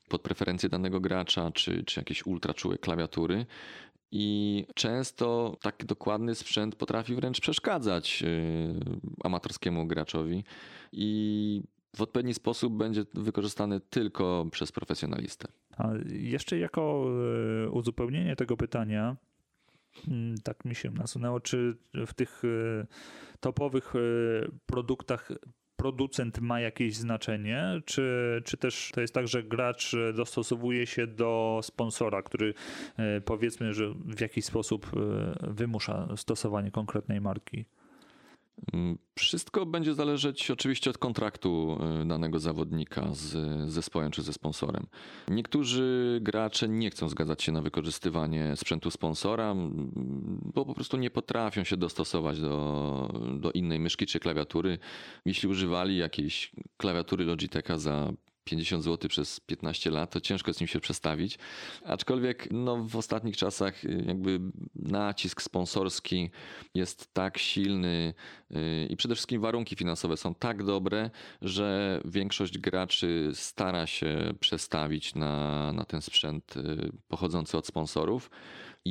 pod 0.09 0.23
preferencje 0.23 0.69
danego 0.69 1.01
gracza, 1.01 1.51
czy, 1.53 1.85
czy 1.85 2.01
jakieś 2.01 2.27
ultraczułe 2.27 2.79
klawiatury. 2.79 3.47
I 4.11 4.67
często 4.75 5.57
taki 5.63 5.87
dokładny 5.87 6.35
sprzęt 6.35 6.75
potrafi 6.75 7.15
wręcz 7.15 7.41
przeszkadzać 7.41 8.23
e, 8.23 8.27
amatorskiemu 9.25 9.87
graczowi 9.87 10.45
i 10.93 11.63
w 11.97 12.03
odpowiedni 12.03 12.35
sposób 12.35 12.77
będzie 12.77 13.05
wykorzystany 13.15 13.81
tylko 13.81 14.47
przez 14.51 14.73
profesjonalistę. 14.73 15.49
A 15.77 15.89
jeszcze 16.11 16.59
jako 16.59 17.11
uzupełnienie 17.73 18.37
tego 18.37 18.57
pytania, 18.57 19.17
Mm, 20.09 20.39
tak 20.39 20.65
mi 20.65 20.75
się 20.75 20.91
nasunęło, 20.91 21.41
czy 21.41 21.77
w 22.07 22.15
tych 22.15 22.43
e, 22.45 22.87
topowych 23.41 23.93
produktach 24.67 25.33
producent 25.79 26.41
ma 26.41 26.61
jakieś 26.61 26.97
znaczenie, 26.97 27.81
czy, 27.85 28.43
czy 28.45 28.57
też 28.57 28.91
to 28.95 29.01
jest 29.01 29.15
tak, 29.15 29.29
że 29.29 29.43
gracz 29.43 29.97
dostosowuje 30.15 30.87
się 30.87 31.07
do 31.07 31.61
sponsora, 31.63 32.23
który 32.23 32.55
e, 32.97 33.21
powiedzmy, 33.21 33.75
że 33.75 33.95
w 33.95 34.21
jakiś 34.21 34.45
sposób 34.45 34.91
wymusza 35.41 36.09
stosowanie 36.17 36.71
konkretnej 36.71 37.21
marki? 37.21 37.65
Mm, 38.73 38.99
wszystko 39.15 39.67
będzie 39.67 39.95
zależeć 39.95 40.51
oczywiście 40.51 40.91
od 40.91 40.99
kontraktu 40.99 41.79
y, 42.03 42.05
danego 42.05 42.39
zawodnika 42.39 43.09
z 43.13 43.37
zespołem 43.71 44.11
czy 44.11 44.23
ze 44.23 44.33
sponsorem. 44.33 44.87
Niektórzy 45.29 46.19
gracze 46.23 46.69
nie 46.69 46.91
chcą 46.91 47.09
zgadzać 47.09 47.43
się 47.43 47.53
na 47.53 47.63
wykorzystywanie 47.63 48.57
sprzętu 48.57 48.91
sponsora, 48.91 49.55
bo 50.55 50.65
po 50.65 50.75
prostu 50.75 50.97
nie 50.97 51.11
potrafią 51.11 51.65
się 51.65 51.77
dostosować 51.77 52.41
do, 52.41 53.21
do 53.41 53.53
innej 53.53 53.81
myszki 53.81 54.07
czy 54.07 54.21
klawiatury. 54.21 54.79
Jeśli 55.25 55.49
używali 55.49 55.97
jakiejś 55.97 56.53
klawiatury 56.77 57.25
Logitecha 57.25 57.79
za 57.79 58.13
50 58.49 58.85
zł 58.85 59.09
przez 59.09 59.41
15 59.41 59.91
lat, 59.91 60.11
to 60.11 60.21
ciężko 60.21 60.53
z 60.53 60.61
nim 60.61 60.69
się 60.69 60.81
przestawić. 60.81 61.39
Aczkolwiek 61.85 62.49
no, 62.51 62.77
w 62.77 62.97
ostatnich 62.97 63.37
czasach 63.37 63.85
y, 63.85 64.05
jakby 64.07 64.41
nacisk 64.75 65.43
sponsorski 65.43 66.31
jest 66.75 67.15
tak 67.15 67.39
silny 67.39 68.15
y, 68.51 68.87
i 68.91 68.97
przede 68.97 69.15
wszystkim 69.15 69.41
warunki 69.41 69.77
finansowe 69.77 70.17
są 70.17 70.35
tak 70.35 70.65
dobre, 70.65 71.11
że 71.43 72.01
większość 72.05 72.59
graczy 72.59 73.31
stara 73.35 73.87
się 73.87 74.35
przestawić 74.41 75.15
na, 75.15 75.73
na 75.73 75.85
ten 75.85 76.03
sprzęt 76.03 76.57
y, 76.57 76.93
pochodzący 77.09 77.59
od 77.59 77.67
sponsorów 77.67 78.31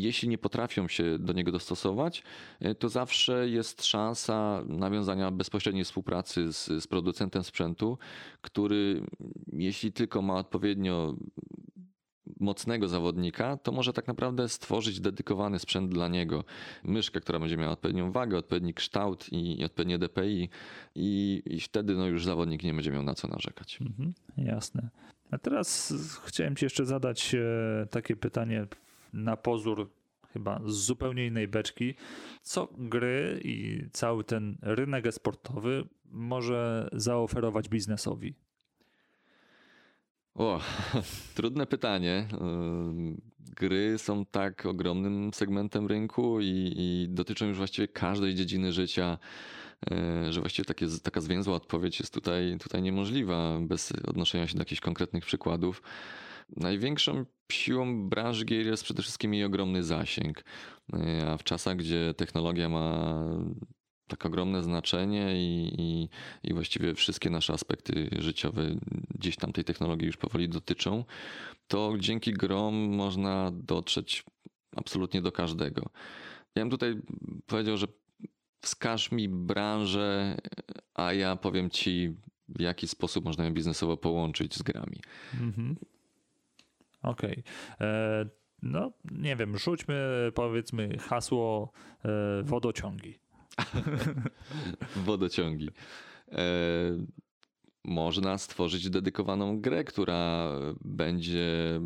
jeśli 0.02 0.30
nie 0.30 0.38
potrafią 0.38 0.88
się 0.88 1.20
do 1.20 1.34
niego 1.34 1.52
dostosować, 1.52 2.24
e, 2.60 2.76
to 2.76 2.90
zawsze 2.90 3.50
jest 3.50 3.86
szansa 3.86 4.64
nawiązania 4.68 5.32
bezpośredniej 5.32 5.84
współpracy 5.84 6.54
z, 6.54 6.66
z 6.66 6.88
producentem 6.88 7.44
sprzętu, 7.44 7.98
który 8.42 9.02
jeśli 9.54 9.92
tylko 9.92 10.22
ma 10.22 10.36
odpowiednio 10.36 11.16
mocnego 12.40 12.88
zawodnika, 12.88 13.58
to 13.58 13.72
może 13.72 13.94
tak 13.94 14.08
naprawdę 14.08 14.50
stworzyć 14.50 15.00
dedykowany 15.00 15.60
sprzęt 15.60 15.92
dla 15.92 16.08
niego. 16.08 16.44
Myszkę, 16.84 17.22
która 17.22 17.40
będzie 17.40 17.58
miała 17.58 17.72
odpowiednią 17.72 18.12
wagę, 18.12 18.38
odpowiedni 18.38 18.74
kształt 18.74 19.30
i, 19.32 19.60
i 19.62 19.66
odpowiednie 19.66 20.00
DPI 20.00 20.50
i, 20.96 21.44
i, 21.46 21.60
wtedy 21.60 21.96
no 21.96 22.08
już 22.08 22.26
zawodnik 22.26 22.64
nie 22.64 22.74
będzie 22.74 22.92
miał 22.92 23.04
na 23.04 23.14
co 23.14 23.28
narzekać. 23.28 23.80
Mhm, 23.82 24.14
jasne. 24.38 24.90
A 25.32 25.38
teraz 25.38 25.94
chciałem 26.26 26.56
Ci 26.56 26.66
jeszcze 26.66 26.86
zadać 26.86 27.36
e, 27.36 27.88
takie 27.92 28.16
pytanie 28.16 28.68
na 29.14 29.38
pozór 29.38 29.90
chyba 30.34 30.62
z 30.66 30.74
zupełnie 30.74 31.26
innej 31.26 31.48
beczki, 31.48 31.96
co 32.42 32.68
gry 32.78 33.42
i 33.44 33.84
cały 33.92 34.24
ten 34.24 34.58
rynek 34.62 35.14
sportowy 35.14 35.84
może 36.12 36.90
zaoferować 36.94 37.70
biznesowi? 37.70 38.34
O, 40.36 40.62
trudne 41.36 41.66
pytanie. 41.66 42.28
Gry 43.56 43.98
są 43.98 44.26
tak 44.26 44.66
ogromnym 44.66 45.34
segmentem 45.34 45.88
rynku 45.88 46.42
i, 46.42 46.74
i, 46.76 47.08
dotyczą 47.10 47.46
już 47.46 47.58
właściwie 47.58 47.88
każdej 47.88 48.36
dziedziny 48.36 48.74
życia, 48.74 49.18
e, 49.92 50.34
że 50.34 50.40
właściwie 50.40 50.66
takie, 50.66 50.86
taka 51.04 51.22
zwięzła 51.22 51.56
odpowiedź 51.56 52.00
jest 52.00 52.14
tutaj, 52.14 52.58
tutaj 52.60 52.82
niemożliwa 52.82 53.60
bez 53.62 53.94
odnoszenia 54.08 54.48
się 54.48 54.54
do 54.54 54.62
jakichś 54.62 54.82
konkretnych 54.82 55.26
przykładów. 55.26 55.82
Największą 56.56 57.26
siłą 57.52 58.10
branży 58.10 58.46
gier 58.46 58.66
jest 58.66 58.84
przede 58.84 59.02
wszystkim 59.02 59.34
jej 59.34 59.44
ogromny 59.44 59.84
zasięg. 59.84 60.44
A 61.28 61.38
w 61.38 61.44
czasach, 61.44 61.78
gdzie 61.78 62.14
technologia 62.14 62.70
ma 62.70 63.14
tak 64.08 64.26
ogromne 64.26 64.64
znaczenie 64.64 65.36
i, 65.36 65.74
i, 65.78 66.10
i, 66.44 66.54
właściwie 66.54 66.94
wszystkie 66.96 67.30
nasze 67.30 67.54
aspekty 67.54 68.10
życiowe 68.20 68.76
gdzieś 69.16 69.36
tam 69.36 69.54
tej 69.54 69.64
technologii 69.64 70.08
już 70.08 70.18
powoli 70.18 70.50
dotyczą, 70.50 71.06
to 71.68 71.94
dzięki 72.00 72.34
grom 72.34 72.76
można 72.76 73.52
dotrzeć 73.54 74.24
absolutnie 74.76 75.22
do 75.22 75.32
każdego. 75.32 75.90
Ja 76.56 76.62
bym 76.62 76.70
tutaj 76.70 77.02
powiedział, 77.46 77.78
że 77.78 77.88
wskaż 78.62 79.12
mi 79.12 79.30
branżę, 79.30 80.38
a 80.94 81.14
ja 81.14 81.36
powiem 81.36 81.70
ci, 81.70 82.16
w 82.50 82.62
jaki 82.62 82.88
sposób 82.88 83.26
można 83.26 83.46
ją 83.46 83.54
biznesowo 83.54 83.98
połączyć 83.98 84.56
z 84.56 84.62
grami. 84.62 85.02
Mhm. 85.34 85.76
Okej. 87.08 87.44
Okay. 87.76 87.88
E, 87.88 88.30
no, 88.62 88.92
nie 89.12 89.36
wiem, 89.36 89.58
rzućmy 89.58 90.32
powiedzmy 90.36 90.98
hasło 90.98 91.72
e, 92.06 92.44
wodociągi. 92.44 93.20
wodociągi. 95.06 95.70
E, 96.32 96.44
można 97.86 98.38
stworzyć 98.38 98.90
dedykowaną 98.90 99.62
grę, 99.62 99.84
która 99.84 100.52
będzie 100.82 101.80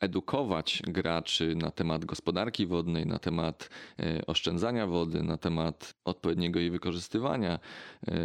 edukować 0.00 0.82
graczy 0.86 1.54
na 1.56 1.70
temat 1.70 2.04
gospodarki 2.04 2.66
wodnej, 2.66 3.06
na 3.06 3.18
temat 3.18 3.70
e, 3.98 4.26
oszczędzania 4.26 4.86
wody, 4.86 5.22
na 5.22 5.36
temat 5.36 5.94
odpowiedniego 6.04 6.60
jej 6.60 6.70
wykorzystywania. 6.70 7.58
E, 8.08 8.16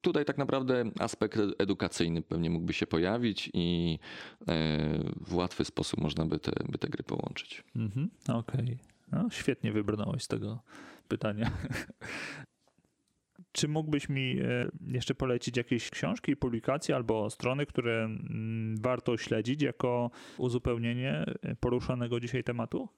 tutaj 0.00 0.24
tak 0.24 0.38
naprawdę 0.38 0.84
aspekt 0.98 1.38
edukacyjny 1.58 2.22
pewnie 2.22 2.50
mógłby 2.50 2.72
się 2.72 2.86
pojawić 2.86 3.50
i 3.54 3.98
e, 4.40 4.46
w 5.20 5.34
łatwy 5.34 5.64
sposób 5.64 6.00
można 6.00 6.26
by 6.26 6.38
te, 6.38 6.52
by 6.68 6.78
te 6.78 6.88
gry 6.88 7.02
połączyć. 7.02 7.64
Mhm, 7.76 8.10
Okej. 8.28 8.60
Okay. 8.60 8.78
No, 9.12 9.30
świetnie 9.30 9.72
wybrnąłeś 9.72 10.22
z 10.22 10.28
tego 10.28 10.62
pytania. 11.08 11.50
Czy 13.52 13.68
mógłbyś 13.68 14.08
mi 14.08 14.38
e, 14.40 14.68
jeszcze 14.86 15.14
polecić 15.14 15.56
jakieś 15.56 15.90
książki, 15.90 16.36
publikacje 16.36 16.96
albo 16.96 17.30
strony, 17.30 17.66
które 17.66 18.04
mm, 18.04 18.76
warto 18.80 19.16
śledzić 19.16 19.62
jako 19.62 20.10
uzupełnienie 20.38 21.24
poruszanego 21.60 22.20
dzisiaj 22.20 22.44
tematu? 22.44 22.88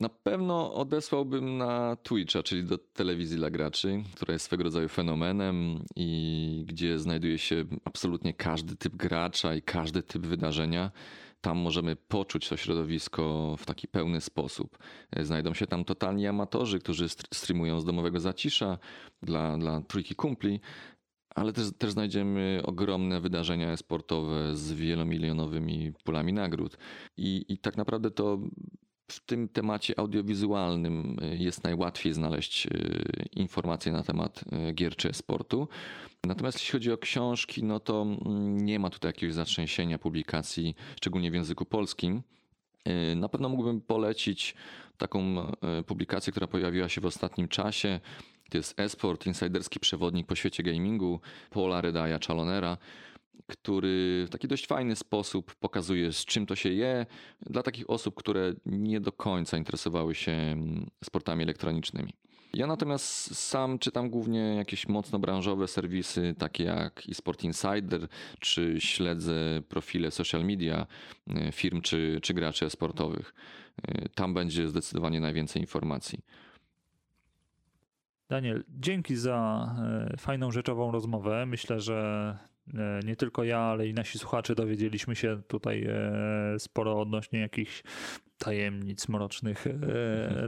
Na 0.00 0.08
pewno 0.08 0.74
odesłałbym 0.74 1.58
na 1.58 1.96
Twitcha, 1.96 2.42
czyli 2.42 2.64
do 2.64 2.78
telewizji 2.78 3.36
dla 3.36 3.50
graczy, 3.50 4.02
która 4.14 4.32
jest 4.32 4.44
swego 4.44 4.64
rodzaju 4.64 4.88
fenomenem 4.88 5.84
i 5.96 6.64
gdzie 6.68 6.98
znajduje 6.98 7.38
się 7.38 7.64
absolutnie 7.84 8.34
każdy 8.34 8.76
typ 8.76 8.96
gracza 8.96 9.54
i 9.54 9.62
każdy 9.62 10.02
typ 10.02 10.26
wydarzenia. 10.26 10.90
Tam 11.40 11.58
możemy 11.58 11.96
poczuć 11.96 12.48
to 12.48 12.56
środowisko 12.56 13.54
w 13.58 13.66
taki 13.66 13.88
pełny 13.88 14.20
sposób. 14.20 14.78
Znajdą 15.20 15.54
się 15.54 15.66
tam 15.66 15.84
totalni 15.84 16.26
amatorzy, 16.26 16.78
którzy 16.78 17.08
streamują 17.08 17.80
z 17.80 17.84
domowego 17.84 18.20
zacisza 18.20 18.78
dla, 19.22 19.58
dla 19.58 19.80
trójki 19.80 20.14
kumpli, 20.14 20.60
ale 21.34 21.52
też, 21.52 21.66
też 21.78 21.90
znajdziemy 21.90 22.62
ogromne 22.64 23.20
wydarzenia 23.20 23.76
sportowe 23.76 24.56
z 24.56 24.72
wielomilionowymi 24.72 25.92
pulami 26.04 26.32
nagród. 26.32 26.78
I, 27.16 27.44
I 27.48 27.58
tak 27.58 27.76
naprawdę 27.76 28.10
to 28.10 28.38
w 29.08 29.20
tym 29.20 29.48
temacie 29.48 29.98
audiowizualnym 29.98 31.16
y, 31.22 31.36
jest 31.36 31.64
najłatwiej 31.64 32.12
znaleźć 32.12 32.66
y, 32.66 32.70
informacje 33.32 33.92
na 33.92 34.02
temat 34.02 34.44
y, 34.68 34.72
gier 34.72 34.96
czy 34.96 35.12
sportu. 35.12 35.68
Natomiast 36.24 36.58
jeśli 36.58 36.72
chodzi 36.72 36.92
o 36.92 36.98
książki, 36.98 37.64
no 37.64 37.80
to 37.80 38.02
mm, 38.02 38.56
nie 38.60 38.78
ma 38.78 38.90
tutaj 38.90 39.08
jakiegoś 39.08 39.34
zatrzęsienia 39.34 39.98
publikacji, 39.98 40.74
szczególnie 40.96 41.30
w 41.30 41.34
języku 41.34 41.64
polskim. 41.64 42.22
Na 43.16 43.28
pewno 43.28 43.48
mógłbym 43.48 43.80
polecić 43.80 44.54
taką 44.98 45.46
publikację, 45.86 46.30
która 46.30 46.46
pojawiła 46.46 46.88
się 46.88 47.00
w 47.00 47.06
ostatnim 47.06 47.48
czasie. 47.48 48.00
To 48.50 48.58
jest 48.58 48.80
Esport, 48.80 49.26
insiderski 49.26 49.80
przewodnik 49.80 50.26
po 50.26 50.34
świecie 50.34 50.62
gamingu 50.62 51.20
Paula 51.50 51.80
Redaya 51.80 52.18
Chalonera, 52.26 52.76
który 53.46 54.24
w 54.26 54.30
taki 54.30 54.48
dość 54.48 54.66
fajny 54.66 54.96
sposób 54.96 55.54
pokazuje, 55.54 56.12
z 56.12 56.24
czym 56.24 56.46
to 56.46 56.56
się 56.56 56.68
je 56.68 57.06
dla 57.40 57.62
takich 57.62 57.90
osób, 57.90 58.14
które 58.14 58.52
nie 58.66 59.00
do 59.00 59.12
końca 59.12 59.56
interesowały 59.56 60.14
się 60.14 60.32
mm, 60.32 60.90
sportami 61.04 61.42
elektronicznymi. 61.42 62.12
Ja 62.54 62.66
natomiast 62.66 63.36
sam 63.36 63.78
czytam 63.78 64.10
głównie 64.10 64.40
jakieś 64.40 64.88
mocno 64.88 65.18
branżowe 65.18 65.68
serwisy, 65.68 66.34
takie 66.38 66.64
jak 66.64 67.02
eSport 67.10 67.44
Insider, 67.44 68.08
czy 68.40 68.76
śledzę 68.78 69.62
profile 69.68 70.10
social 70.10 70.44
media 70.44 70.86
y, 71.48 71.52
firm 71.52 71.80
czy, 71.80 72.18
czy 72.22 72.34
graczy 72.34 72.70
sportowych. 72.70 73.34
Y, 73.90 74.08
tam 74.14 74.34
będzie 74.34 74.68
zdecydowanie 74.68 75.20
najwięcej 75.20 75.62
informacji. 75.62 76.18
Daniel, 78.28 78.64
dzięki 78.68 79.16
za 79.16 79.68
e, 80.12 80.16
fajną, 80.16 80.50
rzeczową 80.50 80.92
rozmowę. 80.92 81.46
Myślę, 81.46 81.80
że 81.80 82.38
nie 83.04 83.16
tylko 83.16 83.44
ja, 83.44 83.58
ale 83.58 83.88
i 83.88 83.94
nasi 83.94 84.18
słuchacze 84.18 84.54
dowiedzieliśmy 84.54 85.16
się 85.16 85.42
tutaj 85.48 85.84
e, 85.84 86.58
sporo 86.58 87.00
odnośnie 87.00 87.40
jakichś 87.40 87.82
tajemnic 88.38 89.08
mrocznych 89.08 89.66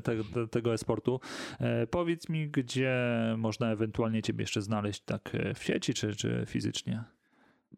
te, 0.04 0.16
tego 0.48 0.74
esportu. 0.74 1.20
Powiedz 1.90 2.28
mi, 2.28 2.48
gdzie 2.48 2.96
można 3.36 3.72
ewentualnie 3.72 4.22
Ciebie 4.22 4.42
jeszcze 4.42 4.62
znaleźć, 4.62 5.00
tak 5.00 5.36
w 5.54 5.64
sieci 5.64 5.94
czy, 5.94 6.16
czy 6.16 6.44
fizycznie? 6.46 7.04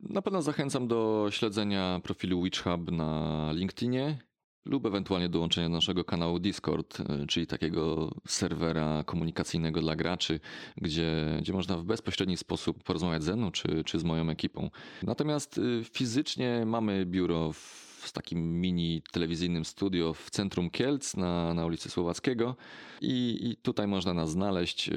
Na 0.01 0.23
pewno 0.23 0.43
zachęcam 0.43 0.89
do 0.89 1.29
śledzenia 1.31 2.01
profilu 2.05 2.43
Witch 2.43 2.63
Hub 2.63 2.93
na 2.93 3.53
LinkedInie 3.53 4.19
lub 4.65 4.87
ewentualnie 4.87 5.29
dołączenia 5.29 5.69
do 5.69 5.75
naszego 5.75 6.05
kanału 6.05 6.39
Discord, 6.39 7.01
e, 7.01 7.27
czyli 7.27 7.47
takiego 7.47 8.15
serwera 8.29 9.05
komunikacyjnego 9.05 9.81
dla 9.81 9.97
graczy, 9.97 10.41
gdzie, 10.77 11.39
gdzie 11.41 11.53
można 11.53 11.77
w 11.77 11.85
bezpośredni 11.85 12.37
sposób 12.37 12.83
porozmawiać 12.83 13.25
ze 13.25 13.37
mną 13.37 13.51
czy, 13.51 13.85
czy 13.85 13.99
z 13.99 14.05
moją 14.05 14.31
ekipą. 14.31 14.71
Natomiast 15.03 15.59
e, 15.59 15.85
fizycznie 15.85 16.63
mamy 16.67 17.07
biuro 17.07 17.53
w 17.53 18.13
takim 18.13 18.61
mini 18.61 19.03
telewizyjnym 19.13 19.65
studio 19.65 20.15
w 20.15 20.31
centrum 20.31 20.71
Kielc 20.71 21.17
na, 21.17 21.55
na 21.55 21.67
ulicy 21.67 21.91
Słowackiego 21.91 22.57
i, 23.01 23.39
i 23.51 23.57
tutaj 23.57 23.87
można 23.87 24.15
nas 24.15 24.31
znaleźć. 24.31 24.91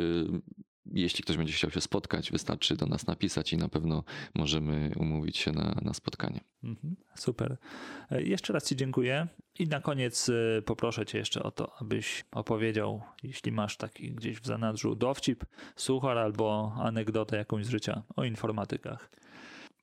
Jeśli 0.94 1.24
ktoś 1.24 1.38
będzie 1.38 1.54
chciał 1.54 1.72
się 1.72 1.82
spotkać, 1.82 2.32
wystarczy 2.32 2.76
do 2.76 2.86
nas 2.86 3.08
napisać 3.08 3.54
i 3.54 3.58
na 3.58 3.70
pewno 3.70 4.04
możemy 4.34 4.92
umówić 4.96 5.38
się 5.38 5.52
na, 5.52 5.80
na 5.82 5.94
spotkanie. 5.94 6.40
Mhm, 6.64 6.96
super. 7.16 7.58
E, 8.12 8.24
jeszcze 8.24 8.54
raz 8.54 8.70
Ci 8.70 8.76
dziękuję. 8.76 9.28
I 9.60 9.68
na 9.68 9.82
koniec 9.82 10.30
e, 10.30 10.62
poproszę 10.62 11.06
Cię 11.06 11.18
jeszcze 11.18 11.44
o 11.44 11.52
to, 11.52 11.72
abyś 11.82 12.26
opowiedział, 12.32 13.02
jeśli 13.24 13.52
masz 13.52 13.78
taki 13.78 14.12
gdzieś 14.12 14.40
w 14.40 14.46
zanadrzu 14.46 14.96
dowcip, 14.96 15.46
suchar 15.76 16.18
albo 16.18 16.76
anegdotę 16.80 17.38
jakąś 17.38 17.66
z 17.66 17.70
życia 17.70 18.04
o 18.16 18.24
informatykach 18.24 19.10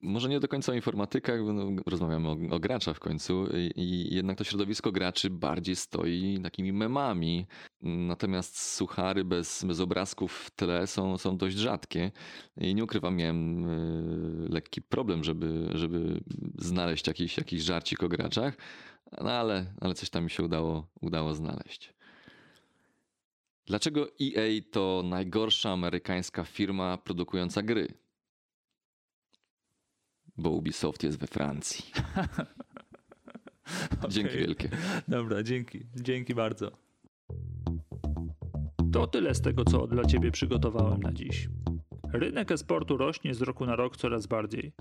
może 0.03 0.29
nie 0.29 0.41
do 0.41 0.49
końca 0.49 0.73
o 0.73 0.75
informatykach, 0.75 1.41
no, 1.55 1.83
rozmawiamy 1.87 2.29
o, 2.29 2.37
o, 2.51 2.59
graczach 2.59 2.97
w 2.97 3.01
końcu 3.01 3.47
i, 3.57 3.81
i, 3.81 4.15
jednak 4.15 4.39
to 4.39 4.45
środowisko 4.45 4.93
graczy 4.93 5.31
bardziej 5.31 5.77
stoi 5.77 6.41
takimi 6.43 6.73
memami. 6.73 7.47
Natomiast 7.83 8.59
suchary 8.59 9.25
bez, 9.25 9.65
bez 9.65 9.81
obrazków 9.81 10.33
w 10.33 10.51
tle 10.51 10.87
są, 10.87 11.19
są 11.19 11.37
dość 11.37 11.57
rzadkie 11.57 12.11
i 12.57 12.75
nie 12.75 12.85
ukrywam, 12.85 13.17
miałem 13.17 13.69
y, 14.45 14.49
lekki 14.49 14.83
problem, 14.83 15.25
żeby, 15.25 15.69
żeby 15.75 16.21
znaleźć 16.59 17.07
jakiś, 17.07 17.39
jakiś 17.39 17.63
żarcik 17.63 18.03
o 18.03 18.09
graczach, 18.09 18.57
no 19.21 19.31
ale, 19.31 19.75
ale 19.81 19.95
coś 19.95 20.11
tam 20.11 20.25
mi 20.25 20.31
się 20.31 20.43
udało, 20.43 20.87
udało 21.01 21.35
znaleźć. 21.35 21.95
Dlaczego 23.67 24.07
EA 24.21 24.63
to 24.71 25.03
najgorsza 25.05 25.71
amerykańska 25.71 26.45
firma 26.45 26.99
produkująca 26.99 27.63
gry? 27.63 28.02
Bo 30.43 30.51
Ubisoft 30.51 31.03
jest 31.03 31.19
we 31.19 31.27
Francji. 31.27 31.85
okay. 33.99 34.11
Dzięki 34.11 34.39
wielkie. 34.39 34.69
Dobra, 35.09 35.43
dzięki. 35.43 35.81
Dzięki 35.97 36.35
bardzo. 36.35 36.71
To 38.93 39.07
tyle 39.07 39.35
z 39.35 39.41
tego, 39.41 39.65
co 39.65 39.87
dla 39.87 40.05
Ciebie 40.05 40.31
przygotowałem 40.31 41.03
na 41.03 41.13
dziś. 41.13 41.49
Rynek 42.13 42.53
esportu 42.53 42.97
rośnie 42.97 43.35
z 43.35 43.43
roku 43.43 43.67
na 43.67 43.77
rok 43.77 43.97
coraz 43.97 44.27
bardziej. 44.27 44.73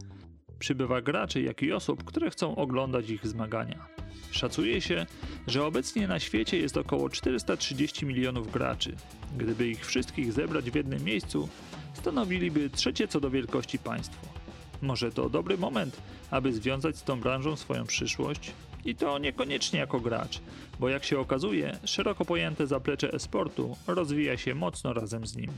Przybywa 0.59 1.01
graczy, 1.01 1.41
jak 1.41 1.63
i 1.63 1.71
osób, 1.71 2.03
które 2.03 2.29
chcą 2.29 2.55
oglądać 2.55 3.09
ich 3.09 3.27
zmagania. 3.27 3.87
Szacuje 4.31 4.81
się, 4.81 5.05
że 5.47 5.65
obecnie 5.65 6.07
na 6.07 6.19
świecie 6.19 6.57
jest 6.57 6.77
około 6.77 7.09
430 7.09 8.05
milionów 8.05 8.51
graczy. 8.51 8.95
Gdyby 9.37 9.67
ich 9.67 9.85
wszystkich 9.85 10.33
zebrać 10.33 10.71
w 10.71 10.75
jednym 10.75 11.03
miejscu, 11.03 11.49
stanowiliby 11.93 12.69
trzecie 12.69 13.07
co 13.07 13.19
do 13.19 13.29
wielkości 13.29 13.79
państwo. 13.79 14.40
Może 14.81 15.11
to 15.11 15.29
dobry 15.29 15.57
moment, 15.57 16.01
aby 16.31 16.53
związać 16.53 16.97
z 16.97 17.03
tą 17.03 17.19
branżą 17.19 17.55
swoją 17.55 17.85
przyszłość? 17.85 18.51
I 18.85 18.95
to 18.95 19.19
niekoniecznie 19.19 19.79
jako 19.79 19.99
gracz, 19.99 20.41
bo 20.79 20.89
jak 20.89 21.03
się 21.03 21.19
okazuje, 21.19 21.79
szeroko 21.85 22.25
pojęte 22.25 22.67
zaplecze 22.67 23.13
esportu 23.13 23.77
rozwija 23.87 24.37
się 24.37 24.55
mocno 24.55 24.93
razem 24.93 25.27
z 25.27 25.35
nim. 25.35 25.51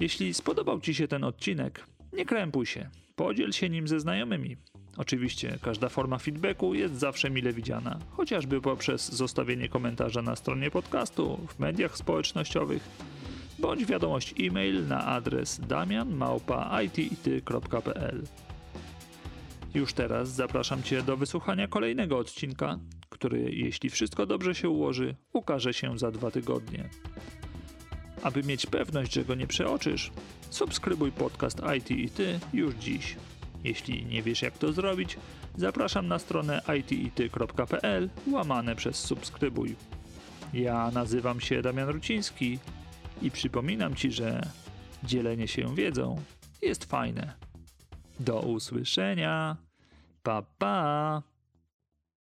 Jeśli 0.00 0.34
spodobał 0.34 0.80
Ci 0.80 0.94
się 0.94 1.08
ten 1.08 1.24
odcinek, 1.24 1.86
nie 2.12 2.26
krępuj 2.26 2.66
się, 2.66 2.90
podziel 3.16 3.52
się 3.52 3.68
nim 3.68 3.88
ze 3.88 4.00
znajomymi. 4.00 4.56
Oczywiście 4.96 5.58
każda 5.62 5.88
forma 5.88 6.18
feedbacku 6.18 6.74
jest 6.74 6.94
zawsze 6.94 7.30
mile 7.30 7.52
widziana, 7.52 7.98
chociażby 8.10 8.60
poprzez 8.60 9.12
zostawienie 9.12 9.68
komentarza 9.68 10.22
na 10.22 10.36
stronie 10.36 10.70
podcastu, 10.70 11.46
w 11.48 11.58
mediach 11.58 11.96
społecznościowych 11.96 12.88
bądź 13.58 13.84
wiadomość 13.84 14.34
e-mail 14.40 14.88
na 14.88 15.06
adres 15.06 15.60
damianmałpa.it.pl. 15.60 18.22
Już 19.74 19.92
teraz 19.92 20.28
zapraszam 20.28 20.82
Cię 20.82 21.02
do 21.02 21.16
wysłuchania 21.16 21.68
kolejnego 21.68 22.18
odcinka, 22.18 22.78
który, 23.08 23.50
jeśli 23.52 23.90
wszystko 23.90 24.26
dobrze 24.26 24.54
się 24.54 24.68
ułoży, 24.68 25.14
ukaże 25.32 25.74
się 25.74 25.98
za 25.98 26.10
dwa 26.10 26.30
tygodnie. 26.30 26.88
Aby 28.22 28.42
mieć 28.42 28.66
pewność, 28.66 29.12
że 29.12 29.24
go 29.24 29.34
nie 29.34 29.46
przeoczysz, 29.46 30.10
subskrybuj 30.50 31.12
podcast 31.12 31.62
IT 31.78 31.90
i 31.90 32.10
Ty 32.10 32.40
już 32.52 32.74
dziś. 32.74 33.16
Jeśli 33.64 34.06
nie 34.06 34.22
wiesz 34.22 34.42
jak 34.42 34.58
to 34.58 34.72
zrobić, 34.72 35.16
zapraszam 35.56 36.08
na 36.08 36.18
stronę 36.18 36.62
itity.pl 36.78 38.10
łamane 38.30 38.76
przez 38.76 38.96
subskrybuj. 38.96 39.76
Ja 40.54 40.90
nazywam 40.90 41.40
się 41.40 41.62
Damian 41.62 41.88
Ruciński 41.88 42.58
i 43.22 43.30
przypominam 43.30 43.94
Ci, 43.94 44.12
że 44.12 44.40
dzielenie 45.04 45.48
się 45.48 45.74
wiedzą 45.74 46.22
jest 46.62 46.84
fajne. 46.84 47.34
Do 48.20 48.40
usłyszenia. 48.40 49.56
Pa 50.22 50.42
pa. 50.58 51.22